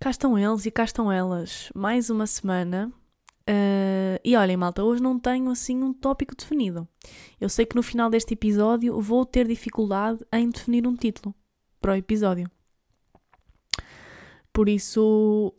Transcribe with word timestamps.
Cá 0.00 0.08
estão 0.08 0.38
eles 0.38 0.64
e 0.64 0.70
cá 0.70 0.84
estão 0.84 1.12
elas. 1.12 1.70
Mais 1.74 2.08
uma 2.08 2.26
semana. 2.26 2.90
Uh, 3.42 4.16
e 4.24 4.34
olhem, 4.34 4.56
malta, 4.56 4.82
hoje 4.82 5.02
não 5.02 5.18
tenho 5.18 5.50
assim 5.50 5.82
um 5.82 5.92
tópico 5.92 6.34
definido. 6.34 6.88
Eu 7.38 7.50
sei 7.50 7.66
que 7.66 7.76
no 7.76 7.82
final 7.82 8.08
deste 8.08 8.32
episódio 8.32 8.98
vou 8.98 9.26
ter 9.26 9.46
dificuldade 9.46 10.24
em 10.32 10.48
definir 10.48 10.86
um 10.86 10.96
título 10.96 11.34
para 11.82 11.92
o 11.92 11.96
episódio. 11.96 12.50
Por 14.50 14.70
isso, 14.70 15.52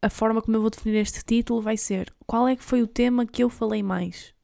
a 0.00 0.08
forma 0.08 0.40
como 0.40 0.56
eu 0.56 0.62
vou 0.62 0.70
definir 0.70 0.96
este 0.96 1.22
título 1.22 1.60
vai 1.60 1.76
ser 1.76 2.10
qual 2.26 2.48
é 2.48 2.56
que 2.56 2.64
foi 2.64 2.80
o 2.80 2.86
tema 2.86 3.26
que 3.26 3.44
eu 3.44 3.50
falei 3.50 3.82
mais 3.82 4.34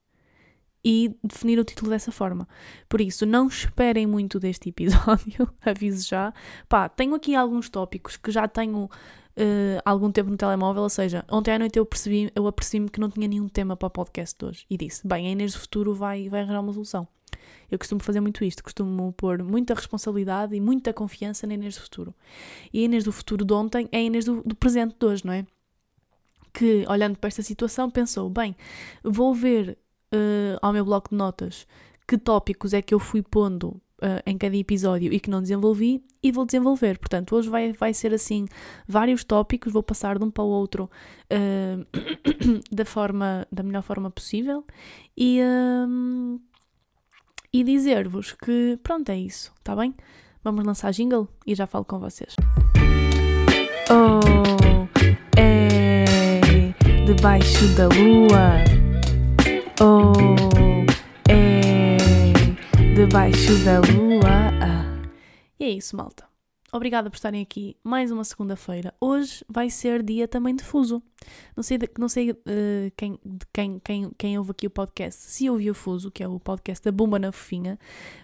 e 0.85 1.17
definir 1.23 1.59
o 1.59 1.65
título 1.65 1.91
dessa 1.91 2.13
forma. 2.13 2.47
Por 2.89 3.01
isso, 3.01 3.25
não 3.25 3.47
esperem 3.47 4.07
muito 4.07 4.39
deste 4.39 4.69
episódio, 4.69 5.49
aviso 5.65 6.07
já. 6.07 6.33
Pá, 6.69 6.89
tenho 6.89 7.15
aqui 7.15 7.35
alguns 7.35 7.69
tópicos 7.71 8.17
que 8.17 8.31
já 8.31 8.47
tenho 8.47 8.85
uh, 8.85 9.81
algum 9.85 10.11
tempo 10.11 10.31
no 10.31 10.37
telemóvel, 10.37 10.83
ou 10.83 10.89
seja, 10.89 11.25
ontem 11.31 11.53
à 11.53 11.59
noite 11.59 11.79
eu 11.79 11.87
percebi, 11.87 12.31
eu 12.35 12.47
apercebi-me 12.47 12.91
que 12.91 13.01
não 13.01 13.09
tinha 13.09 13.27
nenhum 13.27 13.49
tema 13.49 13.77
para 13.77 13.87
o 13.87 13.91
podcast 13.91 14.37
de 14.39 14.45
hoje 14.45 14.67
e 14.69 14.77
disse, 14.77 15.07
bem, 15.07 15.27
a 15.27 15.31
Inês 15.31 15.55
do 15.55 15.61
Futuro 15.61 15.95
vai, 15.95 16.29
vai 16.29 16.41
arranjar 16.41 16.61
uma 16.61 16.73
solução. 16.73 17.09
Eu 17.71 17.79
costumo 17.79 18.03
fazer 18.03 18.21
muito 18.21 18.45
isto, 18.45 18.63
costumo 18.63 19.13
pôr 19.15 19.43
muita 19.43 19.75
responsabilidade 19.75 20.55
e 20.55 20.61
muita 20.61 20.93
confiança 20.93 21.47
na 21.47 21.55
Inês 21.55 21.77
do 21.77 21.81
Futuro. 21.81 22.15
E 22.73 22.81
a 22.81 22.83
Inês 22.85 23.05
do 23.05 23.13
Futuro 23.13 23.45
de 23.45 23.53
ontem 23.53 23.89
é 23.91 23.99
a 23.99 24.03
Inês 24.03 24.25
do, 24.25 24.43
do 24.43 24.55
presente 24.55 24.95
de 24.99 25.07
hoje, 25.07 25.27
não 25.27 25.33
é? 25.33 25.47
Que, 26.53 26.85
olhando 26.89 27.19
para 27.19 27.27
esta 27.27 27.43
situação, 27.43 27.91
pensou: 27.91 28.31
bem, 28.31 28.55
vou 29.03 29.35
ver 29.35 29.77
uh, 30.15 30.59
ao 30.63 30.73
meu 30.73 30.85
bloco 30.85 31.11
de 31.11 31.17
notas 31.17 31.67
que 32.07 32.19
tópicos 32.19 32.73
é 32.73 32.83
que 32.83 32.95
eu 32.95 32.99
fui 32.99 33.23
pondo 33.23 33.81
uh, 34.03 34.23
em 34.27 34.37
cada 34.37 34.57
episódio 34.57 35.13
e 35.13 35.19
que 35.19 35.31
não 35.31 35.41
desenvolvi 35.41 36.03
e 36.23 36.31
vou 36.31 36.45
desenvolver. 36.45 36.99
Portanto, 36.99 37.35
hoje 37.35 37.49
vai, 37.49 37.73
vai 37.73 37.95
ser 37.95 38.13
assim 38.13 38.47
vários 38.87 39.25
tópicos, 39.25 39.73
vou 39.73 39.83
passar 39.83 40.19
de 40.19 40.25
um 40.25 40.31
para 40.31 40.45
o 40.45 40.49
outro 40.49 40.91
uh, 41.31 41.87
da 42.71 42.85
forma 42.85 43.47
da 43.51 43.63
melhor 43.63 43.83
forma 43.83 44.11
possível 44.11 44.65
e, 45.17 45.41
uh, 45.41 46.41
e 47.53 47.65
dizer-vos 47.65 48.33
que 48.33 48.79
pronto, 48.83 49.11
é 49.11 49.17
isso, 49.17 49.53
tá 49.63 49.75
bem? 49.75 49.95
Vamos 50.43 50.65
lançar 50.65 50.93
jingle 50.93 51.27
e 51.47 51.55
já 51.55 51.67
falo 51.67 51.87
com 51.87 51.99
vocês. 51.99 52.37
Oh, 53.91 54.21
é 55.39 56.05
debaixo 57.07 57.67
da 57.77 57.89
lua 57.89 58.84
Oh, 59.81 60.13
é 61.29 61.97
debaixo 62.95 63.59
da 63.65 63.81
lua. 63.81 64.53
Ah. 64.63 65.03
E 65.59 65.65
é 65.65 65.71
isso, 65.71 65.97
malta. 65.97 66.25
Obrigada 66.73 67.11
por 67.11 67.17
estarem 67.17 67.43
aqui 67.43 67.77
mais 67.83 68.13
uma 68.13 68.23
segunda-feira. 68.23 68.95
Hoje 69.01 69.45
vai 69.49 69.69
ser 69.71 70.01
dia 70.05 70.29
também 70.29 70.55
de 70.55 70.63
fuso. 70.63 71.03
Não 71.57 71.63
sei, 71.65 71.79
de, 71.79 71.91
não 71.99 72.09
sei 72.09 72.31
uh, 72.31 72.37
quem, 72.97 73.19
de 73.25 73.47
quem, 73.53 73.81
quem, 73.81 74.11
quem 74.17 74.39
ouve 74.39 74.53
aqui 74.53 74.69
o 74.69 74.71
podcast, 74.71 75.23
se 75.23 75.51
ouviu 75.51 75.73
o 75.73 75.75
fuso, 75.75 76.09
que 76.09 76.23
é 76.23 76.29
o 76.29 76.39
podcast 76.39 76.85
da 76.85 76.93
Bumba 76.93 77.19
na 77.19 77.33
Fofinha, 77.33 77.77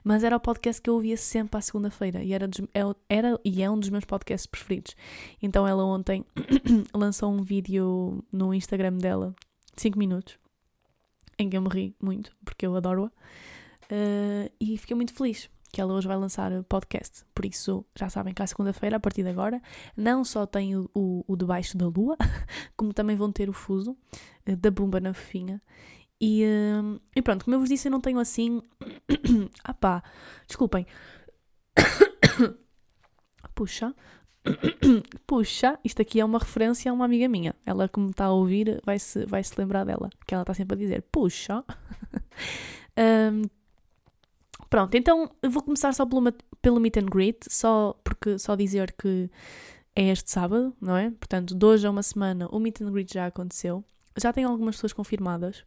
mas 0.05 0.23
era 0.23 0.37
o 0.37 0.41
podcast 0.41 0.81
que 0.81 0.89
eu 0.89 0.95
ouvia 0.95 1.17
sempre 1.17 1.59
à 1.59 1.61
segunda-feira 1.61 2.23
e 2.23 2.33
era, 2.33 2.47
dos, 2.47 2.61
é 2.75 2.81
era 3.09 3.41
e 3.45 3.61
é 3.61 3.69
um 3.69 3.78
dos 3.78 3.89
meus 3.89 4.05
podcasts 4.05 4.47
preferidos. 4.47 4.95
Então 5.43 5.67
ela 5.67 5.84
ontem 5.84 6.25
lançou 6.95 7.33
um 7.33 7.43
vídeo 7.43 8.23
no 8.33 8.55
Instagram 8.55 8.98
dela, 8.98 9.34
5 9.77 9.98
minutos, 9.98 10.39
em 11.42 11.48
que 11.48 11.56
eu 11.56 11.62
me 11.62 11.69
ri 11.69 11.96
muito, 12.00 12.33
porque 12.44 12.66
eu 12.66 12.77
adoro-a. 12.77 13.06
Uh, 13.06 14.50
e 14.60 14.78
fiquei 14.78 14.94
muito 14.94 15.12
feliz 15.12 15.50
que 15.72 15.80
ela 15.80 15.94
hoje 15.94 16.08
vai 16.08 16.16
lançar 16.16 16.50
podcast. 16.64 17.24
Por 17.34 17.44
isso, 17.44 17.84
já 17.97 18.10
sabem 18.10 18.34
que 18.34 18.42
à 18.42 18.47
segunda-feira, 18.47 18.97
a 18.97 19.00
partir 19.00 19.22
de 19.22 19.28
agora, 19.28 19.62
não 19.97 20.24
só 20.24 20.44
tem 20.44 20.77
o, 20.77 20.91
o, 20.94 21.24
o 21.27 21.36
Debaixo 21.36 21.77
da 21.77 21.86
Lua, 21.86 22.16
como 22.77 22.92
também 22.92 23.16
vão 23.16 23.30
ter 23.30 23.48
o 23.48 23.52
fuso 23.52 23.97
uh, 24.48 24.56
da 24.56 24.70
Bumba 24.70 25.00
na 25.00 25.14
Fofinha. 25.14 25.62
E, 26.20 26.44
uh, 26.44 27.00
e 27.14 27.22
pronto, 27.22 27.44
como 27.44 27.54
eu 27.54 27.60
vos 27.60 27.69
disse, 27.69 27.88
eu 27.88 27.92
não 27.92 28.00
tenho 28.00 28.19
assim. 28.19 28.60
ah 29.65 29.75
pá, 29.75 30.03
desculpem. 30.47 30.86
Puxa, 33.54 33.94
Puxa, 35.27 35.78
isto 35.84 36.01
aqui 36.03 36.21
é 36.21 36.25
uma 36.25 36.39
referência 36.39 36.91
a 36.91 36.95
uma 36.95 37.05
amiga 37.05 37.28
minha. 37.28 37.55
Ela, 37.65 37.89
como 37.89 38.11
está 38.11 38.27
a 38.27 38.33
ouvir, 38.33 38.81
vai 38.84 38.99
se, 38.99 39.25
vai 39.27 39.43
-se 39.43 39.55
lembrar 39.59 39.84
dela. 39.84 40.11
Que 40.27 40.34
ela 40.34 40.43
está 40.43 40.55
sempre 40.55 40.75
a 40.75 40.78
dizer: 40.78 41.03
Puxa. 41.12 41.65
um, 43.33 43.43
pronto, 44.69 44.95
então 44.95 45.31
vou 45.51 45.62
começar 45.62 45.93
só 45.93 46.06
pelo, 46.06 46.33
pelo 46.62 46.81
meet 46.81 46.97
and 46.97 47.06
greet, 47.06 47.39
só, 47.49 47.95
porque, 48.05 48.39
só 48.39 48.55
dizer 48.55 48.93
que 48.93 49.31
é 49.95 50.09
este 50.09 50.31
sábado, 50.31 50.75
não 50.81 50.97
é? 50.97 51.11
Portanto, 51.11 51.55
de 51.55 51.67
hoje 51.67 51.87
a 51.87 51.91
uma 51.91 52.03
semana 52.03 52.49
o 52.51 52.59
meet 52.59 52.81
and 52.81 52.91
greet 52.91 53.12
já 53.12 53.27
aconteceu. 53.27 53.84
Já 54.17 54.33
tenho 54.33 54.49
algumas 54.49 54.77
pessoas 54.77 54.93
confirmadas. 54.93 55.65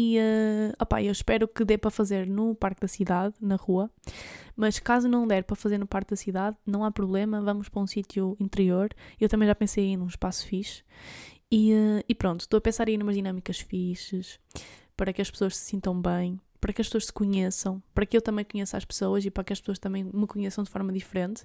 E 0.00 0.16
uh, 0.16 0.80
opá, 0.80 1.02
eu 1.02 1.10
espero 1.10 1.48
que 1.48 1.64
dê 1.64 1.76
para 1.76 1.90
fazer 1.90 2.24
no 2.24 2.54
Parque 2.54 2.80
da 2.82 2.86
Cidade, 2.86 3.34
na 3.40 3.56
rua. 3.56 3.90
Mas 4.54 4.78
caso 4.78 5.08
não 5.08 5.26
der 5.26 5.42
para 5.42 5.56
fazer 5.56 5.76
no 5.76 5.88
Parque 5.88 6.10
da 6.10 6.16
Cidade, 6.16 6.56
não 6.64 6.84
há 6.84 6.90
problema, 6.92 7.42
vamos 7.42 7.68
para 7.68 7.82
um 7.82 7.86
sítio 7.86 8.36
interior. 8.38 8.90
Eu 9.20 9.28
também 9.28 9.48
já 9.48 9.56
pensei 9.56 9.86
em 9.86 9.96
num 9.96 10.06
espaço 10.06 10.46
fixe. 10.46 10.84
E, 11.50 11.72
uh, 11.72 12.04
e 12.08 12.14
pronto, 12.14 12.42
estou 12.42 12.58
a 12.58 12.60
pensar 12.60 12.88
em 12.88 12.94
ir 12.94 12.98
numas 12.98 13.16
dinâmicas 13.16 13.58
fixes, 13.58 14.38
para 14.96 15.12
que 15.12 15.20
as 15.20 15.32
pessoas 15.32 15.56
se 15.56 15.64
sintam 15.64 16.00
bem, 16.00 16.38
para 16.60 16.72
que 16.72 16.80
as 16.80 16.86
pessoas 16.86 17.06
se 17.06 17.12
conheçam, 17.12 17.82
para 17.92 18.06
que 18.06 18.16
eu 18.16 18.22
também 18.22 18.44
conheça 18.44 18.76
as 18.76 18.84
pessoas 18.84 19.24
e 19.24 19.32
para 19.32 19.42
que 19.42 19.52
as 19.52 19.60
pessoas 19.60 19.80
também 19.80 20.04
me 20.04 20.28
conheçam 20.28 20.62
de 20.62 20.70
forma 20.70 20.92
diferente. 20.92 21.44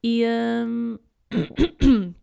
E, 0.00 0.24
um... 0.64 0.98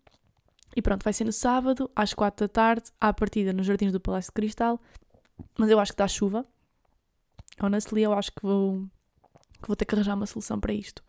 e 0.73 0.81
pronto, 0.81 1.03
vai 1.03 1.11
ser 1.11 1.25
no 1.25 1.33
sábado, 1.33 1.91
às 1.93 2.13
quatro 2.13 2.47
da 2.47 2.49
tarde, 2.49 2.91
à 2.97 3.11
partida 3.11 3.51
nos 3.51 3.65
Jardins 3.65 3.91
do 3.91 3.99
Palácio 3.99 4.29
de 4.31 4.35
Cristal. 4.35 4.79
Mas 5.57 5.69
eu 5.69 5.79
acho 5.79 5.91
que 5.91 5.97
dá 5.97 6.07
chuva. 6.07 6.45
Honestly, 7.61 8.01
eu 8.03 8.13
acho 8.13 8.31
que 8.31 8.41
vou, 8.41 8.85
que 9.61 9.67
vou 9.67 9.75
ter 9.75 9.85
que 9.85 9.95
arranjar 9.95 10.15
uma 10.15 10.25
solução 10.25 10.59
para 10.59 10.73
isto. 10.73 11.03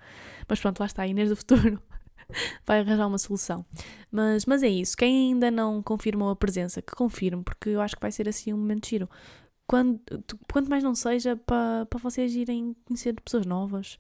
Mas 0.49 0.61
pronto, 0.61 0.81
lá 0.81 0.87
está, 0.87 1.03
a 1.03 1.07
Inês 1.07 1.29
do 1.29 1.37
futuro 1.37 1.81
vai 2.67 2.81
arranjar 2.81 3.07
uma 3.07 3.19
solução. 3.19 3.65
Mas, 4.11 4.47
mas 4.47 4.63
é 4.63 4.69
isso. 4.69 4.97
Quem 4.97 5.33
ainda 5.33 5.51
não 5.51 5.83
confirmou 5.83 6.31
a 6.31 6.37
presença, 6.37 6.83
que 6.83 6.95
confirme, 6.95 7.43
porque 7.43 7.71
eu 7.71 7.81
acho 7.81 7.95
que 7.95 8.03
vai 8.03 8.13
ser 8.13 8.29
assim 8.29 8.53
um 8.53 8.59
momento 8.59 8.89
giro. 8.89 9.09
Quando, 9.67 10.01
quanto 10.53 10.69
mais 10.69 10.83
não 10.83 10.95
seja 10.95 11.37
para, 11.37 11.87
para 11.87 12.01
vocês 12.01 12.35
irem 12.35 12.75
conhecer 12.85 13.15
pessoas 13.21 13.47
novas, 13.47 13.99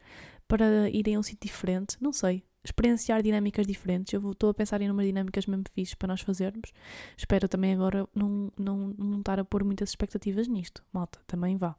para 0.48 0.90
irem 0.90 1.14
a 1.14 1.20
um 1.20 1.22
sítio 1.22 1.48
diferente, 1.48 1.96
não 2.00 2.12
sei 2.12 2.42
experienciar 2.64 3.22
dinâmicas 3.22 3.66
diferentes. 3.66 4.12
Eu 4.12 4.30
estou 4.30 4.50
a 4.50 4.54
pensar 4.54 4.80
em 4.80 4.90
umas 4.90 5.06
dinâmicas 5.06 5.46
mesmo 5.46 5.64
fixes 5.74 5.94
para 5.94 6.08
nós 6.08 6.20
fazermos. 6.20 6.72
Espero 7.16 7.48
também 7.48 7.72
agora 7.74 8.08
não, 8.14 8.52
não, 8.58 8.94
não 8.98 9.18
estar 9.18 9.38
a 9.38 9.44
pôr 9.44 9.64
muitas 9.64 9.90
expectativas 9.90 10.46
nisto. 10.48 10.82
Malta, 10.92 11.18
também 11.26 11.56
vá. 11.56 11.74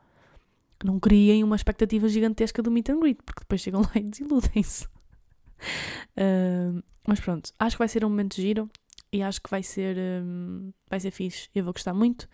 Não 0.83 0.99
criem 0.99 1.43
uma 1.43 1.55
expectativa 1.55 2.07
gigantesca 2.09 2.63
do 2.63 2.71
meet 2.71 2.89
and 2.89 2.99
greet, 2.99 3.19
porque 3.23 3.41
depois 3.41 3.61
chegam 3.61 3.81
lá 3.81 3.91
e 3.95 4.01
desiludem-se. 4.01 4.85
Uh, 6.17 6.81
mas 7.07 7.19
pronto, 7.19 7.51
acho 7.59 7.75
que 7.75 7.79
vai 7.79 7.87
ser 7.87 8.03
um 8.03 8.09
momento 8.09 8.35
giro 8.35 8.69
e 9.11 9.21
acho 9.21 9.41
que 9.41 9.49
vai 9.49 9.61
ser, 9.61 9.97
um, 10.23 10.71
vai 10.89 10.99
ser 10.99 11.11
fixe. 11.11 11.49
Eu 11.53 11.63
vou 11.63 11.73
gostar 11.73 11.93
muito. 11.93 12.29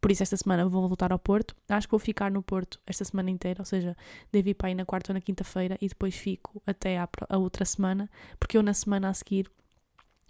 Por 0.00 0.10
isso, 0.10 0.22
esta 0.22 0.36
semana 0.36 0.68
vou 0.68 0.86
voltar 0.86 1.10
ao 1.10 1.18
Porto. 1.18 1.56
Acho 1.68 1.86
que 1.86 1.92
vou 1.92 1.98
ficar 1.98 2.30
no 2.30 2.42
Porto 2.42 2.78
esta 2.86 3.04
semana 3.04 3.30
inteira, 3.30 3.62
ou 3.62 3.64
seja, 3.64 3.96
devo 4.30 4.48
ir 4.50 4.54
para 4.54 4.68
aí 4.68 4.74
na 4.74 4.84
quarta 4.84 5.12
ou 5.12 5.14
na 5.14 5.20
quinta-feira 5.20 5.78
e 5.80 5.88
depois 5.88 6.14
fico 6.14 6.62
até 6.66 6.98
à, 6.98 7.08
a 7.28 7.38
outra 7.38 7.64
semana, 7.64 8.10
porque 8.38 8.56
eu 8.58 8.62
na 8.62 8.74
semana 8.74 9.08
a 9.08 9.14
seguir 9.14 9.50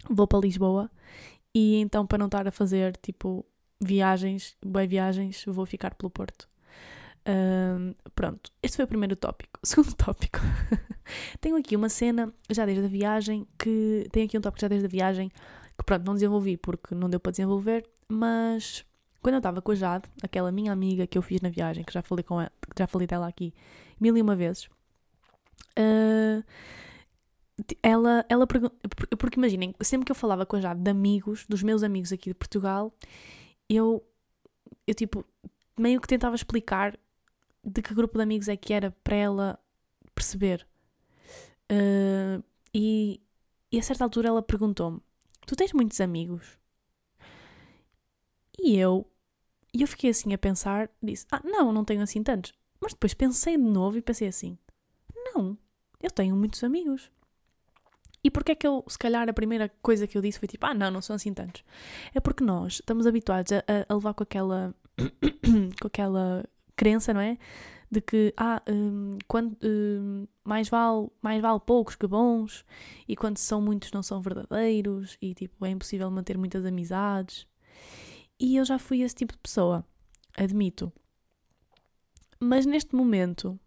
vou 0.09 0.27
para 0.27 0.39
Lisboa 0.39 0.89
e 1.53 1.77
então, 1.81 2.05
para 2.07 2.17
não 2.17 2.27
estar 2.27 2.47
a 2.47 2.51
fazer 2.51 2.95
tipo 2.97 3.45
viagens, 3.81 4.55
bem 4.65 4.87
viagens, 4.87 5.43
vou 5.45 5.65
ficar 5.65 5.95
pelo 5.95 6.09
Porto. 6.09 6.47
Um, 7.27 7.93
pronto, 8.15 8.51
este 8.63 8.77
foi 8.77 8.85
o 8.85 8.87
primeiro 8.87 9.15
tópico. 9.15 9.59
Segundo 9.63 9.93
tópico. 9.95 10.39
tenho 11.41 11.57
aqui 11.57 11.75
uma 11.75 11.89
cena 11.89 12.33
já 12.49 12.65
desde 12.65 12.85
a 12.85 12.87
viagem 12.87 13.45
que. 13.57 14.07
Tenho 14.11 14.25
aqui 14.25 14.37
um 14.37 14.41
tópico 14.41 14.61
já 14.61 14.67
desde 14.67 14.85
a 14.85 14.89
viagem 14.89 15.31
que 15.79 15.85
pronto, 15.85 16.05
não 16.05 16.13
desenvolvi 16.13 16.57
porque 16.57 16.93
não 16.93 17.09
deu 17.09 17.19
para 17.19 17.31
desenvolver, 17.31 17.89
mas 18.07 18.85
quando 19.21 19.35
eu 19.35 19.39
estava 19.39 19.61
com 19.61 19.71
a 19.71 19.75
Jade, 19.75 20.09
aquela 20.21 20.51
minha 20.51 20.71
amiga 20.71 21.07
que 21.07 21.17
eu 21.17 21.21
fiz 21.21 21.41
na 21.41 21.49
viagem, 21.49 21.83
que 21.83 21.93
já 21.93 22.01
falei, 22.01 22.23
com 22.23 22.39
ela, 22.39 22.51
já 22.77 22.85
falei 22.85 23.07
dela 23.07 23.27
aqui 23.27 23.53
mil 23.99 24.15
e 24.15 24.21
uma 24.21 24.35
vezes, 24.35 24.65
uh, 25.77 26.43
ela, 27.81 28.25
ela 28.29 28.45
porque 28.47 29.37
imaginem, 29.37 29.73
sempre 29.81 30.05
que 30.05 30.11
eu 30.11 30.15
falava 30.15 30.45
com 30.45 30.57
a 30.57 30.61
Jade 30.61 30.81
de 30.81 30.91
amigos, 30.91 31.45
dos 31.47 31.63
meus 31.63 31.81
amigos 31.81 32.11
aqui 32.11 32.29
de 32.29 32.35
Portugal, 32.35 32.93
eu, 33.69 34.05
eu 34.85 34.93
tipo, 34.93 35.25
meio 35.77 35.99
que 36.01 36.07
tentava 36.07 36.35
explicar 36.35 36.97
de 37.63 37.81
que 37.81 37.93
grupo 37.93 38.17
de 38.17 38.23
amigos 38.23 38.47
é 38.47 38.57
que 38.57 38.73
era 38.73 38.91
para 39.03 39.15
ela 39.15 39.59
perceber. 40.13 40.67
Uh, 41.71 42.43
e, 42.73 43.21
e 43.71 43.79
a 43.79 43.83
certa 43.83 44.03
altura 44.03 44.29
ela 44.29 44.41
perguntou-me: 44.41 45.01
Tu 45.45 45.55
tens 45.55 45.73
muitos 45.73 45.99
amigos? 45.99 46.57
E 48.61 48.77
eu, 48.77 49.09
eu 49.73 49.87
fiquei 49.87 50.09
assim 50.09 50.33
a 50.33 50.37
pensar, 50.37 50.89
disse: 51.01 51.25
Ah, 51.31 51.41
não, 51.43 51.71
não 51.71 51.85
tenho 51.85 52.01
assim 52.01 52.21
tantos. 52.21 52.53
Mas 52.79 52.93
depois 52.93 53.13
pensei 53.13 53.57
de 53.57 53.63
novo 53.63 53.97
e 53.97 54.01
pensei 54.01 54.27
assim: 54.27 54.57
Não, 55.15 55.57
eu 56.01 56.11
tenho 56.11 56.35
muitos 56.35 56.63
amigos. 56.63 57.11
E 58.23 58.29
porquê 58.29 58.51
é 58.51 58.55
que 58.55 58.67
eu, 58.67 58.83
se 58.87 58.97
calhar, 58.97 59.29
a 59.29 59.33
primeira 59.33 59.69
coisa 59.81 60.05
que 60.05 60.17
eu 60.17 60.21
disse 60.21 60.39
foi 60.39 60.47
tipo, 60.47 60.65
ah, 60.65 60.73
não, 60.73 60.91
não 60.91 61.01
são 61.01 61.15
assim 61.15 61.33
tantos? 61.33 61.63
É 62.13 62.19
porque 62.19 62.43
nós 62.43 62.73
estamos 62.73 63.07
habituados 63.07 63.51
a, 63.53 63.63
a 63.87 63.93
levar 63.93 64.13
com 64.13 64.23
aquela, 64.23 64.75
com 65.81 65.87
aquela 65.87 66.45
crença, 66.75 67.13
não 67.13 67.21
é? 67.21 67.37
De 67.91 68.01
que, 68.01 68.33
ah, 68.37 68.61
um, 68.69 69.17
quando, 69.27 69.57
um, 69.63 70.27
mais, 70.43 70.69
vale, 70.69 71.09
mais 71.21 71.41
vale 71.41 71.59
poucos 71.59 71.95
que 71.95 72.05
bons, 72.05 72.63
e 73.07 73.15
quando 73.15 73.37
são 73.37 73.61
muitos 73.61 73.91
não 73.91 74.03
são 74.03 74.21
verdadeiros, 74.21 75.17
e 75.21 75.33
tipo, 75.33 75.65
é 75.65 75.69
impossível 75.69 76.09
manter 76.11 76.37
muitas 76.37 76.65
amizades. 76.65 77.47
E 78.39 78.55
eu 78.57 78.65
já 78.65 78.77
fui 78.77 79.01
esse 79.01 79.15
tipo 79.15 79.33
de 79.33 79.39
pessoa, 79.39 79.83
admito. 80.37 80.93
Mas 82.39 82.65
neste 82.65 82.95
momento, 82.95 83.59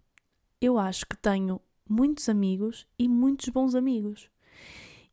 eu 0.60 0.78
acho 0.78 1.04
que 1.06 1.16
tenho 1.16 1.60
muitos 1.88 2.28
amigos 2.28 2.86
e 2.98 3.08
muitos 3.08 3.48
bons 3.48 3.74
amigos. 3.74 4.30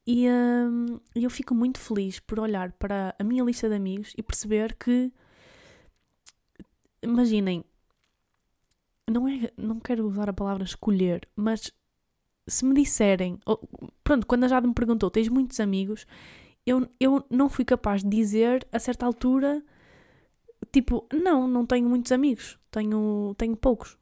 E 0.07 0.27
hum, 0.29 0.99
eu 1.13 1.29
fico 1.29 1.53
muito 1.53 1.79
feliz 1.79 2.19
por 2.19 2.39
olhar 2.39 2.71
para 2.73 3.13
a 3.19 3.23
minha 3.23 3.43
lista 3.43 3.67
de 3.67 3.75
amigos 3.75 4.13
e 4.17 4.23
perceber 4.23 4.75
que, 4.75 5.11
imaginem, 7.03 7.63
não, 9.09 9.27
é, 9.27 9.51
não 9.57 9.79
quero 9.79 10.05
usar 10.07 10.29
a 10.29 10.33
palavra 10.33 10.63
escolher, 10.63 11.27
mas 11.35 11.71
se 12.47 12.65
me 12.65 12.73
disserem, 12.73 13.39
ou, 13.45 13.59
pronto, 14.03 14.25
quando 14.25 14.43
a 14.45 14.47
Jade 14.47 14.67
me 14.67 14.73
perguntou, 14.73 15.09
tens 15.11 15.29
muitos 15.29 15.59
amigos, 15.59 16.05
eu, 16.65 16.87
eu 16.99 17.25
não 17.29 17.49
fui 17.49 17.65
capaz 17.65 18.03
de 18.03 18.09
dizer 18.09 18.67
a 18.71 18.79
certa 18.79 19.05
altura, 19.05 19.63
tipo, 20.71 21.07
não, 21.13 21.47
não 21.47 21.65
tenho 21.65 21.87
muitos 21.87 22.11
amigos, 22.11 22.59
tenho, 22.71 23.33
tenho 23.37 23.55
poucos 23.55 23.97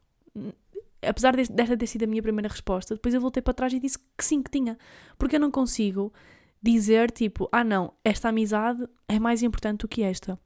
apesar 1.02 1.36
desta 1.36 1.76
ter 1.76 1.86
sido 1.86 2.04
a 2.04 2.06
minha 2.06 2.22
primeira 2.22 2.48
resposta, 2.48 2.94
depois 2.94 3.14
eu 3.14 3.20
voltei 3.20 3.42
para 3.42 3.54
trás 3.54 3.72
e 3.72 3.80
disse 3.80 3.98
que 3.98 4.24
sim, 4.24 4.42
que 4.42 4.50
tinha. 4.50 4.78
Porque 5.16 5.36
eu 5.36 5.40
não 5.40 5.50
consigo 5.50 6.12
dizer, 6.62 7.10
tipo, 7.10 7.48
ah 7.52 7.64
não, 7.64 7.92
esta 8.04 8.28
amizade 8.28 8.86
é 9.08 9.18
mais 9.18 9.42
importante 9.42 9.80
do 9.80 9.88
que 9.88 10.02
esta. 10.02 10.38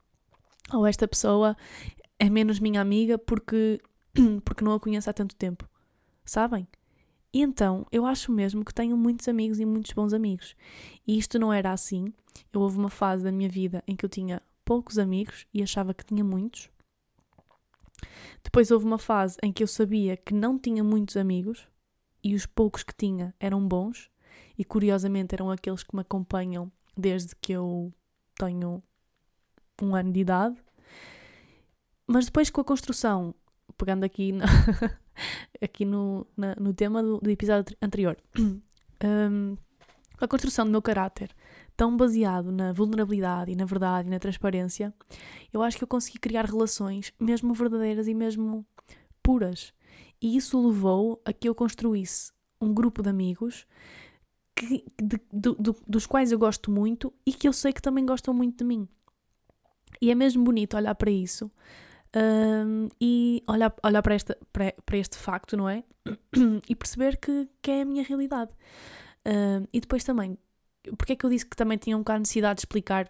Ou 0.71 0.85
esta 0.85 1.07
pessoa 1.07 1.57
é 2.19 2.29
menos 2.29 2.59
minha 2.59 2.81
amiga 2.81 3.17
porque, 3.17 3.81
porque 4.43 4.63
não 4.63 4.73
a 4.73 4.79
conheço 4.79 5.09
há 5.09 5.13
tanto 5.13 5.35
tempo. 5.35 5.67
Sabem? 6.25 6.67
E 7.33 7.41
então, 7.41 7.85
eu 7.91 8.05
acho 8.05 8.31
mesmo 8.31 8.63
que 8.63 8.73
tenho 8.73 8.95
muitos 8.95 9.27
amigos 9.27 9.59
e 9.59 9.65
muitos 9.65 9.91
bons 9.93 10.13
amigos. 10.13 10.55
E 11.07 11.17
isto 11.17 11.39
não 11.39 11.51
era 11.51 11.71
assim. 11.71 12.13
Eu 12.51 12.61
houve 12.61 12.77
uma 12.77 12.89
fase 12.89 13.23
da 13.23 13.31
minha 13.31 13.49
vida 13.49 13.83
em 13.87 13.95
que 13.95 14.05
eu 14.05 14.09
tinha 14.09 14.41
poucos 14.63 14.99
amigos 14.99 15.47
e 15.53 15.63
achava 15.63 15.93
que 15.93 16.05
tinha 16.05 16.23
muitos. 16.23 16.69
Depois 18.43 18.69
houve 18.69 18.85
uma 18.85 18.99
fase 18.99 19.37
em 19.41 19.51
que 19.51 19.63
eu 19.63 19.67
sabia 19.67 20.15
que 20.15 20.33
não 20.33 20.59
tinha 20.59 20.83
muitos 20.83 21.17
amigos 21.17 21.67
e 22.23 22.35
os 22.35 22.45
poucos 22.45 22.83
que 22.83 22.95
tinha 22.95 23.33
eram 23.39 23.67
bons 23.67 24.09
e 24.57 24.63
curiosamente 24.63 25.33
eram 25.33 25.49
aqueles 25.49 25.83
que 25.83 25.95
me 25.95 26.01
acompanham 26.01 26.71
desde 26.95 27.35
que 27.35 27.51
eu 27.51 27.91
tenho 28.35 28.83
um 29.81 29.95
ano 29.95 30.11
de 30.11 30.19
idade. 30.19 30.55
Mas 32.05 32.25
depois 32.25 32.49
com 32.49 32.61
a 32.61 32.65
construção, 32.65 33.33
pegando 33.83 34.05
aqui, 34.05 34.31
na, 34.31 34.45
aqui 35.61 35.83
no, 35.83 36.25
na, 36.37 36.55
no 36.55 36.73
tema 36.73 37.03
do, 37.03 37.19
do 37.19 37.29
episódio 37.29 37.75
anterior, 37.81 38.17
um, 38.39 39.57
a 40.17 40.27
construção 40.27 40.63
do 40.63 40.71
meu 40.71 40.81
caráter 40.81 41.35
tão 41.75 41.97
baseado 41.97 42.49
na 42.49 42.71
vulnerabilidade 42.71 43.51
e 43.51 43.55
na 43.55 43.65
verdade 43.65 44.07
e 44.07 44.11
na 44.11 44.19
transparência, 44.19 44.93
eu 45.51 45.61
acho 45.61 45.77
que 45.77 45.83
eu 45.83 45.87
consegui 45.87 46.17
criar 46.17 46.45
relações 46.45 47.11
mesmo 47.19 47.53
verdadeiras 47.53 48.07
e 48.07 48.13
mesmo 48.13 48.65
puras. 49.21 49.73
E 50.21 50.37
isso 50.37 50.65
levou 50.65 51.21
a 51.25 51.33
que 51.33 51.49
eu 51.49 51.53
construísse 51.53 52.31
um 52.61 52.73
grupo 52.73 53.03
de 53.03 53.09
amigos 53.09 53.67
que, 54.55 54.85
de, 55.01 55.19
do, 55.29 55.55
do, 55.55 55.75
dos 55.85 56.05
quais 56.05 56.31
eu 56.31 56.39
gosto 56.39 56.71
muito 56.71 57.11
e 57.25 57.33
que 57.33 57.49
eu 57.49 57.51
sei 57.51 57.73
que 57.73 57.81
também 57.81 58.05
gostam 58.05 58.33
muito 58.33 58.59
de 58.59 58.63
mim. 58.63 58.87
E 60.01 60.09
é 60.09 60.15
mesmo 60.15 60.41
bonito 60.41 60.77
olhar 60.77 60.95
para 60.95 61.11
isso 61.11 61.51
um, 62.15 62.89
e 62.99 63.43
olhar, 63.47 63.73
olhar 63.83 64.01
para, 64.01 64.15
esta, 64.15 64.37
para, 64.51 64.73
para 64.85 64.97
este 64.97 65.17
facto, 65.17 65.57
não 65.57 65.69
é? 65.69 65.83
e 66.69 66.75
perceber 66.75 67.17
que, 67.17 67.47
que 67.61 67.71
é 67.71 67.81
a 67.81 67.85
minha 67.85 68.03
realidade. 68.03 68.51
Um, 69.25 69.65
e 69.71 69.79
depois 69.79 70.03
também 70.03 70.37
porque 70.97 71.13
é 71.13 71.15
que 71.15 71.25
eu 71.25 71.29
disse 71.29 71.45
que 71.45 71.55
também 71.55 71.77
tinha 71.77 71.95
um 71.95 72.01
bocado 72.01 72.19
necessidade 72.19 72.57
de 72.57 72.61
explicar 72.61 73.05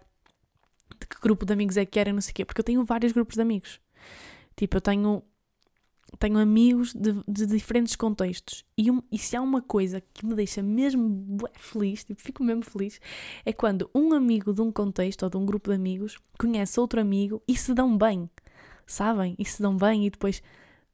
de 1.00 1.06
que 1.06 1.20
grupo 1.20 1.44
de 1.44 1.52
amigos 1.52 1.76
é 1.76 1.84
que 1.84 1.98
era, 1.98 2.12
não 2.12 2.20
sei 2.20 2.30
o 2.30 2.34
quê? 2.34 2.44
Porque 2.44 2.60
eu 2.60 2.64
tenho 2.64 2.84
vários 2.84 3.12
grupos 3.12 3.34
de 3.34 3.42
amigos. 3.42 3.80
Tipo, 4.56 4.76
eu 4.76 4.80
tenho, 4.80 5.22
tenho 6.18 6.38
amigos 6.38 6.94
de, 6.94 7.12
de 7.26 7.46
diferentes 7.46 7.96
contextos. 7.96 8.64
E, 8.78 8.90
um, 8.90 9.02
e 9.10 9.18
se 9.18 9.36
há 9.36 9.42
uma 9.42 9.60
coisa 9.60 10.00
que 10.00 10.24
me 10.24 10.34
deixa 10.34 10.62
mesmo 10.62 11.38
feliz, 11.54 12.04
tipo, 12.04 12.22
fico 12.22 12.44
mesmo 12.44 12.62
feliz, 12.62 13.00
é 13.44 13.52
quando 13.52 13.90
um 13.94 14.12
amigo 14.12 14.52
de 14.52 14.60
um 14.60 14.70
contexto 14.70 15.24
ou 15.24 15.30
de 15.30 15.36
um 15.36 15.44
grupo 15.44 15.70
de 15.70 15.76
amigos 15.76 16.18
conhece 16.38 16.78
outro 16.78 17.00
amigo 17.00 17.42
e 17.48 17.56
se 17.56 17.74
dão 17.74 17.96
bem, 17.96 18.30
sabem? 18.86 19.34
E 19.38 19.44
se 19.44 19.60
dão 19.60 19.76
bem 19.76 20.06
e 20.06 20.10
depois 20.10 20.42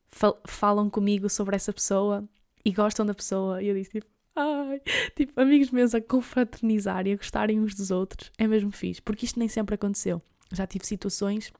fal 0.09 0.41
falam 0.47 0.91
comigo 0.91 1.29
sobre 1.29 1.57
essa 1.57 1.73
pessoa 1.73 2.29
e 2.65 2.73
gostam 2.73 3.07
da 3.07 3.15
pessoa. 3.15 3.63
E 3.63 3.69
eu 3.69 3.75
disse, 3.75 3.91
tipo, 3.91 4.07
Ai, 4.37 4.81
tipo, 5.17 5.39
amigos 5.41 5.71
meus 5.71 5.95
a 5.95 6.01
confraternizar 6.01 7.07
e 7.07 7.13
a 7.13 7.17
gostarem 7.17 7.61
uns 7.61 7.75
dos 7.75 7.91
outros 7.91 8.31
é 8.39 8.47
mesmo 8.47 8.71
fixe, 8.71 9.03
porque 9.03 9.25
isto 9.25 9.39
nem 9.39 9.49
sempre 9.49 9.75
aconteceu. 9.75 10.23
Já 10.53 10.67
tive 10.67 10.87
situações 10.87 11.53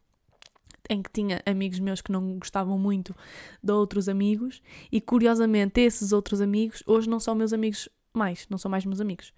em 0.89 1.03
que 1.03 1.11
tinha 1.11 1.43
amigos 1.47 1.79
meus 1.79 2.01
que 2.01 2.11
não 2.11 2.39
gostavam 2.39 2.79
muito 2.79 3.15
de 3.63 3.73
outros 3.73 4.09
amigos 4.09 4.63
e 4.91 5.01
curiosamente 5.01 5.81
esses 5.81 6.13
outros 6.13 6.41
amigos 6.41 6.83
hoje 6.87 7.09
não 7.09 7.21
são 7.21 7.35
meus 7.35 7.53
amigos 7.53 7.89
mais, 8.13 8.47
não 8.49 8.59
são 8.59 8.71
mais 8.71 8.85
meus 8.85 9.01
amigos. 9.01 9.33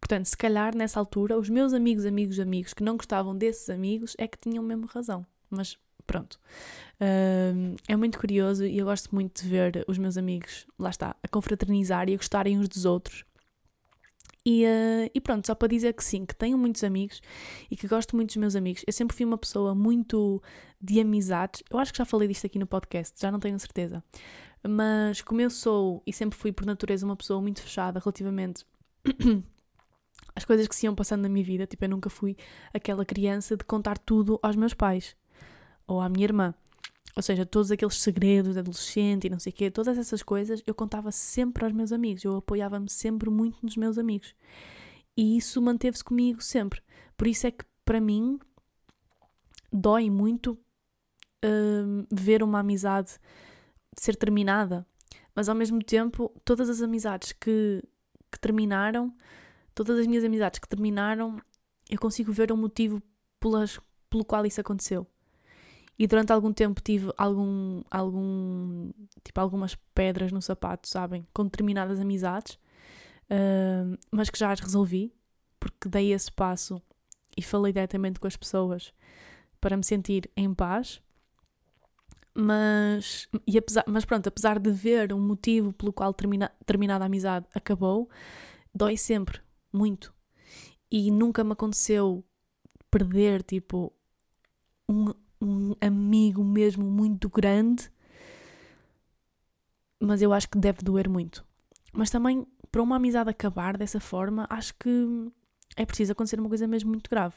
Portanto, 0.00 0.26
se 0.26 0.36
calhar 0.36 0.74
nessa 0.74 0.98
altura 0.98 1.38
os 1.38 1.48
meus 1.48 1.72
amigos, 1.72 2.04
amigos, 2.04 2.40
amigos 2.40 2.74
que 2.74 2.82
não 2.82 2.96
gostavam 2.96 3.36
desses 3.36 3.68
amigos 3.70 4.16
é 4.18 4.26
que 4.26 4.38
tinham 4.38 4.64
mesmo 4.64 4.86
razão. 4.86 5.24
Mas 5.48 5.78
pronto. 6.06 6.38
Uh, 7.00 7.76
é 7.86 7.96
muito 7.96 8.18
curioso 8.18 8.64
e 8.64 8.78
eu 8.78 8.86
gosto 8.86 9.14
muito 9.14 9.42
de 9.42 9.48
ver 9.48 9.84
os 9.86 9.98
meus 9.98 10.16
amigos, 10.16 10.66
lá 10.78 10.90
está, 10.90 11.14
a 11.22 11.28
confraternizar 11.28 12.08
e 12.08 12.14
a 12.14 12.16
gostarem 12.16 12.58
uns 12.58 12.68
dos 12.68 12.84
outros. 12.84 13.24
E, 14.44 14.64
uh, 14.64 15.10
e, 15.12 15.20
pronto, 15.20 15.44
só 15.44 15.56
para 15.56 15.66
dizer 15.66 15.92
que 15.92 16.04
sim, 16.04 16.24
que 16.24 16.34
tenho 16.34 16.56
muitos 16.56 16.84
amigos 16.84 17.20
e 17.68 17.76
que 17.76 17.88
gosto 17.88 18.14
muito 18.14 18.28
dos 18.28 18.36
meus 18.36 18.54
amigos. 18.54 18.84
Eu 18.86 18.92
sempre 18.92 19.16
fui 19.16 19.26
uma 19.26 19.36
pessoa 19.36 19.74
muito 19.74 20.40
de 20.80 21.00
amizades. 21.00 21.64
Eu 21.68 21.80
acho 21.80 21.92
que 21.92 21.98
já 21.98 22.04
falei 22.04 22.28
disto 22.28 22.46
aqui 22.46 22.56
no 22.56 22.66
podcast, 22.66 23.20
já 23.20 23.30
não 23.30 23.40
tenho 23.40 23.58
certeza. 23.58 24.04
Mas 24.66 25.20
como 25.20 25.40
eu 25.40 25.50
sou 25.50 26.00
e 26.06 26.12
sempre 26.12 26.38
fui 26.38 26.52
por 26.52 26.64
natureza 26.64 27.04
uma 27.04 27.16
pessoa 27.16 27.42
muito 27.42 27.60
fechada 27.60 27.98
relativamente 27.98 28.64
às 30.34 30.44
coisas 30.44 30.68
que 30.68 30.76
se 30.76 30.86
iam 30.86 30.94
passando 30.94 31.22
na 31.22 31.28
minha 31.28 31.44
vida, 31.44 31.66
tipo, 31.66 31.84
eu 31.84 31.88
nunca 31.88 32.08
fui 32.08 32.36
aquela 32.72 33.04
criança 33.04 33.56
de 33.56 33.64
contar 33.64 33.98
tudo 33.98 34.38
aos 34.42 34.54
meus 34.54 34.74
pais 34.74 35.16
ou 35.86 36.00
à 36.00 36.08
minha 36.08 36.24
irmã. 36.24 36.54
Ou 37.16 37.22
seja, 37.22 37.46
todos 37.46 37.70
aqueles 37.70 38.00
segredos 38.00 38.54
de 38.54 38.58
adolescente 38.58 39.26
e 39.26 39.30
não 39.30 39.38
sei 39.38 39.50
o 39.50 39.54
quê, 39.54 39.70
todas 39.70 39.96
essas 39.96 40.22
coisas 40.22 40.62
eu 40.66 40.74
contava 40.74 41.10
sempre 41.10 41.64
aos 41.64 41.72
meus 41.72 41.90
amigos, 41.90 42.22
eu 42.22 42.36
apoiava-me 42.36 42.90
sempre 42.90 43.30
muito 43.30 43.56
nos 43.62 43.76
meus 43.76 43.96
amigos. 43.96 44.34
E 45.16 45.38
isso 45.38 45.62
manteve-se 45.62 46.04
comigo 46.04 46.42
sempre. 46.42 46.82
Por 47.16 47.26
isso 47.26 47.46
é 47.46 47.50
que, 47.50 47.64
para 47.86 48.00
mim, 48.00 48.38
dói 49.72 50.10
muito 50.10 50.58
uh, 51.42 52.06
ver 52.12 52.42
uma 52.42 52.58
amizade 52.58 53.18
ser 53.98 54.14
terminada. 54.16 54.86
Mas, 55.34 55.48
ao 55.48 55.54
mesmo 55.54 55.82
tempo, 55.82 56.30
todas 56.44 56.68
as 56.68 56.82
amizades 56.82 57.32
que, 57.32 57.82
que 58.30 58.38
terminaram, 58.38 59.14
todas 59.74 59.98
as 59.98 60.06
minhas 60.06 60.24
amizades 60.24 60.58
que 60.58 60.68
terminaram, 60.68 61.40
eu 61.88 61.98
consigo 61.98 62.30
ver 62.30 62.52
o 62.52 62.56
motivo 62.56 63.02
pelas, 63.40 63.80
pelo 64.10 64.24
qual 64.24 64.44
isso 64.44 64.60
aconteceu. 64.60 65.06
E 65.98 66.06
durante 66.06 66.32
algum 66.32 66.52
tempo 66.52 66.80
tive 66.82 67.10
algum, 67.16 67.82
algum 67.90 68.90
tipo 69.24 69.40
algumas 69.40 69.74
pedras 69.94 70.30
no 70.30 70.42
sapato, 70.42 70.88
sabem, 70.88 71.26
com 71.32 71.44
determinadas 71.44 71.98
amizades, 72.00 72.54
uh, 73.30 73.98
mas 74.10 74.28
que 74.28 74.38
já 74.38 74.52
as 74.52 74.60
resolvi, 74.60 75.12
porque 75.58 75.88
dei 75.88 76.12
esse 76.12 76.30
passo 76.30 76.82
e 77.36 77.42
falei 77.42 77.72
diretamente 77.72 78.20
com 78.20 78.26
as 78.26 78.36
pessoas 78.36 78.92
para 79.60 79.76
me 79.76 79.84
sentir 79.84 80.30
em 80.36 80.52
paz. 80.52 81.00
Mas, 82.34 83.26
e 83.46 83.56
apesar, 83.56 83.84
mas 83.86 84.04
pronto, 84.04 84.26
apesar 84.26 84.58
de 84.58 84.70
ver 84.70 85.14
um 85.14 85.20
motivo 85.20 85.72
pelo 85.72 85.92
qual 85.92 86.12
termina, 86.12 86.52
determinada 86.58 87.06
amizade 87.06 87.46
acabou, 87.54 88.10
dói 88.74 88.98
sempre, 88.98 89.40
muito. 89.72 90.12
E 90.90 91.10
nunca 91.10 91.42
me 91.42 91.52
aconteceu 91.52 92.22
perder, 92.90 93.42
tipo, 93.42 93.90
um, 94.86 95.14
um 95.40 95.74
amigo 95.80 96.42
mesmo 96.44 96.84
muito 96.84 97.28
grande, 97.28 97.90
mas 100.00 100.22
eu 100.22 100.32
acho 100.32 100.48
que 100.48 100.58
deve 100.58 100.82
doer 100.82 101.08
muito. 101.08 101.44
Mas 101.92 102.10
também, 102.10 102.46
para 102.70 102.82
uma 102.82 102.96
amizade 102.96 103.30
acabar 103.30 103.76
dessa 103.76 104.00
forma, 104.00 104.46
acho 104.50 104.74
que 104.78 105.30
é 105.76 105.86
preciso 105.86 106.12
acontecer 106.12 106.38
uma 106.38 106.48
coisa 106.48 106.66
mesmo 106.66 106.90
muito 106.90 107.08
grave. 107.10 107.34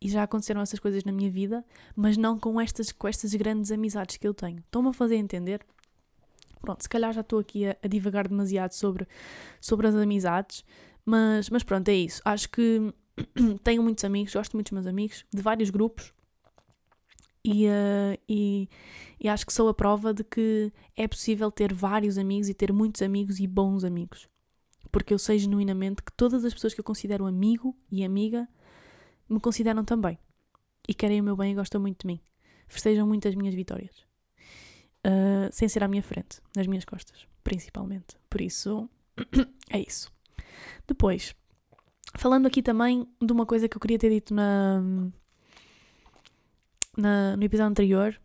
E 0.00 0.08
já 0.08 0.22
aconteceram 0.22 0.60
essas 0.60 0.78
coisas 0.78 1.02
na 1.04 1.10
minha 1.10 1.30
vida, 1.30 1.64
mas 1.96 2.16
não 2.16 2.38
com 2.38 2.60
estas, 2.60 2.92
com 2.92 3.08
estas 3.08 3.34
grandes 3.34 3.72
amizades 3.72 4.16
que 4.16 4.28
eu 4.28 4.34
tenho. 4.34 4.58
Estão-me 4.58 4.90
a 4.90 4.92
fazer 4.92 5.16
entender? 5.16 5.64
Pronto, 6.60 6.82
se 6.82 6.88
calhar 6.88 7.12
já 7.12 7.20
estou 7.22 7.38
aqui 7.38 7.66
a, 7.66 7.76
a 7.82 7.88
divagar 7.88 8.28
demasiado 8.28 8.72
sobre, 8.72 9.06
sobre 9.60 9.86
as 9.88 9.94
amizades, 9.94 10.64
Mas, 11.04 11.48
mas 11.48 11.62
pronto, 11.62 11.88
é 11.88 11.94
isso. 11.94 12.20
Acho 12.22 12.50
que 12.50 12.92
tenho 13.64 13.82
muitos 13.82 14.04
amigos, 14.04 14.34
gosto 14.34 14.52
muito 14.54 14.66
dos 14.66 14.72
meus 14.72 14.86
amigos, 14.86 15.24
de 15.32 15.40
vários 15.40 15.70
grupos. 15.70 16.12
E, 17.50 17.66
uh, 17.66 18.20
e, 18.28 18.68
e 19.18 19.26
acho 19.26 19.46
que 19.46 19.52
sou 19.54 19.70
a 19.70 19.74
prova 19.74 20.12
de 20.12 20.22
que 20.22 20.70
é 20.94 21.08
possível 21.08 21.50
ter 21.50 21.72
vários 21.72 22.18
amigos 22.18 22.50
e 22.50 22.52
ter 22.52 22.70
muitos 22.74 23.00
amigos 23.00 23.40
e 23.40 23.46
bons 23.46 23.84
amigos. 23.84 24.28
Porque 24.92 25.14
eu 25.14 25.18
sei 25.18 25.38
genuinamente 25.38 26.02
que 26.02 26.12
todas 26.12 26.44
as 26.44 26.52
pessoas 26.52 26.74
que 26.74 26.80
eu 26.80 26.84
considero 26.84 27.24
amigo 27.24 27.74
e 27.90 28.04
amiga 28.04 28.46
me 29.26 29.40
consideram 29.40 29.82
também. 29.82 30.18
E 30.86 30.92
querem 30.92 31.22
o 31.22 31.24
meu 31.24 31.36
bem 31.36 31.52
e 31.52 31.54
gostam 31.54 31.80
muito 31.80 32.02
de 32.02 32.06
mim. 32.06 32.20
Festejam 32.68 33.06
muito 33.06 33.26
as 33.26 33.34
minhas 33.34 33.54
vitórias. 33.54 33.96
Uh, 35.06 35.48
sem 35.50 35.70
ser 35.70 35.82
à 35.82 35.88
minha 35.88 36.02
frente, 36.02 36.42
nas 36.54 36.66
minhas 36.66 36.84
costas, 36.84 37.26
principalmente. 37.42 38.14
Por 38.28 38.42
isso, 38.42 38.90
é 39.70 39.80
isso. 39.80 40.12
Depois, 40.86 41.34
falando 42.14 42.44
aqui 42.44 42.62
também 42.62 43.08
de 43.22 43.32
uma 43.32 43.46
coisa 43.46 43.70
que 43.70 43.76
eu 43.76 43.80
queria 43.80 43.98
ter 43.98 44.10
dito 44.10 44.34
na, 44.34 44.82
na, 46.98 47.36
no 47.36 47.44
episódio 47.44 47.70
anterior 47.70 48.20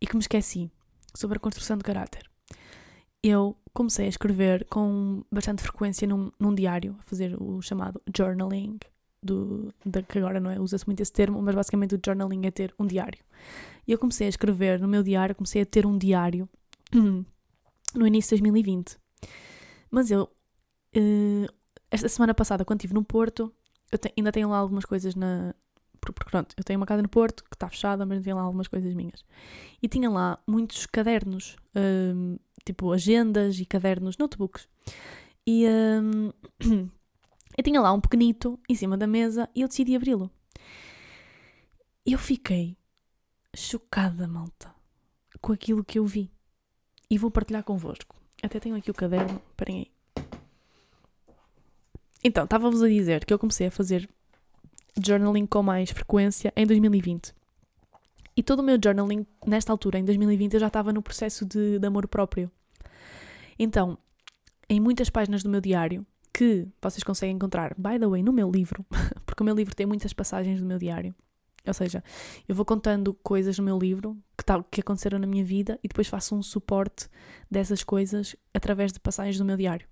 e 0.00 0.06
que 0.06 0.14
me 0.14 0.20
esqueci, 0.20 0.70
sobre 1.14 1.38
a 1.38 1.40
construção 1.40 1.76
de 1.76 1.84
caráter. 1.84 2.28
Eu 3.22 3.56
comecei 3.72 4.06
a 4.06 4.08
escrever 4.08 4.66
com 4.66 5.22
bastante 5.30 5.62
frequência 5.62 6.06
num, 6.06 6.30
num 6.38 6.54
diário, 6.54 6.96
a 7.00 7.02
fazer 7.02 7.36
o 7.40 7.60
chamado 7.60 8.00
journaling, 8.16 8.78
do, 9.22 9.72
de, 9.84 10.02
que 10.02 10.18
agora 10.18 10.40
não 10.40 10.50
é, 10.50 10.58
usa-se 10.58 10.86
muito 10.86 11.00
esse 11.00 11.12
termo, 11.12 11.42
mas 11.42 11.54
basicamente 11.54 11.94
o 11.94 12.00
journaling 12.04 12.46
é 12.46 12.50
ter 12.50 12.74
um 12.78 12.86
diário. 12.86 13.22
E 13.86 13.92
eu 13.92 13.98
comecei 13.98 14.26
a 14.26 14.30
escrever 14.30 14.80
no 14.80 14.88
meu 14.88 15.02
diário, 15.02 15.34
comecei 15.34 15.62
a 15.62 15.66
ter 15.66 15.86
um 15.86 15.98
diário 15.98 16.48
no 17.94 18.06
início 18.06 18.36
de 18.36 18.42
2020. 18.42 18.96
Mas 19.90 20.10
eu, 20.10 20.30
uh, 20.96 21.52
esta 21.90 22.08
semana 22.08 22.32
passada, 22.32 22.64
quando 22.64 22.80
estive 22.80 22.94
no 22.94 23.04
Porto, 23.04 23.52
eu 23.90 23.98
te, 23.98 24.12
ainda 24.16 24.32
tenho 24.32 24.48
lá 24.48 24.58
algumas 24.58 24.84
coisas 24.84 25.14
na. 25.14 25.54
Porque, 26.00 26.24
pronto, 26.24 26.54
eu 26.56 26.64
tenho 26.64 26.78
uma 26.78 26.86
casa 26.86 27.02
no 27.02 27.08
Porto 27.08 27.44
que 27.44 27.54
está 27.54 27.68
fechada, 27.68 28.06
mas 28.06 28.22
tenho 28.22 28.36
lá 28.36 28.42
algumas 28.42 28.68
coisas 28.68 28.94
minhas. 28.94 29.24
E 29.82 29.88
tinha 29.88 30.08
lá 30.08 30.38
muitos 30.46 30.86
cadernos, 30.86 31.56
um, 31.76 32.38
tipo 32.64 32.92
agendas 32.92 33.58
e 33.58 33.66
cadernos, 33.66 34.16
notebooks. 34.16 34.68
E 35.46 35.66
um, 35.68 36.32
eu 37.56 37.64
tinha 37.64 37.80
lá 37.80 37.92
um 37.92 38.00
pequenito 38.00 38.58
em 38.68 38.74
cima 38.74 38.96
da 38.96 39.06
mesa 39.06 39.48
e 39.54 39.60
eu 39.60 39.68
decidi 39.68 39.94
abri-lo. 39.94 40.30
Eu 42.04 42.18
fiquei 42.18 42.76
chocada, 43.54 44.26
malta, 44.26 44.74
com 45.40 45.52
aquilo 45.52 45.84
que 45.84 45.98
eu 45.98 46.06
vi. 46.06 46.30
E 47.10 47.18
vou 47.18 47.30
partilhar 47.30 47.64
convosco. 47.64 48.16
Até 48.42 48.58
tenho 48.58 48.76
aqui 48.76 48.90
o 48.90 48.94
caderno, 48.94 49.42
parem 49.56 49.78
aí. 49.78 50.00
Então, 52.22 52.44
estava-vos 52.44 52.82
a 52.82 52.88
dizer 52.88 53.24
que 53.24 53.32
eu 53.32 53.38
comecei 53.38 53.66
a 53.66 53.70
fazer 53.70 54.08
journaling 55.04 55.46
com 55.46 55.62
mais 55.62 55.90
frequência 55.90 56.52
em 56.56 56.66
2020. 56.66 57.34
E 58.36 58.42
todo 58.42 58.60
o 58.60 58.62
meu 58.62 58.78
journaling, 58.82 59.26
nesta 59.46 59.72
altura, 59.72 59.98
em 59.98 60.04
2020, 60.04 60.54
eu 60.54 60.60
já 60.60 60.68
estava 60.68 60.92
no 60.92 61.02
processo 61.02 61.44
de, 61.44 61.78
de 61.78 61.86
amor 61.86 62.08
próprio. 62.08 62.50
Então, 63.58 63.98
em 64.68 64.80
muitas 64.80 65.10
páginas 65.10 65.42
do 65.42 65.50
meu 65.50 65.60
diário, 65.60 66.06
que 66.32 66.66
vocês 66.80 67.02
conseguem 67.02 67.36
encontrar, 67.36 67.74
by 67.76 67.98
the 67.98 68.06
way, 68.06 68.22
no 68.22 68.32
meu 68.32 68.50
livro, 68.50 68.84
porque 69.26 69.42
o 69.42 69.44
meu 69.44 69.54
livro 69.54 69.74
tem 69.74 69.86
muitas 69.86 70.12
passagens 70.12 70.60
do 70.60 70.66
meu 70.66 70.78
diário. 70.78 71.14
Ou 71.66 71.74
seja, 71.74 72.02
eu 72.48 72.54
vou 72.54 72.64
contando 72.64 73.12
coisas 73.22 73.58
no 73.58 73.64
meu 73.64 73.78
livro 73.78 74.16
que, 74.36 74.44
tal, 74.44 74.64
que 74.64 74.80
aconteceram 74.80 75.18
na 75.18 75.26
minha 75.26 75.44
vida 75.44 75.78
e 75.84 75.88
depois 75.88 76.08
faço 76.08 76.34
um 76.34 76.42
suporte 76.42 77.08
dessas 77.50 77.84
coisas 77.84 78.34
através 78.54 78.92
de 78.92 79.00
passagens 79.00 79.36
do 79.36 79.44
meu 79.44 79.56
diário. 79.56 79.86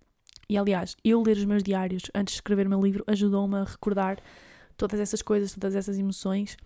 E 0.49 0.57
aliás, 0.57 0.97
eu 1.05 1.23
ler 1.23 1.37
os 1.37 1.45
meus 1.45 1.62
diários 1.62 2.05
antes 2.14 2.33
de 2.33 2.38
escrever 2.38 2.67
o 2.67 2.71
meu 2.71 2.81
livro 2.81 3.05
ajudou-me 3.07 3.57
a 3.57 3.64
recordar 3.64 4.19
todas 4.78 5.00
essas 5.00 5.20
coisas, 5.20 5.52
todas 5.52 5.75
essas 5.75 5.99
emoções 5.99 6.56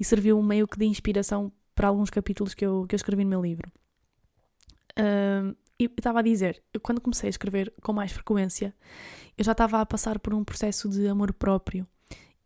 e 0.00 0.04
serviu 0.04 0.42
meio 0.42 0.66
que 0.66 0.78
de 0.78 0.86
inspiração 0.86 1.52
para 1.74 1.88
alguns 1.88 2.10
capítulos 2.10 2.54
que 2.54 2.64
eu, 2.64 2.86
que 2.88 2.94
eu 2.94 2.96
escrevi 2.96 3.22
no 3.24 3.30
meu 3.30 3.42
livro. 3.42 3.70
Um, 4.98 5.54
e 5.78 5.84
estava 5.84 6.20
a 6.20 6.22
dizer, 6.22 6.62
eu, 6.72 6.80
quando 6.80 7.00
comecei 7.00 7.28
a 7.28 7.30
escrever 7.30 7.72
com 7.82 7.92
mais 7.92 8.12
frequência, 8.12 8.74
eu 9.36 9.44
já 9.44 9.52
estava 9.52 9.80
a 9.80 9.86
passar 9.86 10.18
por 10.18 10.34
um 10.34 10.44
processo 10.44 10.88
de 10.88 11.06
amor 11.08 11.32
próprio 11.32 11.86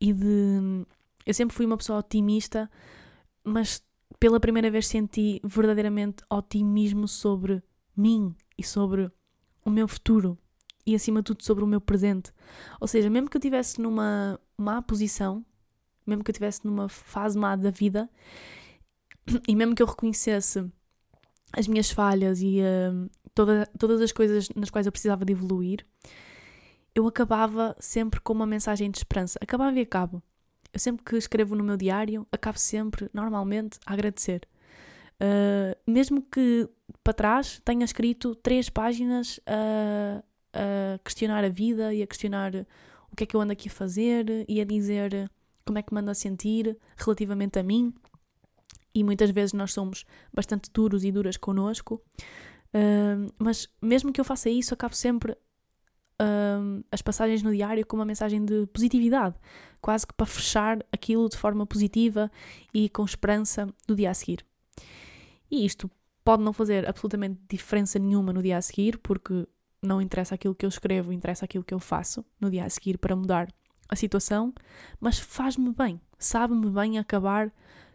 e 0.01 0.13
de. 0.13 0.87
Eu 1.25 1.35
sempre 1.35 1.55
fui 1.55 1.67
uma 1.67 1.77
pessoa 1.77 1.99
otimista, 1.99 2.71
mas 3.45 3.83
pela 4.19 4.41
primeira 4.41 4.71
vez 4.71 4.87
senti 4.87 5.41
verdadeiramente 5.45 6.23
otimismo 6.31 7.09
sobre 7.09 7.63
mim 7.97 8.35
e 8.57 8.63
sobre 8.63 9.11
o 9.65 9.71
meu 9.71 9.89
futuro 9.89 10.39
e 10.87 10.95
acima 10.95 11.21
de 11.21 11.25
tudo 11.25 11.43
sobre 11.43 11.65
o 11.65 11.67
meu 11.67 11.81
presente. 11.81 12.33
Ou 12.81 12.87
seja, 12.87 13.11
mesmo 13.11 13.29
que 13.29 13.37
eu 13.37 13.41
estivesse 13.41 13.81
numa 13.81 14.41
má 14.57 14.81
posição, 14.81 15.45
mesmo 16.07 16.23
que 16.23 16.31
eu 16.31 16.33
estivesse 16.33 16.65
numa 16.65 16.89
fase 16.89 17.37
má 17.37 17.57
da 17.57 17.71
vida, 17.71 18.09
e 19.49 19.57
mesmo 19.57 19.75
que 19.75 19.83
eu 19.83 19.87
reconhecesse 19.87 20.65
as 21.53 21.67
minhas 21.67 21.91
falhas 21.91 22.41
e 22.41 22.61
uh, 22.61 23.11
toda, 23.35 23.67
todas 23.79 24.01
as 24.01 24.13
coisas 24.13 24.49
nas 24.55 24.71
quais 24.71 24.87
eu 24.87 24.93
precisava 24.93 25.25
de 25.25 25.33
evoluir, 25.33 25.85
eu 26.95 27.07
acabava 27.07 27.77
sempre 27.79 28.21
com 28.21 28.33
uma 28.33 28.47
mensagem 28.47 28.91
de 28.91 28.99
esperança. 28.99 29.39
Acabava 29.43 29.79
e 29.79 29.83
acabo. 29.83 30.23
Eu 30.73 30.81
sempre 30.81 31.05
que 31.05 31.17
escrevo 31.17 31.55
no 31.55 31.65
meu 31.65 31.77
diário, 31.77 32.27
acabo 32.31 32.59
sempre, 32.59 33.11
normalmente, 33.13 33.79
a 33.85 33.93
agradecer. 33.93 34.47
Uh, 35.21 35.75
mesmo 35.91 36.23
que 36.23 36.69
para 37.03 37.15
trás 37.15 37.61
tenha 37.65 37.85
escrito 37.85 38.35
três 38.35 38.69
páginas 38.69 39.39
uh, 39.39 40.23
a 40.57 40.99
questionar 40.99 41.45
a 41.45 41.49
vida 41.49 41.93
e 41.93 42.03
a 42.03 42.07
questionar 42.07 42.55
o 43.11 43.17
que 43.17 43.25
é 43.25 43.27
que 43.27 43.37
eu 43.37 43.41
ando 43.41 43.53
aqui 43.53 43.69
a 43.69 43.73
fazer 43.73 44.45
e 44.49 44.61
a 44.61 44.65
dizer 44.65 45.31
como 45.65 45.79
é 45.79 45.83
que 45.83 45.93
me 45.93 46.01
ando 46.01 46.11
a 46.11 46.15
sentir 46.15 46.77
relativamente 46.97 47.59
a 47.59 47.63
mim. 47.63 47.93
E 48.95 49.05
muitas 49.05 49.31
vezes 49.31 49.53
nós 49.53 49.73
somos 49.73 50.07
bastante 50.33 50.71
duros 50.73 51.05
e 51.05 51.13
duras 51.13 51.37
connosco, 51.37 52.01
uh, 52.75 53.33
mas 53.39 53.69
mesmo 53.83 54.13
que 54.13 54.21
eu 54.21 54.25
faça 54.25 54.49
isso, 54.49 54.73
acabo 54.73 54.95
sempre 54.95 55.33
uh, 55.33 56.85
as 56.91 57.03
passagens 57.03 57.43
no 57.43 57.53
diário 57.53 57.85
com 57.87 57.97
uma 57.97 58.07
mensagem 58.07 58.43
de 58.45 58.67
positividade, 58.69 59.35
quase 59.83 60.07
que 60.07 60.15
para 60.15 60.25
fechar 60.25 60.79
aquilo 60.91 61.29
de 61.29 61.37
forma 61.37 61.67
positiva 61.67 62.31
e 62.73 62.89
com 62.89 63.05
esperança 63.05 63.69
do 63.87 63.95
dia 63.95 64.11
a 64.11 64.15
seguir. 64.15 64.47
E 65.51 65.67
isto 65.67 65.91
pode 66.25 66.43
não 66.43 66.53
fazer 66.53 66.89
absolutamente 66.89 67.39
diferença 67.49 67.99
nenhuma 67.99 68.33
no 68.33 68.43
dia 68.43 68.57
a 68.57 68.63
seguir, 68.63 68.99
porque 68.99 69.47
não 69.87 70.03
interessa 70.03 70.35
aquilo 70.35 70.55
que 70.55 70.67
eu 70.67 70.69
escrevo, 70.69 71.13
interessa 71.13 71.45
aquilo 71.45 71.65
que 71.65 71.73
eu 71.73 71.79
faço 71.79 72.25
no 72.41 72.51
dia 72.51 72.65
a 72.65 72.71
seguir 72.71 72.99
para 72.99 73.17
mudar 73.17 73.49
a 73.89 73.97
situação, 73.97 74.53
mas 75.01 75.19
faz-me 75.19 75.73
bem, 75.73 76.01
sabe-me 76.19 76.69
bem 76.71 76.99
acabar 76.99 77.53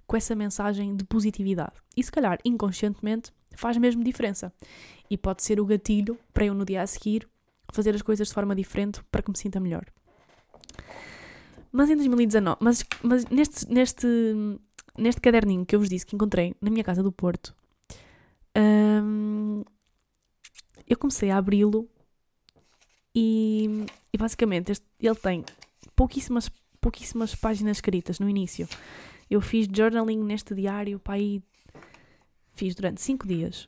com 0.07 0.17
essa 0.17 0.35
mensagem 0.35 0.95
de 0.95 1.03
positividade. 1.03 1.73
E 1.95 2.03
se 2.03 2.11
calhar, 2.11 2.37
inconscientemente, 2.43 3.31
faz 3.55 3.77
mesmo 3.77 4.03
diferença. 4.03 4.53
E 5.09 5.17
pode 5.17 5.43
ser 5.43 5.59
o 5.59 5.65
gatilho 5.65 6.17
para 6.33 6.45
eu 6.45 6.53
no 6.53 6.65
dia 6.65 6.81
a 6.81 6.87
seguir 6.87 7.27
fazer 7.71 7.95
as 7.95 8.01
coisas 8.01 8.27
de 8.27 8.33
forma 8.33 8.55
diferente 8.55 9.01
para 9.11 9.21
que 9.21 9.31
me 9.31 9.37
sinta 9.37 9.59
melhor. 9.59 9.85
Mas 11.71 11.89
em 11.89 11.95
2019, 11.95 12.57
mas, 12.59 12.83
mas 13.01 13.25
neste, 13.27 13.71
neste, 13.71 14.07
neste 14.97 15.21
caderninho 15.21 15.65
que 15.65 15.75
eu 15.75 15.79
vos 15.79 15.87
disse 15.87 16.05
que 16.05 16.15
encontrei 16.15 16.53
na 16.61 16.69
minha 16.69 16.83
casa 16.83 17.01
do 17.01 17.11
Porto, 17.11 17.55
hum, 18.57 19.63
eu 20.87 20.97
comecei 20.97 21.29
a 21.29 21.37
abri-lo 21.37 21.89
e, 23.15 23.85
e, 24.13 24.17
basicamente 24.17 24.71
este, 24.71 24.85
ele 24.99 25.15
tem 25.15 25.43
pouquíssimas, 25.95 26.49
pouquíssimas 26.79 27.35
páginas 27.35 27.77
escritas 27.77 28.19
no 28.19 28.29
início. 28.29 28.67
Eu 29.29 29.41
fiz 29.41 29.67
journaling 29.71 30.23
neste 30.23 30.53
diário, 30.55 30.99
pá, 30.99 31.13
aí 31.13 31.41
fiz 32.53 32.75
durante 32.75 33.01
cinco 33.01 33.27
dias. 33.27 33.67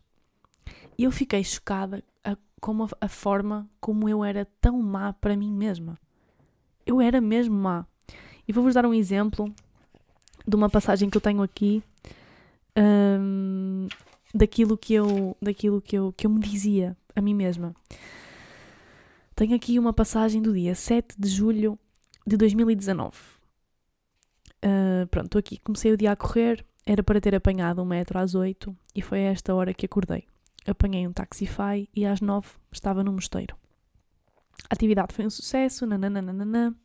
E 0.97 1.03
eu 1.03 1.11
fiquei 1.11 1.43
chocada 1.43 2.03
a, 2.23 2.37
com 2.61 2.83
a, 2.83 2.87
a 3.01 3.07
forma 3.07 3.69
como 3.79 4.07
eu 4.07 4.23
era 4.23 4.45
tão 4.61 4.81
má 4.81 5.13
para 5.13 5.35
mim 5.35 5.51
mesma. 5.51 5.97
Eu 6.85 7.01
era 7.01 7.19
mesmo 7.19 7.55
má. 7.55 7.85
E 8.47 8.53
vou-vos 8.53 8.73
dar 8.73 8.85
um 8.85 8.93
exemplo 8.93 9.53
de 10.45 10.55
uma 10.55 10.69
passagem 10.69 11.09
que 11.09 11.17
eu 11.17 11.21
tenho 11.21 11.41
aqui 11.41 11.81
um, 12.77 13.87
daquilo 14.33 14.77
que 14.77 14.93
eu 14.93 15.37
daquilo 15.41 15.81
que 15.81 15.97
eu, 15.97 16.11
que 16.11 16.27
eu 16.27 16.31
me 16.31 16.39
dizia 16.39 16.97
a 17.15 17.21
mim 17.21 17.33
mesma. 17.33 17.75
Tenho 19.35 19.55
aqui 19.55 19.79
uma 19.79 19.93
passagem 19.93 20.41
do 20.41 20.53
dia 20.53 20.75
7 20.75 21.15
de 21.17 21.27
julho 21.27 21.77
de 22.25 22.37
2019. 22.37 23.17
Uh, 24.63 25.07
pronto, 25.07 25.25
estou 25.25 25.39
aqui. 25.39 25.57
Comecei 25.59 25.91
o 25.91 25.97
dia 25.97 26.11
a 26.11 26.15
correr, 26.15 26.63
era 26.85 27.03
para 27.03 27.19
ter 27.19 27.35
apanhado 27.35 27.81
um 27.81 27.85
metro 27.85 28.19
às 28.19 28.35
8 28.35 28.75
e 28.95 29.01
foi 29.01 29.27
a 29.27 29.31
esta 29.31 29.53
hora 29.53 29.73
que 29.73 29.85
acordei. 29.85 30.25
Apanhei 30.67 31.05
um 31.07 31.11
Taxify 31.11 31.89
e 31.93 32.05
às 32.05 32.21
9 32.21 32.47
estava 32.71 33.03
no 33.03 33.11
mosteiro. 33.11 33.57
A 34.69 34.75
atividade 34.75 35.13
foi 35.13 35.25
um 35.25 35.29
sucesso, 35.29 35.85
nananana. 35.85 36.75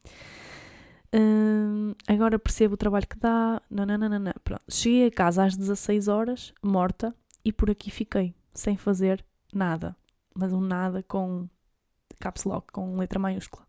Uh, 1.15 1.95
agora 2.07 2.39
percebo 2.39 2.75
o 2.75 2.79
trabalho 2.79 3.07
que 3.07 3.19
dá, 3.19 3.63
nananana. 3.71 4.35
Pronto, 4.43 4.63
cheguei 4.69 5.07
a 5.07 5.11
casa 5.11 5.45
às 5.45 5.55
16 5.55 6.09
horas, 6.09 6.53
morta, 6.63 7.15
e 7.45 7.53
por 7.53 7.71
aqui 7.71 7.91
fiquei, 7.91 8.35
sem 8.53 8.77
fazer 8.77 9.25
nada 9.53 9.95
mas 10.35 10.53
um 10.53 10.61
nada 10.61 11.03
com 11.03 11.49
caps 12.21 12.45
lock, 12.45 12.73
com 12.73 12.97
letra 12.97 13.19
maiúscula. 13.19 13.67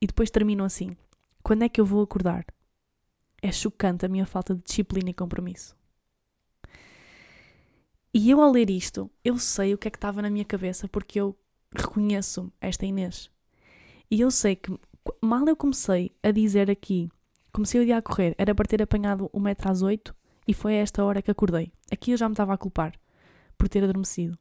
E 0.00 0.06
depois 0.06 0.30
terminam 0.30 0.64
assim: 0.64 0.96
Quando 1.42 1.62
é 1.62 1.68
que 1.68 1.80
eu 1.80 1.86
vou 1.86 2.02
acordar? 2.02 2.44
É 3.42 3.50
chocante 3.50 4.04
a 4.04 4.08
minha 4.08 4.26
falta 4.26 4.54
de 4.54 4.62
disciplina 4.62 5.10
e 5.10 5.14
compromisso. 5.14 5.74
E 8.12 8.28
eu, 8.28 8.40
ao 8.40 8.50
ler 8.50 8.68
isto, 8.70 9.10
eu 9.24 9.38
sei 9.38 9.72
o 9.72 9.78
que 9.78 9.86
é 9.86 9.90
que 9.90 9.96
estava 9.96 10.20
na 10.20 10.28
minha 10.28 10.44
cabeça 10.44 10.88
porque 10.88 11.20
eu 11.20 11.36
reconheço 11.74 12.52
esta 12.60 12.84
Inês. 12.84 13.30
E 14.10 14.20
eu 14.20 14.30
sei 14.30 14.56
que, 14.56 14.76
mal 15.22 15.46
eu 15.46 15.56
comecei 15.56 16.10
a 16.22 16.32
dizer 16.32 16.68
aqui, 16.70 17.08
comecei 17.52 17.80
o 17.80 17.84
dia 17.84 17.98
a 17.98 18.02
correr, 18.02 18.34
era 18.36 18.54
para 18.54 18.66
ter 18.66 18.82
apanhado 18.82 19.30
o 19.32 19.38
metro 19.38 19.70
às 19.70 19.80
oito 19.80 20.14
e 20.46 20.52
foi 20.52 20.74
a 20.74 20.82
esta 20.82 21.04
hora 21.04 21.22
que 21.22 21.30
acordei. 21.30 21.72
Aqui 21.92 22.10
eu 22.10 22.16
já 22.16 22.28
me 22.28 22.32
estava 22.32 22.52
a 22.52 22.58
culpar 22.58 22.92
por 23.56 23.68
ter 23.68 23.84
adormecido. 23.84 24.36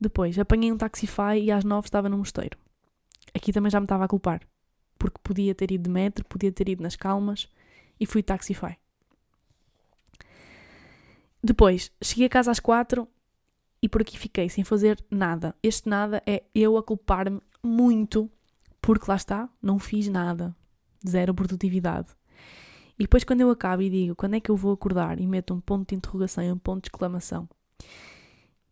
Depois, 0.00 0.38
apanhei 0.38 0.72
um 0.72 0.76
Taxify 0.76 1.38
e 1.40 1.50
às 1.50 1.64
nove 1.64 1.86
estava 1.86 2.08
no 2.08 2.18
mosteiro. 2.18 2.58
Aqui 3.34 3.52
também 3.52 3.70
já 3.70 3.80
me 3.80 3.84
estava 3.84 4.04
a 4.04 4.08
culpar, 4.08 4.40
porque 4.98 5.18
podia 5.22 5.54
ter 5.54 5.70
ido 5.70 5.84
de 5.84 5.90
metro, 5.90 6.24
podia 6.24 6.52
ter 6.52 6.68
ido 6.68 6.82
nas 6.82 6.96
calmas 6.96 7.48
e 7.98 8.06
fui 8.06 8.22
Taxify. 8.22 8.76
Depois, 11.42 11.92
cheguei 12.02 12.26
a 12.26 12.30
casa 12.30 12.50
às 12.50 12.60
quatro 12.60 13.06
e 13.82 13.88
por 13.88 14.00
aqui 14.00 14.18
fiquei 14.18 14.48
sem 14.48 14.64
fazer 14.64 15.04
nada. 15.10 15.54
Este 15.62 15.88
nada 15.88 16.22
é 16.26 16.42
eu 16.54 16.76
a 16.78 16.82
culpar-me 16.82 17.40
muito 17.62 18.30
porque 18.80 19.06
lá 19.08 19.16
está, 19.16 19.48
não 19.60 19.78
fiz 19.78 20.08
nada. 20.08 20.54
Zero 21.06 21.34
produtividade. 21.34 22.08
E 22.98 23.02
depois, 23.02 23.24
quando 23.24 23.40
eu 23.40 23.50
acabo 23.50 23.82
e 23.82 23.90
digo 23.90 24.14
quando 24.14 24.34
é 24.34 24.40
que 24.40 24.50
eu 24.50 24.56
vou 24.56 24.72
acordar 24.72 25.20
e 25.20 25.26
meto 25.26 25.52
um 25.52 25.60
ponto 25.60 25.88
de 25.88 25.94
interrogação 25.94 26.44
e 26.44 26.52
um 26.52 26.58
ponto 26.58 26.84
de 26.84 26.88
exclamação, 26.88 27.48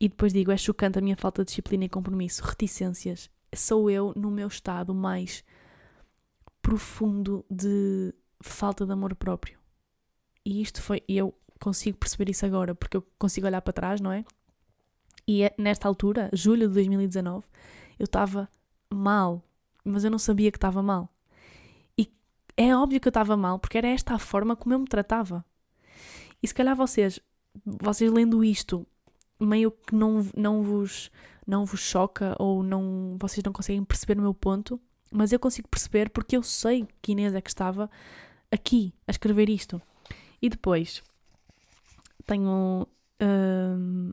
e 0.02 0.08
depois 0.08 0.32
digo 0.32 0.50
é 0.50 0.56
chocante 0.56 0.98
a 0.98 1.00
minha 1.00 1.16
falta 1.16 1.44
de 1.44 1.46
disciplina 1.46 1.84
e 1.84 1.88
compromisso, 1.88 2.42
reticências, 2.42 3.30
sou 3.54 3.88
eu 3.88 4.12
no 4.16 4.32
meu 4.32 4.48
estado 4.48 4.92
mais 4.92 5.44
profundo 6.60 7.46
de 7.48 8.12
falta 8.40 8.84
de 8.84 8.90
amor 8.90 9.14
próprio. 9.14 9.60
E 10.44 10.60
isto 10.60 10.82
foi, 10.82 11.04
eu 11.06 11.32
consigo 11.60 11.98
perceber 11.98 12.28
isso 12.28 12.44
agora 12.44 12.74
porque 12.74 12.96
eu 12.96 13.06
consigo 13.16 13.46
olhar 13.46 13.62
para 13.62 13.72
trás, 13.72 14.00
não 14.00 14.10
é? 14.10 14.24
E 15.24 15.44
é, 15.44 15.54
nesta 15.56 15.86
altura, 15.86 16.28
julho 16.32 16.66
de 16.66 16.74
2019, 16.74 17.46
eu 17.96 18.04
estava 18.04 18.48
mal, 18.92 19.40
mas 19.84 20.02
eu 20.02 20.10
não 20.10 20.18
sabia 20.18 20.50
que 20.50 20.58
estava 20.58 20.82
mal. 20.82 21.08
E 21.96 22.12
é 22.56 22.74
óbvio 22.74 23.00
que 23.00 23.06
eu 23.06 23.10
estava 23.10 23.36
mal, 23.36 23.56
porque 23.56 23.78
era 23.78 23.86
esta 23.86 24.14
a 24.14 24.18
forma 24.18 24.56
como 24.56 24.74
eu 24.74 24.80
me 24.80 24.86
tratava. 24.88 25.44
E 26.42 26.48
se 26.48 26.52
calhar 26.52 26.74
vocês, 26.74 27.20
vocês 27.64 28.10
lendo 28.10 28.42
isto, 28.42 28.84
meio 29.40 29.70
que 29.70 29.94
não, 29.94 30.26
não, 30.36 30.62
vos, 30.62 31.10
não 31.46 31.64
vos 31.64 31.80
choca 31.80 32.36
ou 32.38 32.62
não, 32.62 33.16
vocês 33.18 33.42
não 33.44 33.52
conseguem 33.52 33.84
perceber 33.84 34.18
o 34.18 34.22
meu 34.22 34.34
ponto, 34.34 34.80
mas 35.10 35.32
eu 35.32 35.38
consigo 35.38 35.68
perceber 35.68 36.10
porque 36.10 36.36
eu 36.36 36.42
sei 36.42 36.86
que 37.00 37.12
Inês 37.12 37.34
é 37.34 37.40
que 37.40 37.50
estava 37.50 37.90
aqui 38.50 38.94
a 39.06 39.10
escrever 39.10 39.48
isto. 39.48 39.80
E 40.40 40.48
depois 40.48 41.02
tenho. 42.26 42.86
Hum, 43.20 44.12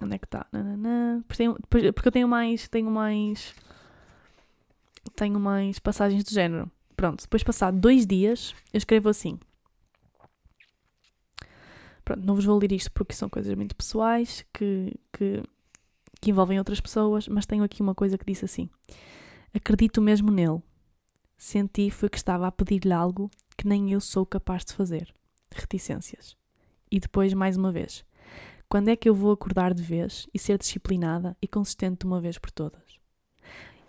onde 0.00 0.14
é 0.14 0.18
que 0.18 0.26
está? 0.26 0.46
Porque, 1.68 2.08
eu 2.08 2.12
tenho 2.12 2.28
mais. 2.28 2.68
Tenho 2.68 2.90
mais. 2.90 3.54
Tenho 5.16 5.40
mais 5.40 5.78
passagens 5.78 6.22
do 6.24 6.30
género. 6.30 6.70
Pronto, 6.96 7.22
depois 7.22 7.42
passado 7.42 7.78
dois 7.78 8.06
dias, 8.06 8.54
eu 8.72 8.78
escrevo 8.78 9.08
assim. 9.08 9.38
Pronto, 12.08 12.24
não 12.24 12.34
vos 12.34 12.46
vou 12.46 12.58
ler 12.58 12.72
isto 12.72 12.90
porque 12.92 13.12
são 13.12 13.28
coisas 13.28 13.54
muito 13.54 13.76
pessoais 13.76 14.42
que, 14.50 14.98
que, 15.12 15.42
que 16.22 16.30
envolvem 16.30 16.58
outras 16.58 16.80
pessoas, 16.80 17.28
mas 17.28 17.44
tenho 17.44 17.62
aqui 17.62 17.82
uma 17.82 17.94
coisa 17.94 18.16
que 18.16 18.24
disse 18.24 18.46
assim: 18.46 18.70
Acredito 19.52 20.00
mesmo 20.00 20.30
nele. 20.30 20.62
Senti 21.36 21.90
foi 21.90 22.08
que 22.08 22.16
estava 22.16 22.46
a 22.46 22.50
pedir-lhe 22.50 22.94
algo 22.94 23.30
que 23.58 23.68
nem 23.68 23.92
eu 23.92 24.00
sou 24.00 24.24
capaz 24.24 24.64
de 24.64 24.72
fazer. 24.72 25.14
Reticências. 25.54 26.34
E 26.90 26.98
depois, 26.98 27.34
mais 27.34 27.58
uma 27.58 27.70
vez: 27.70 28.06
quando 28.70 28.88
é 28.88 28.96
que 28.96 29.06
eu 29.06 29.14
vou 29.14 29.30
acordar 29.30 29.74
de 29.74 29.82
vez 29.82 30.26
e 30.32 30.38
ser 30.38 30.56
disciplinada 30.56 31.36
e 31.42 31.46
consistente 31.46 31.98
de 31.98 32.06
uma 32.06 32.22
vez 32.22 32.38
por 32.38 32.50
todas? 32.50 32.98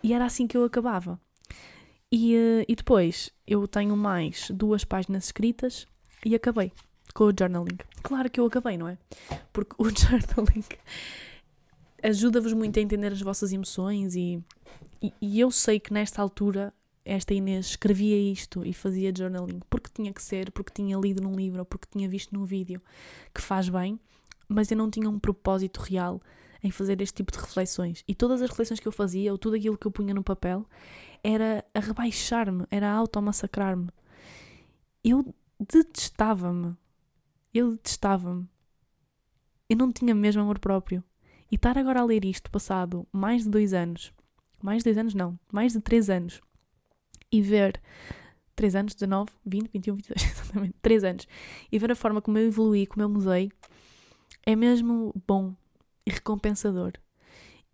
E 0.03 0.13
era 0.13 0.25
assim 0.25 0.45
que 0.45 0.57
eu 0.57 0.65
acabava. 0.65 1.17
E, 2.11 2.35
eh, 2.35 2.65
e 2.67 2.75
depois 2.75 3.31
eu 3.47 3.65
tenho 3.65 3.95
mais 3.95 4.51
duas 4.51 4.83
páginas 4.83 5.23
escritas 5.23 5.87
e 6.25 6.35
acabei 6.35 6.73
com 7.19 7.25
o 7.25 7.33
journaling. 7.37 7.77
Claro 8.01 8.29
que 8.29 8.39
eu 8.39 8.45
acabei, 8.45 8.77
não 8.77 8.87
é? 8.87 8.97
Porque 9.51 9.75
o 9.77 9.83
journaling 9.91 10.63
ajuda-vos 12.01 12.53
muito 12.53 12.79
a 12.79 12.81
entender 12.81 13.11
as 13.11 13.21
vossas 13.21 13.51
emoções 13.51 14.15
e, 14.15 14.41
e, 15.01 15.13
e, 15.21 15.37
eu 15.37 15.51
sei 15.51 15.81
que 15.81 15.91
nesta 15.91 16.21
altura 16.21 16.73
esta 17.03 17.33
Inês 17.33 17.71
escrevia 17.71 18.15
isto 18.31 18.65
e 18.65 18.71
fazia 18.71 19.11
journaling 19.13 19.59
porque 19.69 19.89
tinha 19.93 20.13
que 20.13 20.23
ser, 20.23 20.49
porque 20.51 20.71
tinha 20.73 20.97
lido 20.97 21.21
num 21.21 21.35
livro 21.35 21.59
ou 21.59 21.65
porque 21.65 21.87
tinha 21.91 22.07
visto 22.07 22.33
num 22.33 22.45
vídeo 22.45 22.81
que 23.33 23.41
faz 23.41 23.67
bem 23.67 23.99
mas 24.47 24.71
eu 24.71 24.77
não 24.77 24.89
tinha 24.89 25.09
um 25.09 25.19
propósito 25.19 25.81
real 25.81 26.21
em 26.63 26.71
fazer 26.71 27.01
este 27.01 27.15
tipo 27.17 27.31
de 27.31 27.37
reflexões. 27.37 28.03
E 28.07 28.15
todas 28.15 28.41
as 28.41 28.49
reflexões 28.49 28.79
que 28.79 28.87
eu 28.87 28.91
fazia, 28.91 29.31
ou 29.31 29.37
tudo 29.37 29.55
aquilo 29.57 29.77
que 29.77 29.85
eu 29.85 29.91
punha 29.91 30.13
no 30.13 30.23
papel, 30.23 30.65
era 31.23 31.63
a 31.73 31.79
rebaixar-me, 31.79 32.65
era 32.71 32.89
a 32.89 32.95
automassacrar-me. 32.95 33.89
Eu 35.03 35.33
detestava-me. 35.59 36.75
Eu 37.53 37.71
detestava-me. 37.71 38.47
Eu 39.69 39.77
não 39.77 39.91
tinha 39.91 40.13
mesmo 40.13 40.41
amor 40.41 40.59
próprio. 40.59 41.03
E 41.51 41.55
estar 41.55 41.77
agora 41.77 42.01
a 42.01 42.05
ler 42.05 42.25
isto, 42.25 42.51
passado 42.51 43.07
mais 43.11 43.43
de 43.43 43.49
dois 43.49 43.73
anos, 43.73 44.13
mais 44.61 44.79
de 44.79 44.83
dois 44.85 44.97
anos 44.97 45.15
não, 45.15 45.39
mais 45.51 45.73
de 45.73 45.81
três 45.81 46.09
anos, 46.09 46.41
e 47.31 47.41
ver 47.41 47.81
três 48.55 48.75
anos, 48.75 48.93
19, 48.93 49.31
20, 49.45 49.69
21, 49.71 49.95
22, 49.95 50.21
exatamente, 50.31 50.75
três 50.81 51.03
anos, 51.03 51.27
e 51.71 51.79
ver 51.79 51.91
a 51.91 51.95
forma 51.95 52.21
como 52.21 52.37
eu 52.37 52.47
evolui, 52.47 52.85
como 52.85 53.01
eu 53.01 53.09
mudei, 53.09 53.51
é 54.45 54.55
mesmo 54.55 55.13
bom 55.27 55.55
e 56.05 56.11
recompensador. 56.11 56.93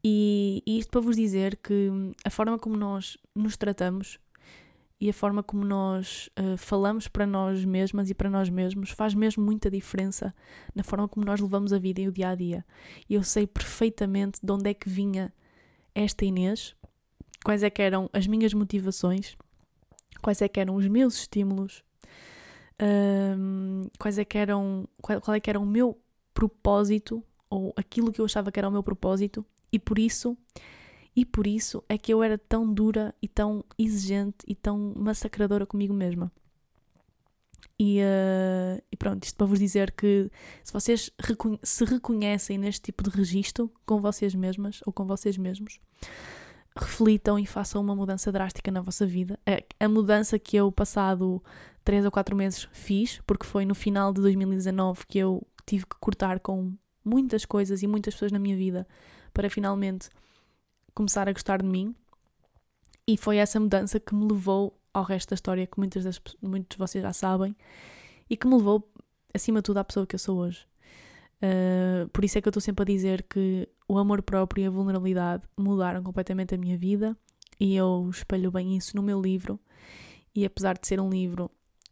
E, 0.04 0.62
e 0.66 0.78
isto 0.78 0.92
para 0.92 1.02
vos 1.02 1.16
dizer 1.16 1.58
que 1.58 1.90
a 2.24 2.30
forma 2.30 2.60
como 2.60 2.78
nós 2.78 3.18
nos 3.36 3.58
tratamos 3.58 4.20
e 5.00 5.10
a 5.10 5.14
forma 5.14 5.44
como 5.44 5.66
nós 5.66 6.30
uh, 6.40 6.58
falamos 6.58 7.08
para 7.08 7.28
nós 7.28 7.66
mesmas 7.66 8.10
e 8.10 8.14
para 8.14 8.30
nós 8.30 8.50
mesmos 8.50 8.92
faz 8.92 9.14
mesmo 9.14 9.44
muita 9.44 9.70
diferença 9.70 10.34
na 10.74 10.84
forma 10.84 11.08
como 11.08 11.26
nós 11.26 11.40
levamos 11.40 11.74
a 11.74 11.80
vida 11.80 12.02
e 12.02 12.08
o 12.08 12.12
dia 12.12 12.30
a 12.30 12.36
dia. 12.36 12.66
E 13.10 13.16
eu 13.16 13.24
sei 13.24 13.46
perfeitamente 13.46 14.40
de 14.42 14.52
onde 14.52 14.70
é 14.70 14.74
que 14.74 14.90
vinha 14.90 15.34
esta 15.94 16.24
Inês, 16.24 16.76
quais 17.44 17.62
é 17.62 17.70
que 17.70 17.82
eram 17.82 18.10
as 18.14 18.26
minhas 18.26 18.54
motivações, 18.54 19.38
quais 20.22 20.42
é 20.42 20.48
que 20.48 20.60
eram 20.60 20.76
os 20.76 20.88
meus 20.88 21.16
estímulos, 21.16 21.84
uh, 22.82 23.90
quais 24.00 24.18
é 24.18 24.24
que 24.24 24.38
eram, 24.38 24.88
qual, 25.02 25.20
qual 25.20 25.36
é 25.36 25.40
que 25.40 25.50
era 25.50 25.60
o 25.60 25.66
meu 25.66 26.00
propósito 26.34 27.24
ou 27.50 27.74
aquilo 27.76 28.12
que 28.12 28.20
eu 28.20 28.26
achava 28.26 28.52
que 28.52 28.60
era 28.60 28.68
o 28.68 28.72
meu 28.72 28.84
propósito 28.84 29.46
e 29.72 29.80
por 29.80 30.00
isso 30.00 30.38
e 31.16 31.26
por 31.26 31.48
isso 31.48 31.84
é 31.88 31.98
que 31.98 32.14
eu 32.14 32.22
era 32.22 32.38
tão 32.38 32.72
dura 32.72 33.16
e 33.22 33.28
tão 33.28 33.64
exigente 33.78 34.38
e 34.46 34.54
tão 34.54 34.94
massacradora 34.96 35.66
comigo 35.66 35.94
mesma. 35.94 36.32
E, 37.80 38.00
uh, 38.00 38.82
e 38.92 38.96
pronto, 38.96 39.24
isto 39.24 39.36
para 39.36 39.48
vos 39.48 39.60
dizer 39.60 39.92
que 39.92 40.30
se 40.64 40.72
vocês 40.72 41.12
se 41.64 41.86
reconhecem 41.86 42.58
neste 42.58 42.82
tipo 42.82 43.04
de 43.04 43.10
registro 43.10 43.72
com 43.86 44.02
vocês 44.02 44.34
mesmas 44.34 44.82
ou 44.86 44.94
com 44.94 45.06
vocês 45.06 45.38
mesmos, 45.38 45.80
reflitam 46.78 47.40
e 47.40 47.46
façam 47.46 47.82
uma 47.82 47.96
mudança 47.96 48.32
drástica 48.32 48.72
na 48.72 48.82
vossa 48.82 49.06
vida. 49.06 49.40
A 49.80 49.90
mudança 49.90 50.38
que 50.38 50.58
eu, 50.58 50.72
passado 50.72 51.44
3 51.84 52.06
ou 52.06 52.12
4 52.12 52.36
meses, 52.36 52.68
fiz, 52.72 53.22
porque 53.26 53.46
foi 53.46 53.66
no 53.66 53.76
final 53.76 54.14
de 54.14 54.22
2019 54.22 55.06
que 55.08 55.20
eu 55.20 55.46
tive 55.66 55.86
que 55.86 55.96
cortar 56.00 56.40
com 56.40 56.74
muitas 57.04 57.46
coisas 57.46 57.84
e 57.84 57.88
muitas 57.88 58.14
pessoas 58.14 58.32
na 58.32 58.40
minha 58.40 58.56
vida 58.56 58.88
para 59.34 59.50
finalmente 59.50 60.10
começar 60.96 61.30
a 61.30 61.34
gostar 61.34 61.62
de 61.62 61.68
mim. 61.68 61.94
E 63.08 63.18
foi 63.18 63.38
essa 63.38 63.60
mudança 63.60 64.00
que 64.00 64.16
me 64.16 64.28
levou 64.28 64.80
ao 64.94 65.04
resto 65.04 65.30
da 65.30 65.36
história, 65.36 65.68
que 65.68 65.78
muitas 65.78 66.04
das, 66.04 66.20
muitos 66.42 66.76
de 66.76 66.80
vocês 66.80 67.04
já 67.04 67.14
sabem, 67.14 67.56
e 68.30 68.36
que 68.36 68.48
me 68.48 68.56
levou, 68.56 68.90
acima 69.34 69.60
de 69.60 69.64
tudo, 69.64 69.78
à 69.78 69.84
pessoa 69.84 70.08
que 70.08 70.16
eu 70.16 70.20
sou 70.20 70.40
hoje. 70.40 70.66
Uh, 71.38 72.10
por 72.10 72.24
isso 72.24 72.38
é 72.38 72.42
que 72.42 72.48
eu 72.48 72.50
estou 72.50 72.62
sempre 72.62 72.82
a 72.82 72.86
dizer 72.86 73.24
que 73.24 73.68
o 73.88 74.00
amor 74.00 74.24
próprio 74.24 74.64
e 74.64 74.66
a 74.66 74.70
vulnerabilidade 74.70 75.44
mudaram 75.58 76.02
completamente 76.02 76.56
a 76.56 76.58
minha 76.58 76.78
vida, 76.78 77.16
e 77.60 77.76
eu 77.76 78.10
espelho 78.10 78.50
bem 78.50 78.76
isso 78.76 78.96
no 78.96 79.04
meu 79.04 79.22
livro. 79.22 79.60
E 80.34 80.46
apesar 80.46 80.78
de 80.78 80.88
ser 80.88 81.00
um 81.00 81.10
livro 81.10 81.52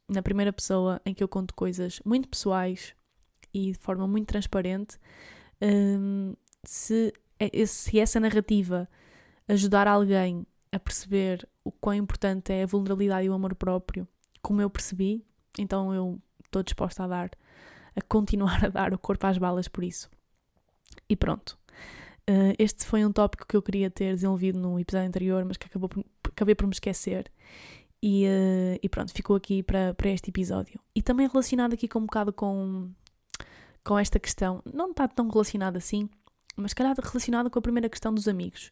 na 0.09 0.21
primeira 0.21 0.51
pessoa 0.51 1.01
em 1.05 1.13
que 1.13 1.23
eu 1.23 1.27
conto 1.27 1.53
coisas 1.53 1.99
muito 2.05 2.27
pessoais, 2.27 2.95
e 3.53 3.71
de 3.71 3.77
forma 3.77 4.07
muito 4.07 4.27
transparente 4.27 4.97
um, 5.61 6.33
se, 6.63 7.07
é, 7.07 7.13
se 7.65 7.99
essa 7.99 8.19
narrativa 8.19 8.87
ajudar 9.47 9.87
alguém 9.87 10.45
a 10.71 10.79
perceber 10.79 11.47
o 11.63 11.71
quão 11.71 11.95
importante 11.95 12.51
é 12.51 12.63
a 12.63 12.65
vulnerabilidade 12.65 13.25
e 13.25 13.29
o 13.29 13.33
amor 13.33 13.55
próprio, 13.55 14.07
como 14.41 14.61
eu 14.61 14.69
percebi, 14.69 15.23
então 15.57 15.93
eu 15.93 16.19
estou 16.43 16.63
disposta 16.63 17.03
a 17.03 17.07
dar, 17.07 17.31
a 17.95 18.01
continuar 18.01 18.65
a 18.65 18.69
dar 18.69 18.93
o 18.93 18.97
corpo 18.97 19.25
às 19.27 19.37
balas 19.37 19.67
por 19.67 19.83
isso. 19.83 20.09
E 21.09 21.15
pronto. 21.15 21.57
Uh, 22.29 22.55
este 22.57 22.85
foi 22.85 23.03
um 23.05 23.11
tópico 23.11 23.45
que 23.45 23.55
eu 23.55 23.61
queria 23.61 23.89
ter 23.89 24.13
desenvolvido 24.13 24.57
no 24.59 24.79
episódio 24.79 25.07
anterior, 25.07 25.43
mas 25.43 25.57
que 25.57 25.67
acabou 25.67 25.89
por, 25.89 26.05
acabei 26.29 26.55
por 26.55 26.65
me 26.65 26.73
esquecer. 26.73 27.31
E, 28.01 28.25
uh, 28.25 28.79
e 28.81 28.89
pronto, 28.89 29.13
ficou 29.13 29.35
aqui 29.35 29.61
para, 29.61 29.93
para 29.93 30.09
este 30.09 30.29
episódio. 30.29 30.79
E 30.95 31.01
também 31.01 31.27
relacionado 31.27 31.73
aqui 31.73 31.87
com 31.87 31.99
um 31.99 32.05
bocado 32.05 32.31
com, 32.31 32.89
com 33.83 33.99
esta 33.99 34.19
questão, 34.19 34.61
não 34.73 34.91
está 34.91 35.07
tão 35.07 35.29
relacionado 35.29 35.77
assim, 35.77 36.09
mas 36.55 36.73
calhar 36.73 36.95
relacionado 37.01 37.49
com 37.49 37.59
a 37.59 37.61
primeira 37.61 37.89
questão 37.89 38.13
dos 38.13 38.27
amigos, 38.27 38.71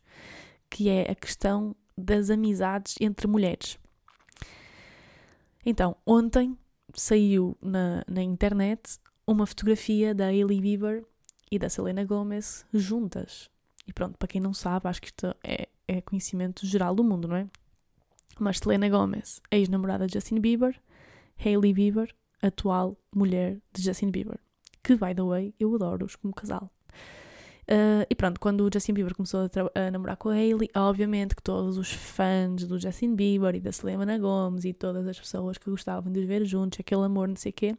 que 0.70 0.90
é 0.90 1.10
a 1.12 1.16
questão 1.16 1.76
das 1.98 2.30
amizades 2.30 2.96
entre 3.00 3.28
mulheres. 3.28 3.78
Então, 5.66 5.96
ontem 6.06 6.58
saiu 6.94 7.58
na, 7.62 8.04
na 8.08 8.22
internet 8.22 9.00
uma 9.26 9.46
fotografia 9.46 10.14
da 10.14 10.28
Hailey 10.28 10.60
Bieber 10.60 11.06
e 11.52 11.60
da 11.60 11.70
Selena 11.70 12.04
Gomez 12.04 12.66
juntas. 12.74 13.50
E 13.88 13.94
pronto, 13.94 14.18
para 14.18 14.28
quem 14.28 14.42
não 14.42 14.54
sabe, 14.54 14.88
acho 14.88 15.02
que 15.02 15.08
isto 15.08 15.36
é, 15.44 15.68
é 15.88 16.02
conhecimento 16.02 16.66
geral 16.66 16.96
do 16.96 17.04
mundo, 17.04 17.28
não 17.28 17.36
é? 17.36 17.48
Mas 18.40 18.58
Selena 18.58 18.90
Gomez, 18.90 19.42
ex-namorada 19.52 20.08
de 20.08 20.14
Justin 20.14 20.40
Bieber, 20.40 20.80
Hailey 21.44 21.74
Bieber, 21.74 22.14
atual 22.42 22.98
mulher 23.14 23.60
de 23.74 23.84
Justin 23.84 24.10
Bieber. 24.10 24.40
Que, 24.84 24.96
by 24.96 25.14
the 25.14 25.22
way, 25.22 25.54
eu 25.60 25.76
adoro-os 25.76 26.16
como 26.16 26.34
casal. 26.34 26.72
Uh, 27.64 28.06
e 28.10 28.16
pronto, 28.16 28.40
quando 28.40 28.66
o 28.66 28.70
Justin 28.74 28.94
Bieber 28.94 29.16
começou 29.16 29.42
a, 29.42 29.80
a, 29.80 29.92
namorar 29.92 30.18
com 30.18 30.30
a 30.30 30.34
Hailey, 30.34 30.70
obviamente 30.76 31.36
que 31.36 31.44
todos 31.44 31.78
os 31.78 31.92
fãs 31.92 32.66
do 32.66 32.80
Justin 32.80 33.16
Bieber 33.16 33.56
e 33.56 33.60
da 33.60 33.72
Selena 33.72 34.18
Gomez 34.18 34.66
e 34.66 34.74
todas 34.74 35.08
as 35.08 35.20
pessoas 35.20 35.58
que 35.58 35.70
gostavam 35.70 36.12
de 36.12 36.20
os 36.20 36.26
ver 36.26 36.44
juntos, 36.44 36.80
aquele 36.80 37.04
amor, 37.04 37.28
não 37.28 37.36
sei 37.36 37.52
o 37.52 37.54
quê, 37.54 37.78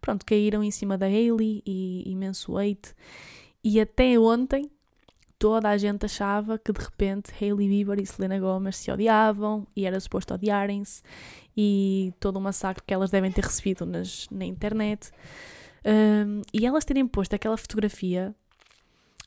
pronto, 0.00 0.24
caíram 0.24 0.62
em 0.62 0.70
cima 0.70 0.96
da 0.96 1.06
Hailey 1.06 1.62
e 1.66 2.04
imenso 2.06 2.56
hate. 2.56 2.94
E 3.62 3.80
até 3.80 4.18
ontem, 4.18 4.70
toda 5.38 5.68
a 5.68 5.76
gente 5.76 6.06
achava 6.06 6.56
que 6.58 6.72
de 6.72 6.80
repente 6.80 7.32
Hailey 7.38 7.68
Bieber 7.68 8.00
e 8.00 8.06
Selena 8.06 8.38
Gomez 8.38 8.76
se 8.76 8.90
odiavam 8.90 9.66
e 9.76 9.84
era 9.84 9.98
suposto 9.98 10.32
odiarem-se 10.32 11.02
e 11.56 12.14
todo 12.20 12.36
o 12.36 12.40
massacre 12.40 12.82
que 12.86 12.94
elas 12.94 13.10
devem 13.10 13.30
ter 13.30 13.44
recebido 13.44 13.84
nas, 13.84 14.26
na 14.30 14.44
internet. 14.44 15.10
Um, 15.84 16.40
e 16.52 16.64
elas 16.64 16.84
terem 16.84 17.06
posto 17.06 17.34
aquela 17.34 17.58
fotografia 17.58 18.34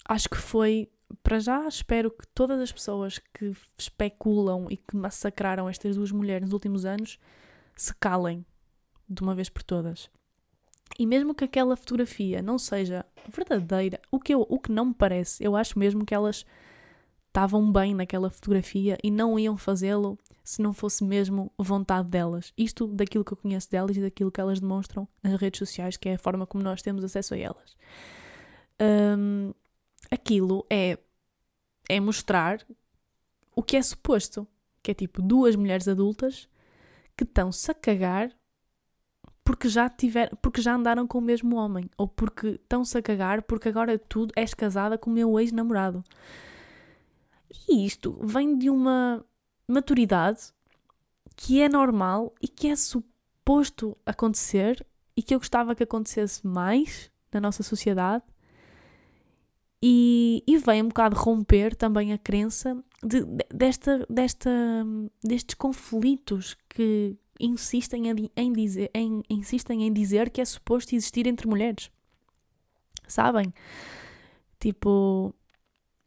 acho 0.07 0.29
que 0.29 0.37
foi, 0.37 0.89
para 1.21 1.39
já, 1.39 1.67
espero 1.67 2.09
que 2.11 2.25
todas 2.27 2.59
as 2.59 2.71
pessoas 2.71 3.19
que 3.33 3.53
especulam 3.77 4.67
e 4.69 4.77
que 4.77 4.95
massacraram 4.95 5.69
estas 5.69 5.95
duas 5.95 6.11
mulheres 6.11 6.43
nos 6.43 6.53
últimos 6.53 6.85
anos 6.85 7.19
se 7.75 7.93
calem 7.95 8.45
de 9.07 9.21
uma 9.21 9.35
vez 9.35 9.49
por 9.49 9.63
todas. 9.63 10.09
E 10.97 11.05
mesmo 11.05 11.35
que 11.35 11.43
aquela 11.43 11.75
fotografia 11.75 12.41
não 12.41 12.57
seja 12.57 13.05
verdadeira, 13.27 13.99
o 14.11 14.19
que, 14.19 14.33
eu, 14.33 14.45
o 14.49 14.59
que 14.59 14.71
não 14.71 14.85
me 14.85 14.93
parece, 14.93 15.43
eu 15.43 15.55
acho 15.55 15.77
mesmo 15.77 16.05
que 16.05 16.13
elas 16.13 16.45
estavam 17.27 17.71
bem 17.71 17.93
naquela 17.93 18.31
fotografia 18.31 18.97
e 19.03 19.11
não 19.11 19.37
iam 19.37 19.55
fazê-lo 19.57 20.17
se 20.43 20.61
não 20.61 20.73
fosse 20.73 21.03
mesmo 21.03 21.51
vontade 21.57 22.07
delas. 22.07 22.51
Isto 22.57 22.87
daquilo 22.87 23.23
que 23.23 23.33
eu 23.33 23.37
conheço 23.37 23.69
delas 23.69 23.95
e 23.95 24.01
daquilo 24.01 24.31
que 24.31 24.41
elas 24.41 24.59
demonstram 24.59 25.07
nas 25.21 25.39
redes 25.39 25.59
sociais, 25.59 25.97
que 25.97 26.09
é 26.09 26.15
a 26.15 26.17
forma 26.17 26.47
como 26.47 26.63
nós 26.63 26.81
temos 26.81 27.03
acesso 27.03 27.35
a 27.35 27.37
elas. 27.37 27.77
Um, 28.81 29.53
aquilo 30.11 30.65
é, 30.69 30.97
é 31.89 31.99
mostrar 31.99 32.65
o 33.55 33.63
que 33.63 33.77
é 33.77 33.81
suposto. 33.81 34.47
Que 34.81 34.91
é 34.91 34.93
tipo 34.93 35.21
duas 35.21 35.55
mulheres 35.55 35.87
adultas 35.87 36.47
que 37.15 37.23
estão-se 37.23 37.69
a 37.69 37.73
cagar 37.73 38.31
porque 39.43 39.69
já 39.69 39.89
tiver, 39.89 40.35
porque 40.41 40.61
já 40.61 40.75
andaram 40.75 41.07
com 41.07 41.19
o 41.19 41.21
mesmo 41.21 41.55
homem, 41.55 41.89
ou 41.97 42.05
porque 42.05 42.59
estão-se 42.61 42.97
a 42.97 43.01
cagar 43.01 43.41
porque 43.43 43.69
agora 43.69 43.97
tudo 43.97 44.33
és 44.35 44.53
casada 44.53 44.97
com 44.97 45.09
o 45.09 45.13
meu 45.13 45.39
ex-namorado. 45.39 46.03
E 47.67 47.85
isto 47.85 48.19
vem 48.21 48.57
de 48.57 48.69
uma 48.69 49.25
maturidade 49.65 50.53
que 51.35 51.61
é 51.61 51.69
normal 51.69 52.33
e 52.41 52.47
que 52.47 52.67
é 52.67 52.75
suposto 52.75 53.97
acontecer 54.05 54.85
e 55.15 55.23
que 55.23 55.33
eu 55.33 55.39
gostava 55.39 55.75
que 55.75 55.83
acontecesse 55.83 56.45
mais 56.45 57.09
na 57.31 57.39
nossa 57.39 57.63
sociedade 57.63 58.23
e, 59.81 60.43
e 60.47 60.57
vem 60.57 60.81
um 60.81 60.87
bocado 60.87 61.15
romper 61.15 61.75
também 61.75 62.11
a 62.11 62.17
crença 62.17 62.75
de, 63.03 63.23
de, 63.23 63.45
desta, 63.53 64.05
desta, 64.09 64.49
destes 65.23 65.55
conflitos 65.55 66.55
que 66.67 67.15
insistem 67.39 68.09
em, 68.09 68.31
em, 68.35 68.53
dizer, 68.53 68.89
em, 68.93 69.21
insistem 69.29 69.83
em 69.83 69.93
dizer 69.93 70.29
que 70.31 70.41
é 70.41 70.45
suposto 70.45 70.95
existir 70.95 71.27
entre 71.27 71.47
mulheres. 71.47 71.91
Sabem? 73.07 73.53
Tipo, 74.59 75.33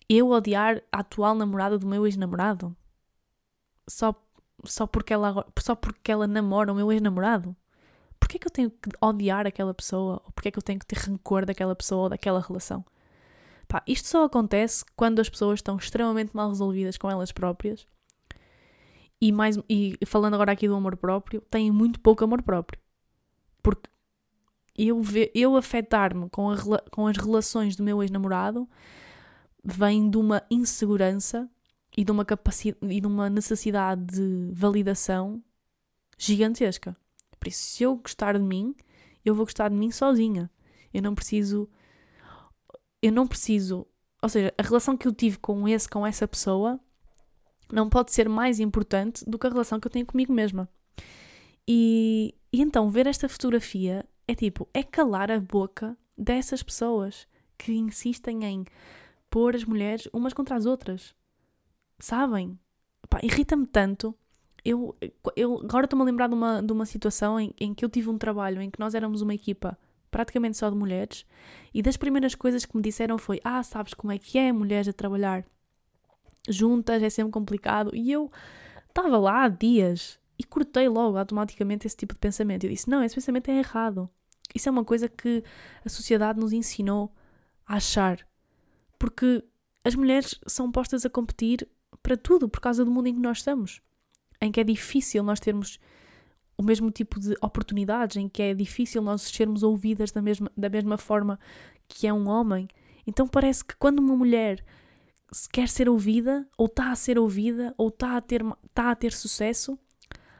eu 0.08 0.30
odiar 0.30 0.82
a 0.90 1.00
atual 1.00 1.34
namorada 1.34 1.78
do 1.78 1.86
meu 1.86 2.04
ex-namorado 2.04 2.76
só, 3.88 4.14
só, 4.64 4.86
porque 4.86 5.12
ela, 5.12 5.46
só 5.58 5.74
porque 5.74 6.10
ela 6.10 6.26
namora 6.26 6.72
o 6.72 6.74
meu 6.74 6.90
ex-namorado. 6.90 7.56
Porquê 8.18 8.36
é 8.36 8.40
que 8.40 8.46
eu 8.46 8.50
tenho 8.50 8.70
que 8.70 8.90
odiar 9.00 9.46
aquela 9.46 9.72
pessoa? 9.72 10.20
Ou 10.24 10.32
porquê 10.32 10.48
é 10.48 10.50
que 10.52 10.58
eu 10.58 10.62
tenho 10.62 10.78
que 10.78 10.86
ter 10.86 10.98
rancor 10.98 11.46
daquela 11.46 11.74
pessoa 11.74 12.02
ou 12.02 12.08
daquela 12.08 12.40
relação? 12.40 12.84
Pá, 13.70 13.84
isto 13.86 14.08
só 14.08 14.24
acontece 14.24 14.84
quando 14.96 15.20
as 15.20 15.28
pessoas 15.28 15.60
estão 15.60 15.76
extremamente 15.76 16.34
mal 16.34 16.48
resolvidas 16.48 16.98
com 16.98 17.08
elas 17.08 17.30
próprias 17.30 17.86
e, 19.20 19.30
mais, 19.30 19.56
e 19.68 19.96
falando 20.04 20.34
agora 20.34 20.50
aqui 20.50 20.66
do 20.66 20.74
amor 20.74 20.96
próprio, 20.96 21.40
têm 21.42 21.70
muito 21.70 22.00
pouco 22.00 22.24
amor 22.24 22.42
próprio. 22.42 22.80
Porque 23.62 23.88
eu, 24.76 25.00
eu 25.32 25.56
afetar-me 25.56 26.28
com, 26.30 26.48
com 26.90 27.06
as 27.06 27.16
relações 27.16 27.76
do 27.76 27.84
meu 27.84 28.02
ex-namorado 28.02 28.68
vem 29.62 30.10
de 30.10 30.16
uma 30.16 30.42
insegurança 30.50 31.48
e 31.96 32.02
de 32.02 32.10
uma, 32.10 32.24
capacidade, 32.24 32.92
e 32.92 33.00
de 33.00 33.06
uma 33.06 33.30
necessidade 33.30 34.04
de 34.04 34.50
validação 34.52 35.40
gigantesca. 36.18 36.96
Por 37.38 37.46
isso, 37.46 37.62
se 37.62 37.84
eu 37.84 37.94
gostar 37.94 38.36
de 38.36 38.42
mim, 38.42 38.74
eu 39.24 39.32
vou 39.32 39.46
gostar 39.46 39.68
de 39.68 39.76
mim 39.76 39.92
sozinha. 39.92 40.50
Eu 40.92 41.02
não 41.02 41.14
preciso 41.14 41.68
eu 43.02 43.12
não 43.12 43.26
preciso, 43.26 43.86
ou 44.22 44.28
seja, 44.28 44.52
a 44.56 44.62
relação 44.62 44.96
que 44.96 45.08
eu 45.08 45.12
tive 45.12 45.38
com 45.38 45.66
esse, 45.66 45.88
com 45.88 46.06
essa 46.06 46.26
pessoa, 46.28 46.78
não 47.72 47.88
pode 47.88 48.12
ser 48.12 48.28
mais 48.28 48.60
importante 48.60 49.24
do 49.28 49.38
que 49.38 49.46
a 49.46 49.50
relação 49.50 49.78
que 49.80 49.86
eu 49.86 49.90
tenho 49.90 50.06
comigo 50.06 50.32
mesma. 50.32 50.68
E, 51.66 52.34
e 52.52 52.60
então 52.60 52.90
ver 52.90 53.06
esta 53.06 53.28
fotografia 53.28 54.04
é 54.26 54.34
tipo, 54.34 54.68
é 54.74 54.82
calar 54.82 55.30
a 55.30 55.40
boca 55.40 55.96
dessas 56.16 56.62
pessoas 56.62 57.26
que 57.56 57.72
insistem 57.72 58.44
em 58.44 58.64
pôr 59.30 59.54
as 59.54 59.64
mulheres 59.64 60.08
umas 60.12 60.32
contra 60.32 60.56
as 60.56 60.66
outras. 60.66 61.14
Sabem? 61.98 62.58
Irrita-me 63.22 63.66
tanto. 63.66 64.14
Eu, 64.64 64.96
eu 65.36 65.60
agora 65.60 65.86
estou-me 65.86 66.02
a 66.02 66.06
lembrar 66.06 66.28
de 66.28 66.34
uma, 66.34 66.62
de 66.62 66.72
uma 66.72 66.84
situação 66.84 67.40
em, 67.40 67.54
em 67.58 67.72
que 67.72 67.84
eu 67.84 67.88
tive 67.88 68.10
um 68.10 68.18
trabalho 68.18 68.60
em 68.60 68.70
que 68.70 68.80
nós 68.80 68.94
éramos 68.94 69.22
uma 69.22 69.34
equipa 69.34 69.78
praticamente 70.10 70.56
só 70.56 70.68
de 70.68 70.76
mulheres, 70.76 71.24
e 71.72 71.82
das 71.82 71.96
primeiras 71.96 72.34
coisas 72.34 72.64
que 72.64 72.76
me 72.76 72.82
disseram 72.82 73.18
foi: 73.18 73.40
Ah, 73.44 73.62
sabes 73.62 73.94
como 73.94 74.12
é 74.12 74.18
que 74.18 74.38
é 74.38 74.52
mulheres 74.52 74.88
a 74.88 74.92
trabalhar 74.92 75.44
juntas, 76.48 77.02
é 77.02 77.10
sempre 77.10 77.32
complicado. 77.32 77.94
E 77.94 78.10
eu 78.10 78.30
estava 78.88 79.16
lá 79.18 79.44
há 79.44 79.48
dias 79.48 80.18
e 80.38 80.44
cortei 80.44 80.88
logo 80.88 81.16
automaticamente 81.18 81.86
esse 81.86 81.96
tipo 81.96 82.14
de 82.14 82.20
pensamento. 82.20 82.64
Eu 82.64 82.70
disse: 82.70 82.88
Não, 82.88 83.02
esse 83.02 83.14
pensamento 83.14 83.50
é 83.50 83.58
errado. 83.58 84.08
Isso 84.54 84.68
é 84.68 84.72
uma 84.72 84.84
coisa 84.84 85.08
que 85.08 85.44
a 85.84 85.88
sociedade 85.88 86.40
nos 86.40 86.52
ensinou 86.52 87.14
a 87.66 87.76
achar. 87.76 88.26
Porque 88.98 89.44
as 89.84 89.94
mulheres 89.94 90.38
são 90.46 90.70
postas 90.70 91.06
a 91.06 91.10
competir 91.10 91.68
para 92.02 92.16
tudo 92.16 92.48
por 92.48 92.60
causa 92.60 92.84
do 92.84 92.90
mundo 92.90 93.06
em 93.06 93.14
que 93.14 93.20
nós 93.20 93.38
estamos, 93.38 93.80
em 94.40 94.50
que 94.50 94.60
é 94.60 94.64
difícil 94.64 95.22
nós 95.22 95.40
termos 95.40 95.78
o 96.60 96.62
mesmo 96.62 96.90
tipo 96.90 97.18
de 97.18 97.34
oportunidades, 97.40 98.18
em 98.18 98.28
que 98.28 98.42
é 98.42 98.52
difícil 98.52 99.00
nós 99.00 99.22
sermos 99.22 99.62
ouvidas 99.62 100.12
da 100.12 100.20
mesma, 100.20 100.52
da 100.54 100.68
mesma 100.68 100.98
forma 100.98 101.40
que 101.88 102.06
é 102.06 102.12
um 102.12 102.28
homem. 102.28 102.68
Então 103.06 103.26
parece 103.26 103.64
que 103.64 103.74
quando 103.76 103.98
uma 103.98 104.14
mulher 104.14 104.62
quer 105.50 105.70
ser 105.70 105.88
ouvida, 105.88 106.46
ou 106.58 106.66
está 106.66 106.90
a 106.90 106.96
ser 106.96 107.18
ouvida, 107.18 107.74
ou 107.78 107.88
está 107.88 108.14
a 108.14 108.20
ter, 108.20 108.44
está 108.66 108.90
a 108.90 108.94
ter 108.94 109.10
sucesso, 109.10 109.78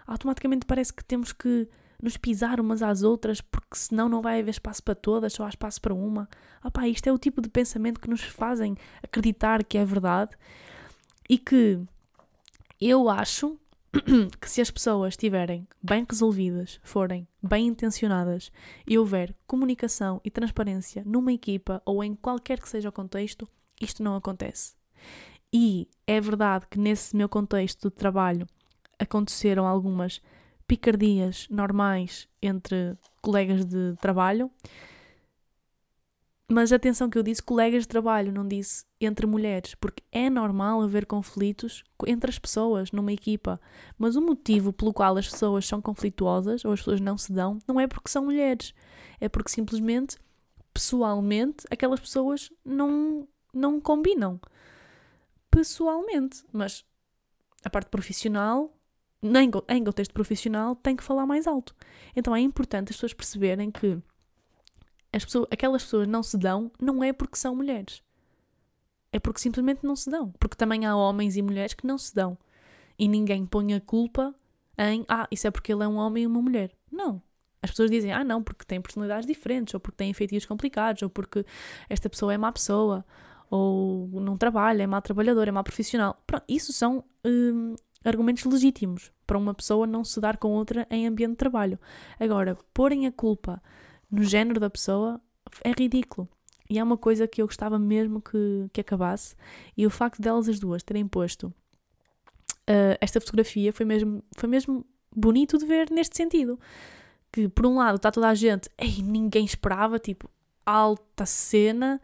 automaticamente 0.07 0.67
parece 0.67 0.93
que 0.93 1.03
temos 1.03 1.33
que 1.33 1.67
nos 2.03 2.19
pisar 2.19 2.61
umas 2.61 2.83
às 2.83 3.03
outras, 3.03 3.41
porque 3.41 3.75
senão 3.77 4.07
não 4.07 4.21
vai 4.21 4.41
haver 4.41 4.51
espaço 4.51 4.83
para 4.83 4.95
todas, 4.95 5.33
só 5.33 5.47
há 5.47 5.49
espaço 5.49 5.81
para 5.81 5.95
uma. 5.95 6.29
Opá, 6.63 6.87
isto 6.87 7.07
é 7.07 7.13
o 7.13 7.19
tipo 7.19 7.41
de 7.41 7.49
pensamento 7.49 7.99
que 7.99 8.11
nos 8.11 8.21
fazem 8.21 8.77
acreditar 9.03 9.65
que 9.65 9.79
é 9.79 9.85
verdade 9.87 10.37
e 11.31 11.39
que 11.39 11.81
eu 12.79 13.09
acho 13.09 13.59
que 14.40 14.48
se 14.48 14.61
as 14.61 14.70
pessoas 14.70 15.14
estiverem 15.14 15.66
bem 15.83 16.07
resolvidas, 16.09 16.79
forem 16.83 17.26
bem 17.42 17.66
intencionadas 17.66 18.53
e 18.87 18.96
houver 18.96 19.35
comunicação 19.46 20.20
e 20.24 20.31
transparência 20.31 21.03
numa 21.05 21.33
equipa 21.33 21.83
ou 21.85 22.03
em 22.05 22.14
qualquer 22.14 22.61
que 22.61 22.68
seja 22.68 22.88
o 22.88 22.92
contexto, 22.92 23.48
isto 23.81 24.03
não 24.03 24.14
acontece. 24.14 24.74
E 25.53 25.88
é 26.07 26.20
verdade 26.20 26.66
que 26.70 26.79
nesse 26.79 27.16
meu 27.16 27.29
contexto 27.29 27.90
de 27.90 27.96
trabalho 27.96 28.46
aconteceram 28.98 29.66
algumas 29.66 30.20
picardias 30.68 31.48
normais 31.50 32.29
entre 32.40 32.96
colegas 33.20 33.64
de 33.64 33.96
trabalho, 34.00 34.50
Mas 36.53 36.73
atenção 36.73 37.09
que 37.09 37.17
eu 37.17 37.23
disse 37.23 37.41
colegas 37.41 37.85
de 37.85 37.89
trabalho, 37.89 38.33
não 38.33 38.47
disse 38.47 38.85
entre 39.01 39.25
mulheres, 39.25 39.77
porque 39.77 40.03
é 40.11 40.29
normal 40.29 40.83
haver 40.83 41.07
conflitos 41.07 41.85
entre 42.05 42.29
as 42.29 42.41
pessoas 42.41 42.91
numa 42.91 43.13
equipa. 43.13 43.61
Mas 43.97 44.17
o 44.17 44.21
motivo 44.21 44.73
pelo 44.73 44.93
qual 44.93 45.17
as 45.17 45.29
pessoas 45.29 45.65
são 45.65 45.81
conflituosas 45.81 46.65
ou 46.65 46.73
as 46.73 46.81
pessoas 46.81 47.01
não 47.01 47.17
se 47.17 47.33
dão 47.33 47.61
não 47.69 47.79
é 47.79 47.87
porque 47.87 48.11
são 48.11 48.25
mulheres, 48.25 48.75
é 49.21 49.29
porque 49.29 49.49
simplesmente, 49.49 50.17
pessoalmente, 50.75 51.65
aquelas 51.71 52.01
pessoas 52.01 52.51
não, 52.65 53.29
não 53.55 53.81
combinam. 53.81 54.41
Pessoalmente. 55.53 56.45
Mas 56.53 56.85
a 57.63 57.71
parte 57.71 57.91
profissional, 57.91 58.77
em 59.23 59.85
contexto 59.85 60.13
profissional, 60.13 60.75
tem 60.75 60.97
que 60.97 61.05
falar 61.05 61.27
mais 61.27 61.47
alto. 61.47 61.77
Então 62.17 62.35
é 62.35 62.41
importante 62.41 62.91
as 62.91 62.97
pessoas 62.97 63.15
perceberem 63.15 63.71
que 63.71 64.03
as 65.12 65.25
pessoas, 65.25 65.49
aquelas 65.51 65.83
pessoas 65.83 66.07
não 66.07 66.23
se 66.23 66.38
dão, 66.38 66.70
não 66.81 67.03
é 67.03 67.12
porque 67.12 67.37
são 67.37 67.55
mulheres. 67.55 68.03
É 69.12 69.18
porque 69.18 69.40
simplesmente 69.40 69.85
não 69.85 69.96
se 69.96 70.09
dão. 70.09 70.33
Porque 70.38 70.57
também 70.57 70.87
há 70.87 70.96
homens 70.96 71.37
e 71.37 71.42
mulheres 71.42 71.75
que 71.75 71.87
não 71.87 71.99
se 71.99 72.14
dão. 72.14 72.38
E 72.99 73.09
ninguém 73.09 73.44
põe 73.44 73.75
a 73.75 73.81
culpa 73.81 74.35
em, 74.79 75.05
ah, 75.09 75.27
isso 75.31 75.46
é 75.46 75.51
porque 75.51 75.73
ele 75.73 75.83
é 75.83 75.88
um 75.88 75.96
homem 75.96 76.25
e 76.25 76.27
uma 76.27 76.40
mulher. 76.40 76.70
Não. 76.90 77.20
As 77.62 77.70
pessoas 77.70 77.90
dizem, 77.90 78.12
ah, 78.12 78.25
não, 78.25 78.42
porque 78.42 78.64
tem 78.64 78.81
personalidades 78.81 79.27
diferentes, 79.27 79.75
ou 79.75 79.81
porque 79.81 79.96
tem 79.96 80.12
feitiços 80.14 80.46
complicados, 80.46 81.03
ou 81.03 81.11
porque 81.11 81.44
esta 81.88 82.09
pessoa 82.09 82.33
é 82.33 82.38
má 82.38 82.51
pessoa, 82.51 83.05
ou 83.51 84.09
não 84.20 84.38
trabalha, 84.38 84.83
é 84.83 84.87
má 84.87 85.01
trabalhador, 85.01 85.49
é 85.49 85.51
má 85.51 85.62
profissional. 85.62 86.23
Pronto, 86.27 86.44
isso 86.49 86.73
são 86.73 87.05
hum, 87.25 87.75
argumentos 88.05 88.44
legítimos 88.44 89.12
para 89.27 89.37
uma 89.37 89.53
pessoa 89.53 89.87
não 89.87 90.05
se 90.05 90.20
dar 90.20 90.38
com 90.38 90.49
outra 90.53 90.87
em 90.90 91.07
ambiente 91.07 91.33
de 91.33 91.37
trabalho. 91.37 91.79
Agora, 92.18 92.57
porem 92.73 93.07
a 93.07 93.12
culpa 93.12 93.62
no 94.11 94.23
género 94.23 94.61
da 94.61 94.70
pessoa 94.70 95.20
é 95.62 95.73
ridículo. 95.73 96.29
E 96.68 96.79
é 96.79 96.85
uma 96.85 96.96
coisa 96.96 97.27
que 97.27 97.42
eu 97.42 97.46
gostava 97.46 97.79
mesmo 97.79 98.20
que, 98.20 98.68
que 98.73 98.81
acabasse. 98.81 99.35
E 99.77 99.87
o 99.87 99.90
facto 99.90 100.23
delas 100.23 100.49
as 100.49 100.61
duas 100.61 100.83
terem 100.83 101.07
posto 101.07 101.53
uh, 102.70 102.96
esta 103.01 103.20
fotografia 103.20 103.73
foi 103.73 103.85
mesmo, 103.85 104.23
foi 104.37 104.49
mesmo 104.49 104.87
bonito 105.14 105.59
de 105.59 105.66
ver 105.66 105.90
neste 105.90 106.16
sentido. 106.16 106.59
Que 107.33 107.49
por 107.49 107.66
um 107.66 107.77
lado 107.77 107.96
está 107.96 108.11
toda 108.11 108.29
a 108.29 108.35
gente, 108.35 108.68
ei, 108.79 109.03
ninguém 109.03 109.44
esperava, 109.44 109.99
tipo, 109.99 110.31
alta 110.64 111.27
cena. 111.27 112.01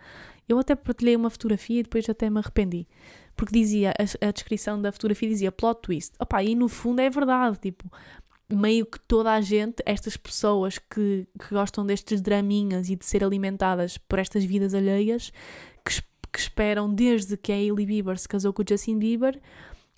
Eu 0.49 0.59
até 0.59 0.75
partilhei 0.75 1.17
uma 1.17 1.31
fotografia 1.31 1.81
e 1.81 1.83
depois 1.83 2.09
até 2.09 2.31
me 2.31 2.39
arrependi. 2.39 2.87
Porque 3.35 3.53
dizia, 3.53 3.93
a, 3.93 4.29
a 4.29 4.31
descrição 4.31 4.81
da 4.81 4.93
fotografia 4.93 5.29
dizia 5.29 5.53
plot 5.53 5.81
twist. 5.83 6.15
Opa, 6.19 6.43
e 6.43 6.55
no 6.55 6.69
fundo 6.69 7.01
é 7.01 7.11
verdade, 7.11 7.59
tipo, 7.59 7.91
meio 8.49 8.87
que 8.87 9.01
toda 9.01 9.33
a 9.33 9.41
gente, 9.41 9.83
estas 9.85 10.17
pessoas 10.17 10.79
que, 10.79 11.27
que 11.39 11.55
gostam 11.55 11.85
destes 11.85 12.21
draminhas 12.21 12.89
e 12.89 12.97
de 12.97 13.05
ser 13.05 13.25
alimentadas 13.25 13.99
por 13.99 14.19
estas 14.19 14.45
vidas 14.45 14.75
alheias, 14.75 15.33
que, 15.85 16.01
que 16.33 16.39
esperam 16.39 16.93
desde 16.93 17.37
que 17.37 17.53
a 17.53 17.57
Hailey 17.57 17.87
Bieber 17.87 18.19
se 18.19 18.29
casou 18.29 18.53
com 18.53 18.63
o 18.63 18.65
Justin 18.69 18.99
Bieber, 18.99 19.41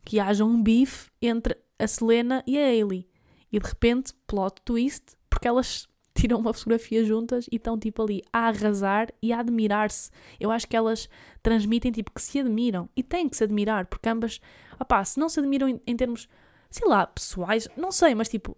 que 0.04 0.18
haja 0.18 0.44
um 0.44 0.62
bife 0.62 1.10
entre 1.20 1.56
a 1.78 1.86
Selena 1.86 2.42
e 2.46 2.58
a 2.58 2.66
Hailey. 2.66 3.06
E 3.52 3.58
de 3.58 3.66
repente, 3.66 4.14
plot 4.26 4.62
twist, 4.64 5.16
porque 5.28 5.46
elas 5.46 5.86
tiram 6.14 6.38
uma 6.38 6.52
fotografia 6.52 7.04
juntas 7.04 7.46
e 7.52 7.56
estão 7.56 7.78
tipo 7.78 8.02
ali 8.02 8.22
a 8.32 8.48
arrasar 8.48 9.08
e 9.22 9.32
a 9.32 9.40
admirar-se. 9.40 10.10
Eu 10.40 10.50
acho 10.50 10.66
que 10.66 10.76
elas 10.76 11.08
transmitem 11.42 11.92
tipo 11.92 12.12
que 12.12 12.22
se 12.22 12.40
admiram 12.40 12.88
e 12.96 13.02
têm 13.02 13.28
que 13.28 13.36
se 13.36 13.44
admirar, 13.44 13.86
porque 13.86 14.08
ambas, 14.08 14.40
opá, 14.80 15.04
se 15.04 15.20
não 15.20 15.28
se 15.28 15.38
admiram 15.38 15.68
em, 15.68 15.80
em 15.86 15.96
termos 15.96 16.28
sei 16.70 16.86
lá, 16.88 17.06
pessoais, 17.06 17.68
não 17.76 17.90
sei, 17.90 18.14
mas 18.14 18.28
tipo, 18.28 18.56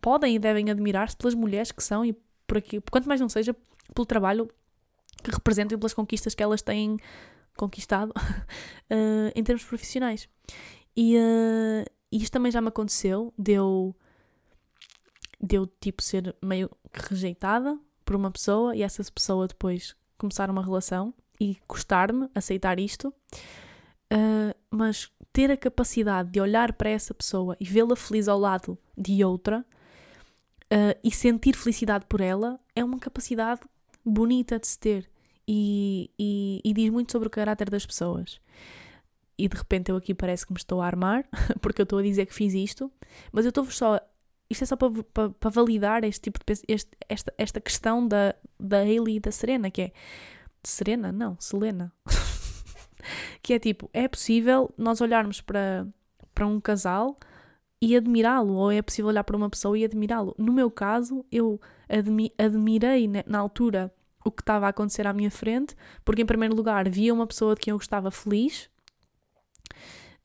podem 0.00 0.36
e 0.36 0.38
devem 0.38 0.70
admirar-se 0.70 1.16
pelas 1.16 1.34
mulheres 1.34 1.72
que 1.72 1.82
são 1.82 2.04
e 2.04 2.16
por 2.46 2.58
aqui, 2.58 2.80
quanto 2.90 3.08
mais 3.08 3.20
não 3.20 3.28
seja 3.28 3.54
pelo 3.94 4.06
trabalho 4.06 4.48
que 5.22 5.30
representam 5.30 5.76
e 5.76 5.78
pelas 5.78 5.94
conquistas 5.94 6.34
que 6.34 6.42
elas 6.42 6.62
têm 6.62 6.96
conquistado 7.56 8.10
uh, 8.10 9.32
em 9.34 9.42
termos 9.42 9.64
profissionais. 9.64 10.28
E 10.96 11.16
uh, 11.16 11.84
isto 12.10 12.32
também 12.32 12.50
já 12.50 12.60
me 12.60 12.68
aconteceu, 12.68 13.32
deu 13.36 13.94
deu 15.40 15.66
tipo 15.80 16.02
ser 16.02 16.34
meio 16.42 16.68
rejeitada 16.92 17.78
por 18.04 18.16
uma 18.16 18.30
pessoa 18.30 18.74
e 18.74 18.82
essa 18.82 19.04
pessoa 19.12 19.46
depois 19.46 19.94
começar 20.16 20.50
uma 20.50 20.64
relação 20.64 21.14
e 21.40 21.56
custar-me 21.66 22.28
aceitar 22.34 22.80
isto. 22.80 23.14
Uh, 24.12 24.54
mas 24.70 25.12
ter 25.38 25.52
a 25.52 25.56
capacidade 25.56 26.30
de 26.32 26.40
olhar 26.40 26.72
para 26.72 26.90
essa 26.90 27.14
pessoa 27.14 27.56
e 27.60 27.64
vê-la 27.64 27.94
feliz 27.94 28.26
ao 28.26 28.36
lado 28.36 28.76
de 28.96 29.22
outra 29.24 29.60
uh, 29.60 30.98
e 31.04 31.12
sentir 31.12 31.54
felicidade 31.54 32.06
por 32.08 32.20
ela 32.20 32.58
é 32.74 32.82
uma 32.82 32.98
capacidade 32.98 33.60
bonita 34.04 34.58
de 34.58 34.66
se 34.66 34.76
ter 34.76 35.08
e, 35.46 36.10
e, 36.18 36.60
e, 36.64 36.74
diz 36.74 36.90
muito 36.90 37.12
sobre 37.12 37.28
o 37.28 37.30
caráter 37.30 37.70
das 37.70 37.86
pessoas. 37.86 38.40
E 39.38 39.46
de 39.46 39.56
repente 39.56 39.92
eu 39.92 39.96
aqui 39.96 40.12
parece 40.12 40.44
que 40.44 40.52
me 40.52 40.58
estou 40.58 40.82
a 40.82 40.86
armar, 40.86 41.24
porque 41.62 41.82
eu 41.82 41.84
estou 41.84 42.00
a 42.00 42.02
dizer 42.02 42.26
que 42.26 42.34
fiz 42.34 42.52
isto, 42.52 42.90
mas 43.30 43.44
eu 43.44 43.50
estou 43.50 43.64
só. 43.70 44.00
Isto 44.50 44.64
é 44.64 44.66
só 44.66 44.74
para, 44.74 44.90
para, 45.04 45.30
para 45.30 45.50
validar 45.50 46.02
este 46.02 46.22
tipo 46.22 46.40
de 46.44 46.60
este, 46.66 46.90
esta, 47.08 47.32
esta 47.38 47.60
questão 47.60 48.08
da, 48.08 48.34
da 48.58 48.78
Hailey 48.78 49.18
e 49.18 49.20
da 49.20 49.30
Serena, 49.30 49.70
que 49.70 49.82
é. 49.82 49.92
Serena? 50.64 51.12
Não, 51.12 51.36
Selena. 51.38 51.92
que 53.42 53.52
é 53.52 53.58
tipo, 53.58 53.88
é 53.92 54.08
possível 54.08 54.72
nós 54.76 55.00
olharmos 55.00 55.40
para, 55.40 55.86
para 56.34 56.46
um 56.46 56.60
casal 56.60 57.18
e 57.80 57.96
admirá-lo, 57.96 58.54
ou 58.54 58.72
é 58.72 58.82
possível 58.82 59.08
olhar 59.08 59.24
para 59.24 59.36
uma 59.36 59.48
pessoa 59.48 59.78
e 59.78 59.84
admirá-lo. 59.84 60.34
No 60.36 60.52
meu 60.52 60.70
caso, 60.70 61.24
eu 61.30 61.60
admi 61.88 62.32
admirei 62.36 63.08
na 63.26 63.38
altura 63.38 63.92
o 64.24 64.30
que 64.30 64.42
estava 64.42 64.66
a 64.66 64.70
acontecer 64.70 65.06
à 65.06 65.12
minha 65.12 65.30
frente, 65.30 65.76
porque 66.04 66.22
em 66.22 66.26
primeiro 66.26 66.54
lugar 66.54 66.88
via 66.88 67.14
uma 67.14 67.26
pessoa 67.26 67.54
de 67.54 67.60
quem 67.60 67.70
eu 67.70 67.78
gostava 67.78 68.10
feliz, 68.10 68.68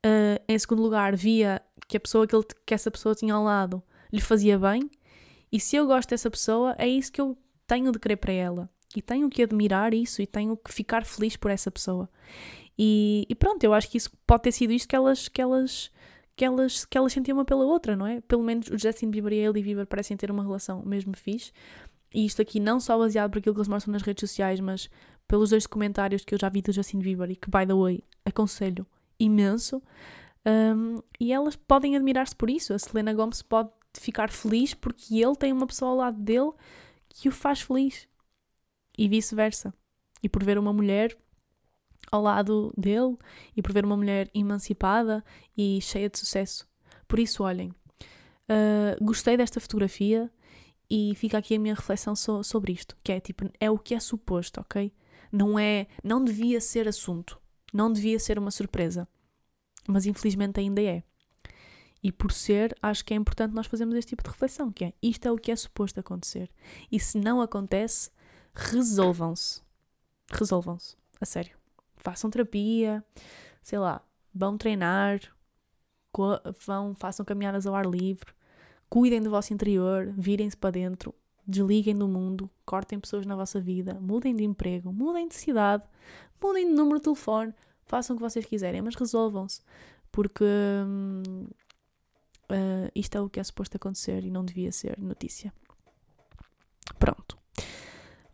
uh, 0.06 0.42
em 0.48 0.58
segundo 0.58 0.82
lugar 0.82 1.16
via 1.16 1.62
que 1.88 1.98
a 1.98 2.00
pessoa 2.00 2.26
que, 2.26 2.36
ele, 2.36 2.46
que 2.66 2.74
essa 2.74 2.90
pessoa 2.90 3.16
tinha 3.16 3.34
ao 3.34 3.44
lado 3.44 3.84
lhe 4.12 4.22
fazia 4.22 4.58
bem, 4.58 4.90
e 5.52 5.60
se 5.60 5.76
eu 5.76 5.86
gosto 5.86 6.10
dessa 6.10 6.32
pessoa, 6.32 6.76
é 6.80 6.88
isso 6.88 7.12
que 7.12 7.22
eu 7.22 7.38
tenho 7.68 7.92
de 7.92 8.00
querer 8.00 8.16
para 8.16 8.34
ela. 8.34 8.70
E 8.96 9.02
tenho 9.02 9.30
que 9.30 9.44
admirar 9.44 9.94
isso 9.94 10.22
e 10.22 10.28
tenho 10.28 10.56
que 10.58 10.72
ficar 10.72 11.06
feliz 11.06 11.36
por 11.36 11.52
essa 11.52 11.72
pessoa. 11.72 12.10
E, 12.78 13.26
e, 13.30 13.36
pronto, 13.36 13.64
eu 13.64 13.74
acho 13.74 13.90
que 13.90 13.98
isso 13.98 14.12
pode 14.26 14.44
ter 14.44 14.52
sido 14.52 14.74
isto 14.74 14.88
que 14.88 14.96
elas, 14.96 15.28
que 15.28 15.42
elas, 15.42 15.92
que 16.36 16.44
elas, 16.44 16.86
que 16.86 16.98
elas 16.98 17.14
sentiam 17.14 17.38
uma 17.38 17.46
pela 17.46 17.64
outra, 17.64 17.96
não 17.96 18.08
é? 18.08 18.22
Pelo 18.22 18.44
menos 18.44 18.68
o 18.70 18.78
Justin 18.78 19.10
Bieber 19.10 19.34
e 19.34 19.42
a 19.42 19.48
Hailey 19.48 19.64
Bieber 19.64 19.86
parecem 19.86 20.18
ter 20.18 20.32
uma 20.32 20.44
relação 20.44 20.84
mesmo 20.84 21.16
fixe. 21.16 21.52
E 22.14 22.26
isto 22.26 22.42
aqui 22.42 22.60
não 22.60 22.80
só 22.80 22.98
baseado 22.98 23.32
por 23.32 23.40
aquilo 23.40 23.56
que 23.56 23.60
eles 23.60 23.68
mostram 23.68 23.92
nas 23.92 24.04
redes 24.04 24.30
sociais, 24.30 24.60
mas 24.60 24.90
pelos 25.28 25.50
dois 25.50 25.64
documentários 25.64 26.24
que 26.24 26.34
eu 26.34 26.40
já 26.40 26.50
vi 26.50 26.62
do 26.62 26.72
Justin 26.72 27.00
Bieber 27.00 27.30
e 27.32 27.36
que, 27.36 27.50
by 27.50 27.66
the 27.66 27.74
way, 27.74 28.04
aconselho 28.26 28.86
imenso. 29.20 29.82
Um, 30.46 31.02
e 31.20 31.32
elas 31.32 31.56
podem 31.56 31.96
admirar-se 31.96 32.36
por 32.36 32.50
isso. 32.50 32.74
A 32.74 32.80
Selena 32.80 33.14
Gomez 33.14 33.42
pode 33.42 33.70
ficar 33.94 34.30
feliz 34.30 34.74
porque 34.74 35.24
ele 35.24 35.36
tem 35.36 35.52
uma 35.52 35.68
pessoa 35.68 35.92
ao 35.92 35.98
lado 35.98 36.20
dele 36.20 36.52
que 37.10 37.30
o 37.30 37.32
faz 37.32 37.62
feliz. 37.62 38.08
E 38.98 39.08
vice-versa. 39.08 39.74
E 40.22 40.30
por 40.30 40.44
ver 40.44 40.58
uma 40.58 40.74
mulher 40.74 41.18
ao 42.14 42.22
lado 42.22 42.72
dele 42.78 43.18
e 43.58 43.62
por 43.62 43.74
ver 43.74 43.84
uma 43.84 43.98
mulher 43.98 44.30
emancipada 44.36 45.26
e 45.58 45.82
cheia 45.82 46.08
de 46.08 46.20
sucesso. 46.20 46.68
Por 47.08 47.18
isso, 47.18 47.44
olhem, 47.44 47.70
uh, 47.70 49.04
gostei 49.04 49.36
desta 49.36 49.60
fotografia 49.60 50.32
e 50.88 51.16
fica 51.16 51.40
aqui 51.40 51.56
a 51.56 51.60
minha 51.60 51.74
reflexão 51.74 52.16
so 52.16 52.44
sobre 52.44 52.72
isto, 52.72 52.96
que 53.04 53.12
é 53.12 53.20
tipo, 53.20 53.50
é 53.60 53.72
o 53.72 53.80
que 53.80 53.96
é 53.96 54.00
suposto, 54.00 54.62
ok? 54.62 54.94
Não 55.32 55.58
é, 55.58 55.88
não 56.04 56.24
devia 56.24 56.62
ser 56.62 56.88
assunto, 56.88 57.42
não 57.74 57.92
devia 57.92 58.20
ser 58.20 58.38
uma 58.38 58.52
surpresa, 58.52 59.08
mas 59.88 60.06
infelizmente 60.06 60.60
ainda 60.60 60.84
é. 60.84 61.04
E 62.04 62.12
por 62.12 62.32
ser, 62.32 62.76
acho 62.80 63.04
que 63.04 63.14
é 63.14 63.18
importante 63.18 63.56
nós 63.56 63.66
fazermos 63.66 63.96
este 63.96 64.10
tipo 64.10 64.22
de 64.22 64.30
reflexão, 64.30 64.72
que 64.72 64.86
é, 64.86 64.94
isto 65.02 65.26
é 65.26 65.32
o 65.32 65.38
que 65.38 65.52
é 65.52 65.56
suposto 65.56 66.00
acontecer. 66.00 66.52
E 66.92 67.00
se 67.00 67.18
não 67.18 67.42
acontece, 67.42 68.12
resolvam-se. 68.54 69.64
Resolvam-se, 70.30 70.96
a 71.20 71.26
sério 71.26 71.63
façam 72.04 72.30
terapia, 72.30 73.04
sei 73.62 73.80
lá, 73.80 74.02
vão 74.34 74.58
treinar, 74.58 75.22
vão, 76.66 76.94
façam 76.94 77.26
caminhadas 77.26 77.66
ao 77.66 77.74
ar 77.74 77.86
livre, 77.86 78.34
cuidem 78.90 79.22
do 79.22 79.30
vosso 79.30 79.54
interior, 79.54 80.14
virem-se 80.18 80.58
para 80.58 80.72
dentro, 80.72 81.16
desliguem 81.48 81.98
do 81.98 82.08
mundo, 82.08 82.50
cortem 82.66 83.00
pessoas 83.00 83.26
na 83.26 83.36
vossa 83.36 83.60
vida, 83.60 83.98
mudem 84.00 84.36
de 84.36 84.44
emprego, 84.44 84.92
mudem 84.92 85.28
de 85.28 85.36
cidade, 85.36 85.84
mudem 86.42 86.68
de 86.68 86.74
número 86.74 86.98
de 86.98 87.04
telefone, 87.04 87.54
façam 87.86 88.16
o 88.16 88.20
que 88.20 88.24
vocês 88.24 88.46
quiserem, 88.46 88.82
mas 88.82 88.96
resolvam-se, 88.96 89.62
porque 90.12 90.44
hum, 90.44 91.48
uh, 92.52 92.92
isto 92.94 93.18
é 93.18 93.22
o 93.22 93.30
que 93.30 93.40
é 93.40 93.44
suposto 93.44 93.78
acontecer 93.78 94.24
e 94.24 94.30
não 94.30 94.44
devia 94.44 94.72
ser 94.72 95.00
notícia. 95.00 95.54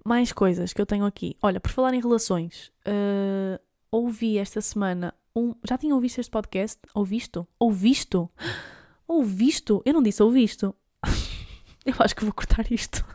Mais 0.10 0.34
coisas 0.34 0.74
que 0.74 0.82
eu 0.82 0.88
tenho 0.88 1.06
aqui. 1.06 1.38
Olha, 1.40 1.60
por 1.60 1.70
falar 1.70 1.94
em 1.94 2.02
relações, 2.02 2.72
uh, 2.80 3.62
ouvi 3.92 4.40
esta 4.40 4.60
semana 4.60 5.14
um. 5.36 5.54
Já 5.64 5.78
tinha 5.78 5.94
ouvido 5.94 6.18
este 6.18 6.32
podcast? 6.32 6.80
Ouvisto? 6.96 7.48
Ouvisto? 7.60 8.28
Ouvisto? 9.08 9.84
Eu 9.86 9.94
não 9.94 10.02
disse 10.02 10.24
ouvisto. 10.24 10.74
eu 11.86 11.94
acho 12.00 12.16
que 12.16 12.24
vou 12.24 12.34
cortar 12.34 12.72
isto. 12.72 13.06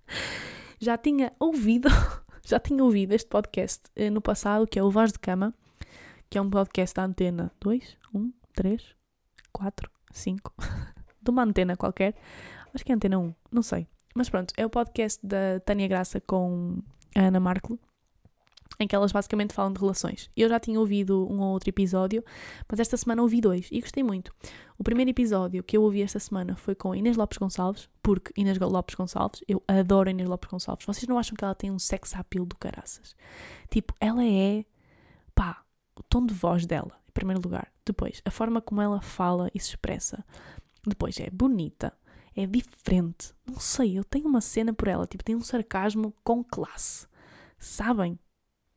já 0.78 0.98
tinha 0.98 1.32
ouvido. 1.40 1.88
já 2.44 2.60
tinha 2.60 2.84
ouvido 2.84 3.14
este 3.14 3.30
podcast 3.30 3.84
uh, 3.98 4.10
no 4.10 4.20
passado, 4.20 4.66
que 4.66 4.78
é 4.78 4.82
o 4.82 4.90
Vaz 4.90 5.10
de 5.12 5.18
Cama, 5.20 5.54
que 6.28 6.36
é 6.36 6.42
um 6.42 6.50
podcast 6.50 6.94
da 6.94 7.06
antena 7.06 7.50
2, 7.58 7.96
1, 8.14 8.32
3, 8.52 8.94
4, 9.50 9.90
5, 10.12 10.54
de 11.22 11.30
uma 11.30 11.42
antena 11.42 11.74
qualquer. 11.74 12.14
Acho 12.74 12.84
que 12.84 12.92
é 12.92 12.94
antena 12.94 13.18
1, 13.18 13.34
não 13.50 13.62
sei. 13.62 13.88
Mas 14.18 14.28
pronto, 14.28 14.52
é 14.56 14.66
o 14.66 14.68
podcast 14.68 15.24
da 15.24 15.60
Tânia 15.64 15.86
Graça 15.86 16.20
com 16.20 16.82
a 17.14 17.20
Ana 17.20 17.38
Markle 17.38 17.78
em 18.80 18.88
que 18.88 18.96
elas 18.96 19.12
basicamente 19.12 19.54
falam 19.54 19.72
de 19.72 19.78
relações. 19.78 20.28
Eu 20.36 20.48
já 20.48 20.58
tinha 20.58 20.78
ouvido 20.78 21.24
um 21.30 21.40
ou 21.40 21.52
outro 21.52 21.68
episódio, 21.68 22.24
mas 22.68 22.80
esta 22.80 22.96
semana 22.96 23.22
ouvi 23.22 23.40
dois 23.40 23.68
e 23.70 23.80
gostei 23.80 24.02
muito. 24.02 24.34
O 24.76 24.82
primeiro 24.82 25.08
episódio 25.08 25.62
que 25.62 25.76
eu 25.76 25.82
ouvi 25.84 26.02
esta 26.02 26.18
semana 26.18 26.56
foi 26.56 26.74
com 26.74 26.96
Inês 26.96 27.16
Lopes 27.16 27.38
Gonçalves, 27.38 27.88
porque 28.02 28.32
Inês 28.36 28.58
Lopes 28.58 28.96
Gonçalves, 28.96 29.44
eu 29.46 29.62
adoro 29.68 30.10
Inês 30.10 30.28
Lopes 30.28 30.50
Gonçalves. 30.50 30.84
Vocês 30.84 31.06
não 31.06 31.16
acham 31.16 31.36
que 31.36 31.44
ela 31.44 31.54
tem 31.54 31.70
um 31.70 31.78
sex 31.78 32.16
appeal 32.16 32.44
do 32.44 32.56
caraças? 32.56 33.14
Tipo, 33.70 33.94
ela 34.00 34.24
é, 34.24 34.64
pá, 35.32 35.62
o 35.96 36.02
tom 36.02 36.26
de 36.26 36.34
voz 36.34 36.66
dela, 36.66 36.92
em 37.08 37.12
primeiro 37.12 37.40
lugar. 37.40 37.72
Depois, 37.86 38.20
a 38.24 38.32
forma 38.32 38.60
como 38.60 38.82
ela 38.82 39.00
fala 39.00 39.48
e 39.54 39.60
se 39.60 39.68
expressa. 39.70 40.24
Depois, 40.84 41.20
é 41.20 41.30
bonita, 41.30 41.92
é 42.38 42.46
diferente. 42.46 43.34
Não 43.44 43.58
sei, 43.58 43.98
eu 43.98 44.04
tenho 44.04 44.28
uma 44.28 44.40
cena 44.40 44.72
por 44.72 44.86
ela, 44.86 45.06
tipo, 45.06 45.24
tem 45.24 45.34
um 45.34 45.40
sarcasmo 45.40 46.14
com 46.22 46.44
classe. 46.44 47.06
Sabem? 47.58 48.18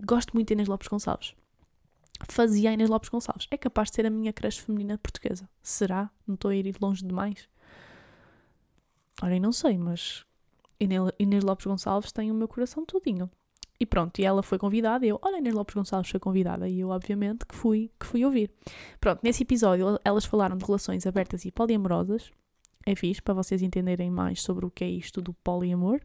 gosto 0.03 0.33
muito 0.33 0.47
de 0.47 0.53
Inês 0.53 0.67
Lopes 0.67 0.87
Gonçalves. 0.87 1.35
Fazia 2.27 2.73
Inês 2.73 2.89
Lopes 2.89 3.09
Gonçalves. 3.09 3.47
É 3.51 3.57
capaz 3.57 3.89
de 3.89 3.95
ser 3.95 4.05
a 4.07 4.09
minha 4.09 4.33
creche 4.33 4.61
feminina 4.61 4.97
portuguesa. 4.97 5.47
Será? 5.61 6.09
Não 6.25 6.33
estou 6.33 6.49
a 6.49 6.55
ir 6.55 6.75
longe 6.81 7.05
demais? 7.05 7.47
Olha, 9.21 9.39
não 9.39 9.51
sei, 9.51 9.77
mas 9.77 10.25
Inês 10.79 11.43
Lopes 11.43 11.67
Gonçalves 11.67 12.11
tem 12.11 12.31
o 12.31 12.33
meu 12.33 12.47
coração 12.47 12.83
todinho. 12.83 13.29
E 13.79 13.85
pronto, 13.85 14.19
e 14.19 14.25
ela 14.25 14.43
foi 14.43 14.57
convidada, 14.57 15.05
e 15.05 15.09
eu, 15.09 15.19
olha, 15.21 15.37
Inês 15.37 15.53
Lopes 15.53 15.75
Gonçalves 15.75 16.09
foi 16.09 16.19
convidada, 16.19 16.67
e 16.67 16.79
eu, 16.79 16.89
obviamente, 16.89 17.45
que 17.45 17.55
fui, 17.55 17.91
que 17.99 18.05
fui 18.05 18.25
ouvir. 18.25 18.51
Pronto, 18.99 19.21
nesse 19.23 19.43
episódio 19.43 19.99
elas 20.03 20.25
falaram 20.25 20.57
de 20.57 20.65
relações 20.65 21.05
abertas 21.05 21.45
e 21.45 21.51
poliamorosas. 21.51 22.31
É 22.85 22.95
fixe, 22.95 23.21
para 23.21 23.33
vocês 23.33 23.61
entenderem 23.61 24.09
mais 24.09 24.41
sobre 24.41 24.65
o 24.65 24.71
que 24.71 24.83
é 24.83 24.89
isto 24.89 25.21
do 25.21 25.33
poliamor. 25.33 25.99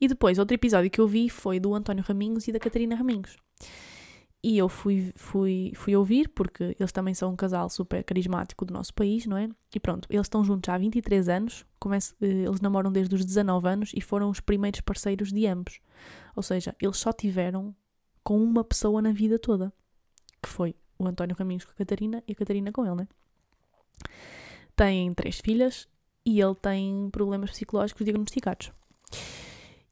E 0.00 0.06
depois, 0.06 0.38
outro 0.38 0.54
episódio 0.54 0.90
que 0.90 1.00
eu 1.00 1.08
vi 1.08 1.28
foi 1.28 1.58
do 1.58 1.74
António 1.74 2.04
Raminhos 2.06 2.46
e 2.46 2.52
da 2.52 2.60
Catarina 2.60 2.94
Raminhos. 2.94 3.36
E 4.42 4.56
eu 4.56 4.68
fui, 4.68 5.12
fui, 5.16 5.72
fui 5.74 5.96
ouvir, 5.96 6.28
porque 6.28 6.76
eles 6.78 6.92
também 6.92 7.12
são 7.12 7.32
um 7.32 7.36
casal 7.36 7.68
super 7.68 8.04
carismático 8.04 8.64
do 8.64 8.72
nosso 8.72 8.94
país, 8.94 9.26
não 9.26 9.36
é? 9.36 9.48
E 9.74 9.80
pronto, 9.80 10.06
eles 10.08 10.26
estão 10.26 10.44
juntos 10.44 10.68
há 10.68 10.78
23 10.78 11.28
anos, 11.28 11.66
comece, 11.80 12.14
eh, 12.20 12.44
eles 12.46 12.60
namoram 12.60 12.92
desde 12.92 13.12
os 13.16 13.24
19 13.24 13.68
anos 13.68 13.90
e 13.94 14.00
foram 14.00 14.30
os 14.30 14.38
primeiros 14.38 14.80
parceiros 14.80 15.32
de 15.32 15.44
ambos. 15.46 15.80
Ou 16.36 16.42
seja, 16.42 16.74
eles 16.80 16.96
só 16.98 17.12
tiveram 17.12 17.74
com 18.22 18.40
uma 18.40 18.62
pessoa 18.62 19.02
na 19.02 19.10
vida 19.10 19.40
toda, 19.40 19.72
que 20.40 20.48
foi 20.48 20.76
o 20.96 21.06
António 21.06 21.34
Raminhos 21.36 21.64
com 21.64 21.72
a 21.72 21.74
Catarina 21.74 22.22
e 22.28 22.32
a 22.32 22.34
Catarina 22.36 22.70
com 22.70 22.86
ele, 22.86 22.94
né? 22.94 23.08
Têm 24.78 25.12
três 25.12 25.40
filhas 25.40 25.88
e 26.24 26.40
ele 26.40 26.54
tem 26.54 27.10
problemas 27.10 27.50
psicológicos 27.50 28.04
diagnosticados. 28.04 28.70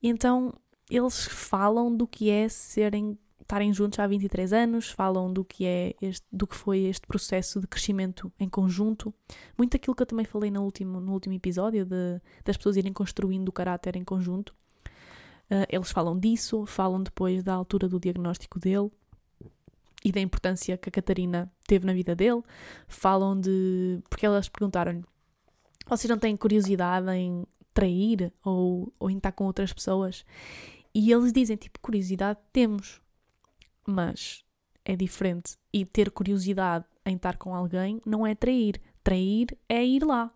Então 0.00 0.54
eles 0.88 1.24
falam 1.26 1.94
do 1.94 2.06
que 2.06 2.30
é 2.30 2.48
serem 2.48 3.18
estarem 3.40 3.72
juntos 3.72 3.98
há 3.98 4.06
23 4.06 4.52
anos, 4.52 4.90
falam 4.90 5.32
do 5.32 5.44
que 5.44 5.64
é 5.64 5.94
este, 6.02 6.26
do 6.32 6.46
que 6.46 6.56
foi 6.56 6.80
este 6.84 7.06
processo 7.06 7.60
de 7.60 7.66
crescimento 7.66 8.32
em 8.38 8.48
conjunto. 8.48 9.14
Muito 9.58 9.72
daquilo 9.72 9.94
que 9.94 10.02
eu 10.02 10.06
também 10.06 10.24
falei 10.24 10.50
no 10.50 10.62
último, 10.62 11.00
no 11.00 11.12
último 11.12 11.34
episódio, 11.34 11.84
de, 11.84 12.20
das 12.44 12.56
pessoas 12.56 12.76
irem 12.76 12.92
construindo 12.92 13.48
o 13.48 13.52
caráter 13.52 13.96
em 13.96 14.04
conjunto. 14.04 14.54
Uh, 15.48 15.66
eles 15.68 15.92
falam 15.92 16.18
disso, 16.18 16.66
falam 16.66 17.02
depois 17.02 17.42
da 17.44 17.54
altura 17.54 17.88
do 17.88 18.00
diagnóstico 18.00 18.58
dele 18.58 18.90
e 20.06 20.12
da 20.12 20.20
importância 20.20 20.78
que 20.78 20.88
a 20.88 20.92
Catarina 20.92 21.52
teve 21.66 21.84
na 21.84 21.92
vida 21.92 22.14
dele. 22.14 22.40
Falam 22.86 23.38
de. 23.40 24.00
Porque 24.08 24.24
elas 24.24 24.48
perguntaram-lhe: 24.48 25.04
vocês 25.88 26.08
não 26.08 26.16
têm 26.16 26.36
curiosidade 26.36 27.10
em 27.10 27.44
trair 27.74 28.32
ou, 28.44 28.94
ou 29.00 29.10
em 29.10 29.16
estar 29.16 29.32
com 29.32 29.46
outras 29.46 29.72
pessoas. 29.72 30.24
E 30.94 31.10
eles 31.10 31.32
dizem, 31.32 31.56
tipo, 31.56 31.80
curiosidade 31.80 32.38
temos, 32.52 33.02
mas 33.84 34.44
é 34.84 34.94
diferente. 34.94 35.56
E 35.72 35.84
ter 35.84 36.12
curiosidade 36.12 36.84
em 37.04 37.16
estar 37.16 37.36
com 37.36 37.52
alguém 37.52 38.00
não 38.06 38.24
é 38.24 38.32
trair. 38.32 38.80
Trair 39.02 39.58
é 39.68 39.84
ir 39.84 40.04
lá. 40.04 40.32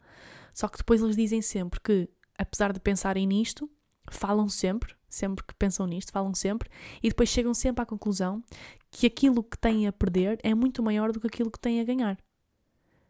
Só 0.52 0.66
que 0.66 0.78
depois 0.78 1.00
eles 1.00 1.14
dizem 1.14 1.40
sempre 1.40 1.78
que, 1.78 2.08
apesar 2.36 2.72
de 2.72 2.80
pensarem 2.80 3.24
nisto, 3.24 3.70
falam 4.10 4.48
sempre, 4.48 4.96
sempre 5.10 5.44
que 5.44 5.54
pensam 5.54 5.86
nisto, 5.86 6.12
falam 6.12 6.34
sempre, 6.34 6.70
e 7.02 7.08
depois 7.08 7.28
chegam 7.28 7.52
sempre 7.52 7.82
à 7.82 7.86
conclusão 7.86 8.42
que 8.90 9.06
aquilo 9.06 9.42
que 9.42 9.58
têm 9.58 9.86
a 9.86 9.92
perder 9.92 10.38
é 10.42 10.54
muito 10.54 10.82
maior 10.82 11.12
do 11.12 11.20
que 11.20 11.26
aquilo 11.26 11.50
que 11.50 11.58
têm 11.58 11.80
a 11.80 11.84
ganhar. 11.84 12.16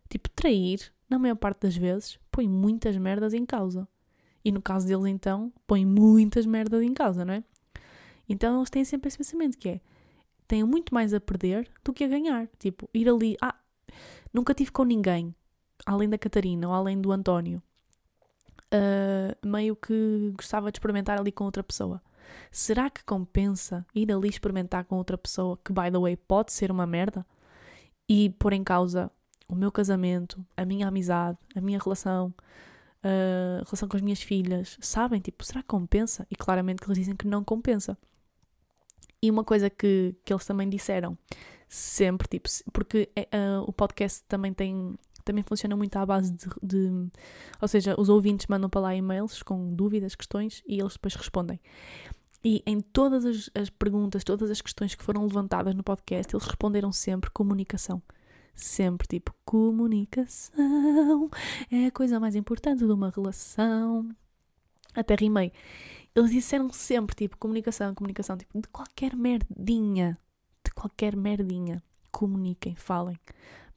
Tipo, 0.09 0.29
trair, 0.31 0.93
na 1.09 1.19
maior 1.19 1.37
parte 1.37 1.61
das 1.63 1.77
vezes, 1.77 2.19
põe 2.33 2.49
muitas 2.49 2.97
merdas 2.97 3.33
em 3.35 3.47
causa. 3.47 3.87
E 4.45 4.51
no 4.51 4.61
caso 4.61 4.89
deles, 4.89 5.07
então, 5.07 5.53
põem 5.67 5.85
muitas 5.85 6.47
merdas 6.47 6.83
em 6.83 6.93
causa, 6.93 7.25
não 7.25 7.35
é? 7.35 7.45
Então 8.29 8.57
eles 8.57 8.71
têm 8.71 8.85
sempre 8.85 9.09
esse 9.09 9.19
pensamento 9.19 9.59
que 9.59 9.69
é 9.69 9.81
têm 10.51 10.65
muito 10.65 10.93
mais 10.93 11.15
a 11.15 11.21
perder 11.21 11.71
do 11.85 11.93
que 11.93 12.03
a 12.03 12.09
ganhar. 12.09 12.49
Tipo, 12.59 12.91
ir 12.93 13.09
ali, 13.09 13.37
ah, 13.41 13.55
nunca 14.35 14.53
tive 14.53 14.73
com 14.73 14.83
ninguém, 14.83 15.33
além 15.87 16.09
da 16.09 16.19
Catarina 16.19 16.67
ou 16.67 16.75
além 16.75 17.01
do 17.01 17.13
António. 17.13 17.63
Uh, 18.73 19.47
meio 19.47 19.75
que 19.75 20.33
gostava 20.37 20.71
de 20.71 20.77
experimentar 20.77 21.19
ali 21.19 21.33
com 21.33 21.45
outra 21.45 21.63
pessoa. 21.63 22.01
Será 22.51 22.89
que 22.89 23.05
compensa 23.05 23.85
ir 23.95 24.13
ali 24.13 24.29
experimentar 24.29 24.85
com 24.85 24.97
outra 24.97 25.19
pessoa 25.19 25.59
que, 25.65 25.73
by 25.73 25.91
the 25.91 25.99
way, 25.99 26.17
pode 26.17 26.53
ser 26.53 26.71
uma 26.71 26.87
merda 26.87 27.27
e 28.09 28.31
pôr 28.31 28.53
em 28.53 28.63
causa 28.63 29.11
o 29.49 29.55
meu 29.55 29.73
casamento, 29.73 30.45
a 30.57 30.65
minha 30.65 30.87
amizade, 30.87 31.39
a 31.57 31.61
minha 31.61 31.79
relação, 31.79 32.33
uh, 33.05 33.65
relação 33.65 33.89
com 33.89 33.97
as 33.97 34.03
minhas 34.03 34.23
filhas, 34.23 34.79
sabem? 34.81 35.21
Tipo, 35.21 35.45
será 35.45 35.63
que 35.63 35.69
compensa? 35.69 36.27
E 36.31 36.37
claramente 36.37 36.81
que 36.81 36.87
eles 36.87 36.99
dizem 36.99 37.17
que 37.17 37.27
não 37.27 37.43
compensa. 37.43 37.99
E 39.23 39.31
uma 39.31 39.45
coisa 39.45 39.69
que, 39.69 40.15
que 40.25 40.33
eles 40.33 40.47
também 40.47 40.69
disseram, 40.69 41.19
sempre, 41.69 42.27
tipo, 42.29 42.49
porque 42.73 43.11
uh, 43.17 43.63
o 43.67 43.73
podcast 43.73 44.25
também 44.27 44.53
tem. 44.53 44.99
Também 45.31 45.45
funciona 45.45 45.77
muito 45.77 45.97
à 45.97 46.05
base 46.05 46.33
de, 46.33 46.47
de. 46.63 47.09
Ou 47.61 47.69
seja, 47.69 47.95
os 47.99 48.09
ouvintes 48.09 48.47
mandam 48.49 48.69
para 48.69 48.81
lá 48.81 48.95
e-mails 48.95 49.43
com 49.43 49.75
dúvidas, 49.75 50.15
questões 50.15 50.63
e 50.67 50.81
eles 50.81 50.95
depois 50.95 51.15
respondem. 51.15 51.61
E 52.43 52.63
em 52.67 52.81
todas 52.81 53.25
as, 53.25 53.51
as 53.55 53.71
perguntas, 53.71 54.25
todas 54.25 54.51
as 54.51 54.61
questões 54.61 54.95
que 54.95 55.05
foram 55.05 55.25
levantadas 55.25 55.75
no 55.75 55.83
podcast, 55.83 56.35
eles 56.35 56.47
responderam 56.47 56.91
sempre 56.91 57.31
comunicação 57.31 58.03
sempre 58.53 59.07
tipo 59.07 59.35
comunicação 59.45 61.31
é 61.71 61.87
a 61.87 61.91
coisa 61.91 62.21
mais 62.21 62.35
importante 62.35 62.85
de 62.85 62.93
uma 62.93 63.11
relação. 63.11 64.09
Até 64.95 65.15
rimei. 65.15 65.53
Eles 66.15 66.31
disseram 66.31 66.71
sempre 66.71 67.15
tipo 67.15 67.39
comunicação, 67.39 67.95
comunicação, 67.95 68.37
tipo 68.37 68.61
de 68.61 68.69
qualquer 68.69 69.15
merdinha, 69.15 70.19
de 70.65 70.73
qualquer 70.73 71.17
merdinha. 71.17 71.83
Comuniquem, 72.11 72.75
falem. 72.75 73.17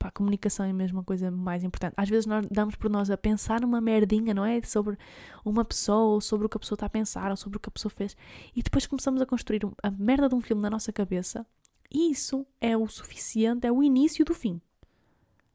Pá, 0.04 0.12
comunicação 0.12 0.66
é 0.66 0.74
mesmo 0.74 1.00
a 1.00 1.04
coisa 1.06 1.32
mais 1.32 1.64
importante. 1.64 1.94
Às 1.96 2.10
vezes 2.10 2.26
nós 2.26 2.46
damos 2.52 2.76
por 2.76 2.92
nós 2.92 3.10
a 3.10 3.16
pensar 3.16 3.62
numa 3.62 3.80
merdinha, 3.80 4.34
não 4.34 4.44
é? 4.44 4.62
Sobre 4.62 4.98
uma 5.46 5.64
pessoa, 5.64 6.16
ou 6.16 6.20
sobre 6.20 6.46
o 6.46 6.50
que 6.50 6.58
a 6.58 6.60
pessoa 6.60 6.76
está 6.76 6.88
a 6.88 6.90
pensar, 6.90 7.32
ou 7.32 7.38
sobre 7.38 7.56
o 7.56 7.60
que 7.62 7.70
a 7.70 7.72
pessoa 7.72 7.90
fez. 7.90 8.14
E 8.54 8.62
depois 8.62 8.86
começamos 8.86 9.22
a 9.22 9.26
construir 9.26 9.62
a 9.82 9.90
merda 9.90 10.28
de 10.28 10.36
um 10.36 10.42
filme 10.42 10.62
na 10.62 10.70
nossa 10.70 10.92
cabeça. 10.92 11.48
E 11.90 12.12
isso 12.12 12.46
é 12.60 12.76
o 12.76 12.86
suficiente, 12.86 13.66
é 13.66 13.72
o 13.72 13.82
início 13.82 14.26
do 14.26 14.34
fim. 14.34 14.60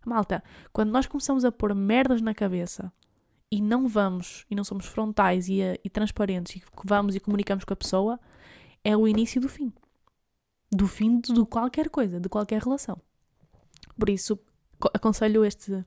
Malta, 0.03 0.43
quando 0.73 0.93
nós 0.93 1.07
começamos 1.07 1.45
a 1.45 1.53
pôr 1.53 1.75
merdas 1.75 2.23
na 2.23 2.33
cabeça 2.33 2.91
e 3.51 3.61
não 3.61 3.87
vamos, 3.87 4.47
e 4.51 4.55
não 4.55 4.65
somos 4.65 4.87
frontais 4.87 5.51
e, 5.51 5.59
e 5.85 5.91
transparentes, 5.91 6.57
e 6.57 6.63
vamos 6.87 7.15
e 7.15 7.21
comunicamos 7.21 7.67
com 7.67 7.75
a 7.75 7.77
pessoa, 7.77 8.19
é 8.83 8.97
o 8.97 9.07
início 9.07 9.43
do 9.43 9.49
fim. 9.51 9.71
Do 10.73 10.87
fim 10.87 11.21
de 11.21 11.45
qualquer 11.45 11.91
coisa, 11.91 12.19
de 12.19 12.31
qualquer 12.31 12.63
relação. 12.63 12.99
Por 13.99 14.09
isso, 14.09 14.39
aconselho 14.95 15.45
este, 15.45 15.85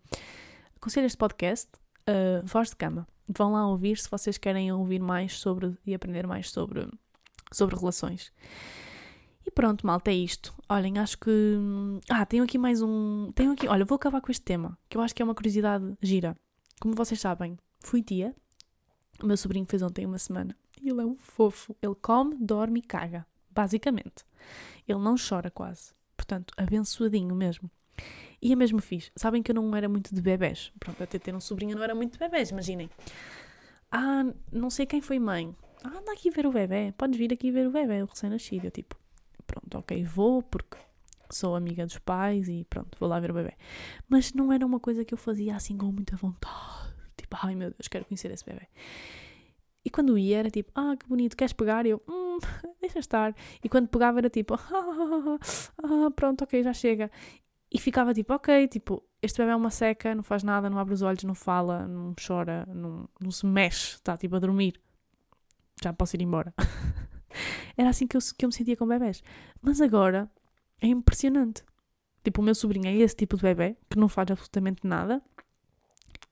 aconselho 0.76 1.06
este 1.06 1.18
podcast, 1.18 1.70
uh, 2.08 2.46
Voz 2.46 2.70
de 2.70 2.76
Cama. 2.76 3.08
Vão 3.28 3.54
lá 3.54 3.68
ouvir 3.68 3.98
se 3.98 4.10
vocês 4.10 4.38
querem 4.38 4.72
ouvir 4.72 5.00
mais 5.00 5.39
sobre 5.39 5.78
e 5.86 5.94
aprender 5.94 6.28
mais 6.28 6.50
sobre, 6.50 6.88
sobre 7.52 7.76
relações. 7.76 8.32
E 9.46 9.50
pronto, 9.50 9.86
malta, 9.86 10.12
é 10.12 10.16
isto. 10.16 10.54
Olhem, 10.70 11.00
acho 11.00 11.18
que. 11.18 11.58
Ah, 12.10 12.26
tenho 12.26 12.44
aqui 12.44 12.58
mais 12.58 12.82
um. 12.82 13.32
Tenho 13.34 13.52
aqui. 13.54 13.68
Olha, 13.68 13.86
vou 13.86 13.96
acabar 13.96 14.22
com 14.22 14.32
este 14.32 14.44
tema, 14.44 14.78
que 14.88 14.98
eu 14.98 15.02
acho 15.02 15.16
que 15.16 15.22
é 15.22 15.26
uma 15.26 15.36
curiosidade 15.36 15.98
gira. 16.02 16.38
Como 16.80 16.96
vocês 16.96 17.20
sabem, 17.20 17.58
fui 17.80 18.04
tia. 18.04 18.36
O 19.22 19.26
meu 19.26 19.38
sobrinho 19.38 19.66
fez 19.68 19.82
ontem 19.82 20.06
uma 20.06 20.18
semana. 20.18 20.56
E 20.82 20.89
ele 20.89 21.02
é 21.02 21.06
um 21.06 21.16
fofo. 21.16 21.76
Ele 21.82 21.96
come, 21.96 22.36
dorme 22.39 22.80
e 22.80 22.84
caga. 22.84 23.26
Basicamente. 23.50 24.26
Ele 24.88 25.00
não 25.00 25.16
chora 25.16 25.52
quase. 25.52 25.94
Portanto, 26.16 26.54
abençoadinho 26.58 27.36
mesmo. 27.36 27.70
E 28.41 28.52
é 28.52 28.56
mesmo 28.56 28.82
fixe. 28.82 29.12
Sabem 29.16 29.43
que 29.43 29.52
eu 29.52 29.56
não 29.56 29.76
era 29.76 29.88
muito 29.88 30.14
de 30.14 30.22
bebés. 30.22 30.72
Pronto, 30.80 31.04
até 31.04 31.20
ter 31.20 31.36
um 31.36 31.39
sobrinho 31.39 31.76
não 31.76 31.84
era 31.84 31.93
muito 31.93 32.14
de 32.14 32.20
bebés, 32.20 32.49
imaginem. 32.49 32.89
Ah, 33.91 34.26
não 34.52 34.70
sei 34.70 34.86
quem 34.86 35.02
foi 35.02 35.20
mãe 35.20 35.56
ah, 35.84 35.97
anda 35.97 36.12
aqui 36.12 36.30
ver 36.30 36.45
o 36.45 36.52
bebê, 36.52 36.93
podes 36.97 37.18
vir 37.18 37.34
aqui 37.34 37.52
ver 37.52 37.68
o 37.68 37.72
bebê, 37.72 38.04
o 38.04 38.06
recém-nascido. 38.06 38.68
Eu 38.68 38.72
tipo, 38.72 38.95
pronto, 39.47 39.78
ok, 39.80 40.04
vou, 40.04 40.43
porque 40.43 40.78
sou 41.32 41.56
amiga 41.56 41.86
dos 41.86 41.97
pais 41.97 42.47
e 42.47 42.66
pronto, 42.70 42.97
vou 42.99 43.10
lá 43.10 43.20
ver 43.20 43.32
o 43.32 43.34
bebê. 43.34 43.54
Mas 44.08 44.34
não 44.34 44.52
era 44.54 44.66
uma 44.66 44.80
coisa 44.80 45.04
que 45.04 45.14
eu 45.14 45.18
fazia 45.18 45.56
assim 45.56 45.78
com 45.78 45.88
muita 45.88 46.16
vontade. 46.16 46.93
Tipo, 47.18 47.38
ai 47.41 47.56
meu 47.56 47.72
Deus, 47.72 47.88
quero 47.88 48.06
conhecer 48.06 48.32
esse 48.32 48.45
bebê. 48.45 48.68
E 49.84 49.89
quando 49.89 50.18
ia 50.18 50.38
era 50.38 50.52
tipo, 50.52 50.72
ah, 50.76 50.95
que 50.95 51.08
bonito, 51.08 51.36
queres 51.36 51.54
pegar? 51.54 51.86
E 51.88 51.89
eu, 51.89 52.02
hum, 52.08 52.38
deixa 52.80 52.99
estar. 52.99 53.36
E 53.64 53.68
quando 53.68 53.88
pegava 53.88 54.20
era 54.20 54.30
tipo, 54.30 54.54
ah, 54.62 55.39
ah, 55.84 56.12
pronto, 56.16 56.43
ok, 56.43 56.62
já 56.62 56.74
chega. 56.74 57.10
E 57.72 57.80
ficava 57.80 58.13
tipo, 58.13 58.34
ok, 58.34 58.67
tipo, 58.67 59.01
este 59.22 59.38
bebê 59.38 59.51
é 59.51 59.55
uma 59.55 59.69
seca, 59.69 60.13
não 60.13 60.24
faz 60.24 60.43
nada, 60.43 60.69
não 60.69 60.78
abre 60.78 60.93
os 60.93 61.01
olhos, 61.01 61.24
não 61.24 61.34
fala, 61.34 61.88
não 61.88 62.13
chora, 62.15 62.65
não, 62.67 63.07
não 63.19 63.32
se 63.32 63.45
mexe, 63.45 63.95
está 63.95 64.17
tipo 64.17 64.36
a 64.36 64.39
dormir. 64.39 64.80
Já 65.82 65.93
posso 65.93 66.15
ir 66.15 66.22
embora. 66.22 66.53
era 67.78 67.89
assim 67.89 68.05
que 68.07 68.17
eu, 68.17 68.22
que 68.38 68.43
eu 68.45 68.49
me 68.49 68.53
sentia 68.53 68.76
com 68.76 68.86
bebés. 68.86 69.24
Mas 69.61 69.80
agora 69.80 70.30
é 70.82 70.88
impressionante. 70.88 71.63
Tipo, 72.24 72.41
o 72.41 72.43
meu 72.43 72.53
sobrinho 72.53 72.88
é 72.88 72.95
esse 72.95 73.15
tipo 73.15 73.38
de 73.38 73.43
bebê 73.43 73.78
que 73.89 73.97
não 73.97 74.09
faz 74.09 74.30
absolutamente 74.32 74.86
nada 74.86 75.24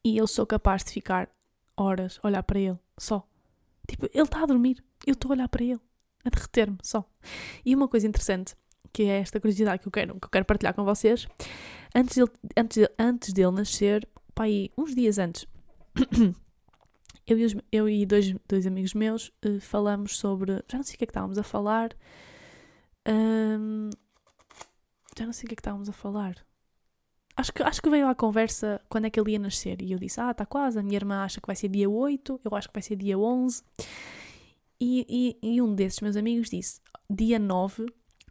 e 0.04 0.18
eu 0.18 0.28
sou 0.28 0.46
capaz 0.46 0.84
de 0.84 0.92
ficar 0.92 1.30
horas 1.76 2.20
a 2.22 2.28
olhar 2.28 2.44
para 2.44 2.60
ele, 2.60 2.78
só. 2.98 3.28
Tipo, 3.88 4.06
ele 4.14 4.24
está 4.24 4.44
a 4.44 4.46
dormir, 4.46 4.84
eu 5.06 5.14
estou 5.14 5.32
a 5.32 5.34
olhar 5.34 5.50
para 5.50 5.64
ele, 5.64 5.80
a 6.24 6.30
derreter-me 6.30 6.78
só. 6.84 7.10
E 7.66 7.74
uma 7.74 7.88
coisa 7.88 8.08
interessante, 8.08 8.56
que 8.92 9.04
é 9.04 9.20
esta 9.20 9.40
curiosidade 9.40 9.82
que 9.82 9.88
eu 9.88 9.92
quero, 9.92 10.20
que 10.20 10.26
eu 10.26 10.30
quero 10.30 10.46
partilhar 10.46 10.74
com 10.74 10.84
vocês, 10.84 11.28
antes 11.96 12.16
dele, 12.16 12.32
antes 12.58 12.78
dele, 12.78 12.94
antes 12.98 13.34
dele 13.34 13.52
nascer, 13.52 14.08
pá, 14.34 14.44
aí, 14.44 14.72
uns 14.78 14.96
dias 14.96 15.18
antes, 15.18 15.46
eu 17.28 17.38
e, 17.38 17.46
os, 17.46 17.56
eu 17.72 17.90
e 17.90 18.06
dois, 18.06 18.36
dois 18.48 18.66
amigos 18.66 18.94
meus 18.94 19.28
uh, 19.46 19.60
falamos 19.60 20.18
sobre. 20.18 20.64
Já 20.70 20.78
não 20.78 20.84
sei 20.84 20.96
o 20.96 20.98
que 20.98 21.04
é 21.04 21.08
que 21.08 21.12
estávamos 21.12 21.38
a 21.38 21.44
falar. 21.44 21.96
Um, 23.08 23.90
já 25.18 25.26
não 25.26 25.34
sei 25.34 25.46
o 25.46 25.48
que 25.48 25.54
é 25.54 25.56
que 25.56 25.62
estávamos 25.62 25.90
a 25.90 25.94
falar. 25.94 26.36
Acho 27.36 27.54
que, 27.54 27.64
acho 27.64 27.82
que 27.82 27.90
veio 27.90 28.08
à 28.08 28.16
conversa 28.16 28.82
quando 28.90 29.06
é 29.06 29.10
que 29.10 29.20
ele 29.20 29.32
ia 29.32 29.40
nascer. 29.40 29.82
E 29.82 29.92
eu 29.92 30.00
disse: 30.00 30.20
Ah, 30.20 30.32
está 30.32 30.46
quase. 30.46 30.80
A 30.80 30.84
minha 30.84 30.98
irmã 30.98 31.24
acha 31.24 31.40
que 31.40 31.48
vai 31.48 31.56
ser 31.56 31.70
dia 31.70 31.90
8, 31.90 32.42
eu 32.44 32.56
acho 32.56 32.68
que 32.68 32.74
vai 32.74 32.84
ser 32.84 32.96
dia 32.96 33.18
11. 33.18 33.64
E, 34.82 35.38
e, 35.42 35.56
e 35.56 35.62
um 35.62 35.76
desses 35.76 36.00
meus 36.00 36.16
amigos 36.16 36.50
disse: 36.50 36.82
Dia 37.10 37.38
9 37.40 37.86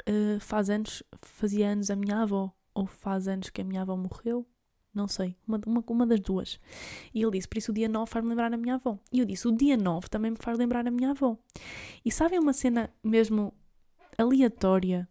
eh, 0.07 0.38
faz 0.40 0.70
anos, 0.70 1.03
fazia 1.22 1.68
anos 1.68 1.90
a 1.90 1.96
minha 1.96 2.22
avó. 2.22 2.53
Ou 2.74 2.86
faz 2.86 3.26
anos 3.28 3.51
que 3.51 3.61
a 3.61 3.64
minha 3.64 3.82
avó 3.82 3.96
morreu. 3.96 4.46
Não 4.94 5.07
sei, 5.07 5.36
uma, 5.46 5.61
uma, 5.66 5.84
uma 5.86 6.07
das 6.07 6.20
duas. 6.20 6.59
E 7.14 7.22
ele 7.22 7.32
disse: 7.32 7.49
Por 7.49 7.59
isso 7.59 7.70
o 7.70 7.74
dia 7.74 7.88
9 7.88 8.11
faz-me 8.11 8.30
lembrar 8.30 8.53
a 8.53 8.57
minha 8.57 8.74
avó. 8.74 8.99
E 9.12 9.20
eu 9.20 9.24
disse: 9.24 9.46
O 9.46 9.53
dia 9.53 9.76
9 9.76 10.09
também 10.09 10.30
me 10.30 10.36
faz 10.40 10.59
lembrar 10.59 10.86
a 10.86 10.90
minha 10.90 11.11
avó. 11.11 11.36
E 12.05 12.11
sabem 12.11 12.38
uma 12.38 12.53
cena 12.53 12.92
mesmo 13.03 13.55
aleatória 14.16 15.09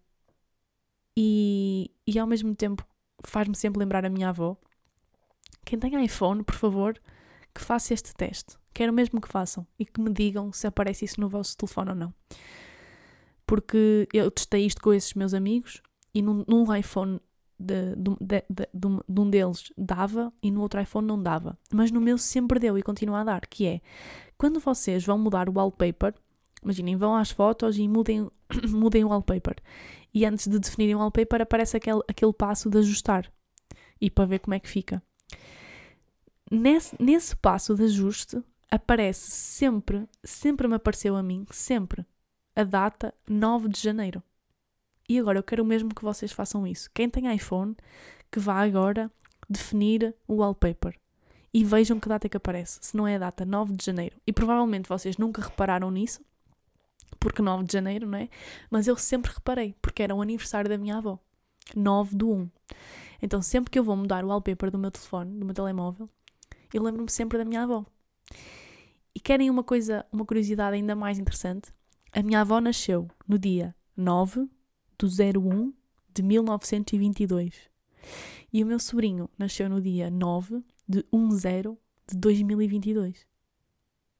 e, 1.15 1.89
e 2.05 2.19
ao 2.19 2.27
mesmo 2.27 2.53
tempo 2.53 2.85
faz-me 3.23 3.55
sempre 3.55 3.79
lembrar 3.79 4.05
a 4.05 4.09
minha 4.09 4.29
avó. 4.29 4.57
Quem 5.65 5.79
tem 5.79 6.03
iPhone, 6.03 6.43
por 6.43 6.55
favor, 6.55 6.99
que 7.53 7.61
faça 7.61 7.93
este 7.93 8.13
teste. 8.13 8.55
Quero 8.73 8.93
mesmo 8.93 9.19
que 9.19 9.27
façam 9.27 9.65
e 9.79 9.85
que 9.85 9.99
me 9.99 10.11
digam 10.11 10.51
se 10.53 10.67
aparece 10.67 11.05
isso 11.05 11.19
no 11.19 11.27
vosso 11.27 11.57
telefone 11.57 11.89
ou 11.89 11.95
não. 11.95 12.13
Porque 13.47 14.07
eu 14.13 14.29
testei 14.29 14.65
isto 14.65 14.81
com 14.81 14.93
esses 14.93 15.13
meus 15.15 15.33
amigos 15.33 15.81
e 16.13 16.21
num, 16.21 16.43
num 16.47 16.75
iPhone 16.75 17.19
de, 17.59 17.95
de, 17.95 18.43
de, 18.49 18.69
de, 18.73 19.19
um 19.21 19.29
deles 19.29 19.71
dava 19.75 20.31
e 20.43 20.51
no 20.51 20.61
outro 20.61 20.79
iPhone 20.79 21.07
não 21.07 21.21
dava. 21.21 21.57
Mas 21.73 21.91
no 21.91 21.99
meu 21.99 22.17
sempre 22.17 22.59
deu 22.59 22.77
e 22.77 22.83
continua 22.83 23.21
a 23.21 23.23
dar, 23.23 23.47
que 23.47 23.65
é 23.65 23.81
quando 24.37 24.59
vocês 24.59 25.03
vão 25.03 25.17
mudar 25.17 25.49
o 25.49 25.53
wallpaper, 25.53 26.13
imaginem, 26.61 26.95
vão 26.95 27.15
às 27.15 27.31
fotos 27.31 27.77
e 27.77 27.87
mudem, 27.87 28.29
mudem 28.69 29.03
o 29.03 29.09
wallpaper 29.09 29.55
e 30.13 30.25
antes 30.25 30.47
de 30.47 30.59
definirem 30.59 30.95
o 30.95 30.99
wallpaper 30.99 31.41
aparece 31.41 31.77
aquele, 31.77 32.01
aquele 32.07 32.33
passo 32.33 32.69
de 32.69 32.77
ajustar 32.77 33.31
e 33.99 34.11
para 34.11 34.25
ver 34.25 34.39
como 34.39 34.53
é 34.53 34.59
que 34.59 34.69
fica. 34.69 35.01
Nesse, 36.51 36.95
nesse 37.01 37.35
passo 37.35 37.75
de 37.75 37.83
ajuste 37.83 38.41
aparece 38.69 39.31
sempre, 39.31 40.07
sempre 40.23 40.67
me 40.67 40.75
apareceu 40.75 41.15
a 41.15 41.23
mim, 41.23 41.45
sempre, 41.51 42.05
a 42.57 42.63
data 42.63 43.13
9 43.29 43.69
de 43.69 43.79
janeiro. 43.79 44.23
E 45.07 45.19
agora 45.19 45.37
eu 45.37 45.43
quero 45.43 45.63
mesmo 45.63 45.93
que 45.93 46.03
vocês 46.03 46.31
façam 46.31 46.65
isso. 46.65 46.89
Quem 46.91 47.07
tem 47.07 47.31
iPhone, 47.31 47.77
que 48.31 48.39
vá 48.39 48.63
agora 48.63 49.11
definir 49.47 50.15
o 50.27 50.37
wallpaper. 50.37 50.99
E 51.53 51.63
vejam 51.63 51.99
que 51.99 52.09
data 52.09 52.25
é 52.25 52.29
que 52.29 52.35
aparece. 52.35 52.79
Se 52.81 52.97
não 52.97 53.07
é 53.07 53.15
a 53.15 53.19
data 53.19 53.45
9 53.45 53.75
de 53.75 53.85
janeiro. 53.85 54.19
E 54.25 54.33
provavelmente 54.33 54.89
vocês 54.89 55.17
nunca 55.17 55.43
repararam 55.43 55.91
nisso, 55.91 56.19
porque 57.19 57.43
9 57.43 57.63
de 57.63 57.73
janeiro, 57.73 58.07
não 58.07 58.17
é? 58.17 58.27
Mas 58.71 58.87
eu 58.87 58.97
sempre 58.97 59.31
reparei, 59.31 59.75
porque 59.79 60.01
era 60.01 60.15
o 60.15 60.21
aniversário 60.21 60.67
da 60.67 60.79
minha 60.79 60.97
avó, 60.97 61.19
9 61.75 62.15
do 62.15 62.31
1. 62.31 62.49
Então 63.21 63.39
sempre 63.39 63.69
que 63.69 63.77
eu 63.77 63.83
vou 63.83 63.95
mudar 63.95 64.25
o 64.25 64.29
wallpaper 64.29 64.71
do 64.71 64.79
meu 64.79 64.89
telefone, 64.89 65.39
do 65.39 65.45
meu 65.45 65.53
telemóvel, 65.53 66.09
eu 66.73 66.81
lembro-me 66.81 67.11
sempre 67.11 67.37
da 67.37 67.45
minha 67.45 67.61
avó. 67.61 67.85
E 69.13 69.19
querem 69.19 69.47
uma 69.47 69.63
coisa, 69.63 70.07
uma 70.11 70.25
curiosidade 70.25 70.75
ainda 70.75 70.95
mais 70.95 71.19
interessante? 71.19 71.76
A 72.11 72.23
minha 72.23 72.41
avó 72.41 72.59
nasceu 72.59 73.07
no 73.27 73.37
dia 73.37 73.75
9 73.95 74.49
do 74.97 75.07
01 75.07 75.73
de 76.13 76.23
1922. 76.23 77.69
E 78.51 78.63
o 78.63 78.67
meu 78.67 78.79
sobrinho 78.79 79.29
nasceu 79.37 79.69
no 79.69 79.81
dia 79.81 80.09
9 80.09 80.63
de 80.87 81.03
10 81.03 81.77
de 82.09 82.17
2022. 82.17 83.25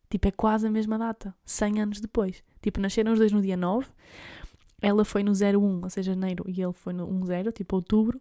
Tipo, 0.10 0.28
é 0.28 0.32
quase 0.32 0.68
a 0.68 0.72
mesma 0.72 0.98
data, 0.98 1.36
100 1.46 1.82
anos 1.82 2.00
depois. 2.00 2.44
Tipo, 2.62 2.80
nasceram 2.80 3.14
os 3.14 3.20
dois 3.20 3.32
no 3.32 3.42
dia 3.42 3.58
9, 3.58 3.90
ela 4.82 5.04
foi 5.04 5.24
no 5.24 5.32
01, 5.32 5.84
ou 5.84 5.90
seja, 5.90 6.14
janeiro, 6.14 6.46
e 6.48 6.62
ele 6.62 6.74
foi 6.74 6.94
no 6.94 7.08
10, 7.26 7.54
tipo 7.54 7.76
outubro, 7.76 8.20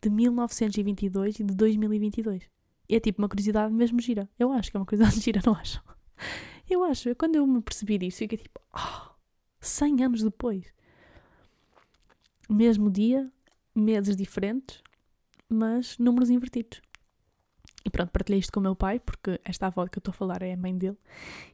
de 0.00 0.08
1922 0.08 1.40
e 1.40 1.44
de 1.44 1.54
2022. 1.54 2.48
E 2.88 2.96
é 2.96 3.00
tipo 3.00 3.22
uma 3.22 3.28
curiosidade 3.28 3.72
mesmo 3.72 4.00
gira. 4.00 4.28
Eu 4.38 4.50
acho 4.50 4.70
que 4.70 4.76
é 4.76 4.80
uma 4.80 4.86
curiosidade 4.86 5.20
gira, 5.22 5.40
não 5.44 5.54
acho? 5.54 5.82
Eu 6.70 6.84
acho. 6.84 7.12
Quando 7.16 7.34
eu 7.34 7.46
me 7.46 7.60
percebi 7.60 7.98
disso, 7.98 8.18
fiquei 8.18 8.38
tipo, 8.38 8.60
oh, 8.72 9.10
100 9.60 10.04
anos 10.04 10.22
depois. 10.22 10.72
Mesmo 12.48 12.88
dia, 12.88 13.30
meses 13.74 14.16
diferentes, 14.16 14.80
mas 15.48 15.98
números 15.98 16.30
invertidos. 16.30 16.80
E 17.84 17.90
pronto, 17.90 18.10
partilhei 18.10 18.38
isto 18.38 18.52
com 18.52 18.60
o 18.60 18.62
meu 18.62 18.76
pai, 18.76 19.00
porque 19.00 19.40
esta 19.44 19.66
avó 19.66 19.86
que 19.86 19.98
eu 19.98 20.00
estou 20.00 20.12
a 20.12 20.14
falar 20.14 20.42
é 20.42 20.52
a 20.52 20.56
mãe 20.56 20.76
dele. 20.76 20.96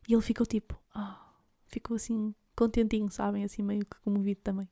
E 0.06 0.12
ele 0.12 0.22
ficou 0.22 0.44
tipo, 0.44 0.78
oh, 0.94 1.14
ficou 1.66 1.96
assim 1.96 2.34
contentinho, 2.54 3.10
sabem? 3.10 3.42
Assim 3.42 3.62
meio 3.62 3.86
que 3.86 3.98
comovido 4.00 4.40
também. 4.42 4.68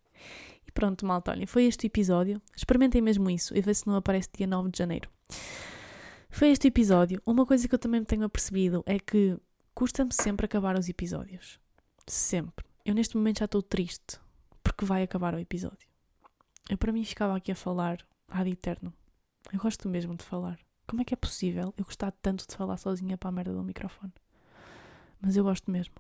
E 0.67 0.71
pronto, 0.73 1.07
malta, 1.07 1.31
olhem, 1.31 1.47
foi 1.47 1.65
este 1.65 1.87
episódio. 1.87 2.41
Experimentem 2.55 3.01
mesmo 3.01 3.31
isso 3.31 3.57
e 3.57 3.63
vê 3.63 3.73
se 3.73 3.87
não 3.87 3.97
aparece 3.97 4.29
dia 4.37 4.47
9 4.47 4.71
de 4.71 4.79
janeiro. 4.79 5.09
Foi 6.29 6.49
este 6.49 6.69
episódio. 6.69 7.23
Uma 7.25 7.47
coisa 7.47 7.67
que 7.67 7.75
eu 7.75 7.79
também 7.79 8.03
tenho 8.05 8.25
apercebido 8.25 8.83
é 8.87 8.99
que 8.99 9.39
custa-me 9.75 10.13
sempre 10.13 10.47
acabar 10.47 10.79
os 10.79 10.89
episódios. 10.89 11.59
Sempre. 12.07 12.65
Eu 12.85 12.95
neste 12.95 13.17
momento 13.17 13.41
já 13.41 13.47
estou 13.47 13.63
triste 13.63 14.21
porque 14.63 14.85
vai 14.85 15.03
acabar 15.03 15.35
o 15.35 15.39
episódio. 15.39 15.89
Eu 16.69 16.79
para 16.79 16.93
mim 16.93 17.05
ficava 17.05 17.37
aqui 17.37 17.53
a 17.53 17.57
falar 17.57 17.99
ad 18.29 18.51
eterno. 18.51 18.93
Eu 19.53 19.59
gosto 19.59 19.89
mesmo 19.89 20.17
de 20.17 20.25
falar. 20.25 20.59
Como 20.87 21.03
é 21.03 21.05
que 21.05 21.15
é 21.15 21.17
possível 21.17 21.75
eu 21.77 21.85
gostar 21.85 22.13
tanto 22.23 22.47
de 22.47 22.55
falar 22.55 22.77
sozinha 22.77 23.17
para 23.19 23.29
a 23.29 23.33
merda 23.33 23.53
do 23.53 23.63
microfone? 23.63 24.13
Mas 25.21 25.37
eu 25.37 25.45
gosto 25.45 25.71
mesmo. 25.71 25.95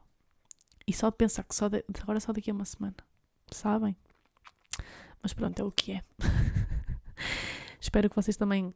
E 0.87 0.93
só 0.93 1.11
de 1.11 1.16
pensar 1.16 1.45
que 1.45 1.55
só 1.55 1.68
de, 1.68 1.85
agora 2.03 2.20
só 2.20 2.33
daqui 2.33 2.51
a 2.51 2.55
uma 2.55 2.64
semana. 2.64 2.97
Sabem? 3.51 3.97
Mas 5.22 5.33
pronto, 5.33 5.59
é 5.59 5.64
o 5.64 5.72
que 5.72 5.93
é. 5.93 6.05
Espero 7.81 8.11
que 8.11 8.16
vocês 8.16 8.37
também 8.37 8.75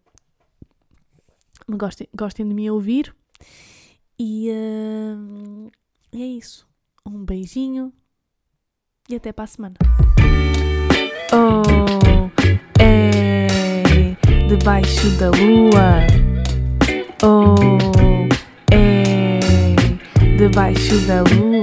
me 1.67 1.77
gostem, 1.77 2.09
gostem 2.15 2.49
de 2.49 2.55
me 2.55 2.71
ouvir. 2.71 3.15
E, 4.21 4.51
uh, 4.51 5.71
é 6.13 6.19
isso. 6.19 6.67
Um 7.07 7.25
beijinho 7.25 7.93
e 9.09 9.15
até 9.15 9.33
para 9.33 9.45
a 9.45 9.47
semana. 9.47 9.77
Oh, 11.33 11.63
é 12.83 14.17
debaixo 14.49 15.09
da 15.19 15.31
lua. 15.31 16.07
Oh, 17.23 17.55
é 18.73 19.39
debaixo 20.37 20.99
da 21.07 21.23
lua. 21.23 21.58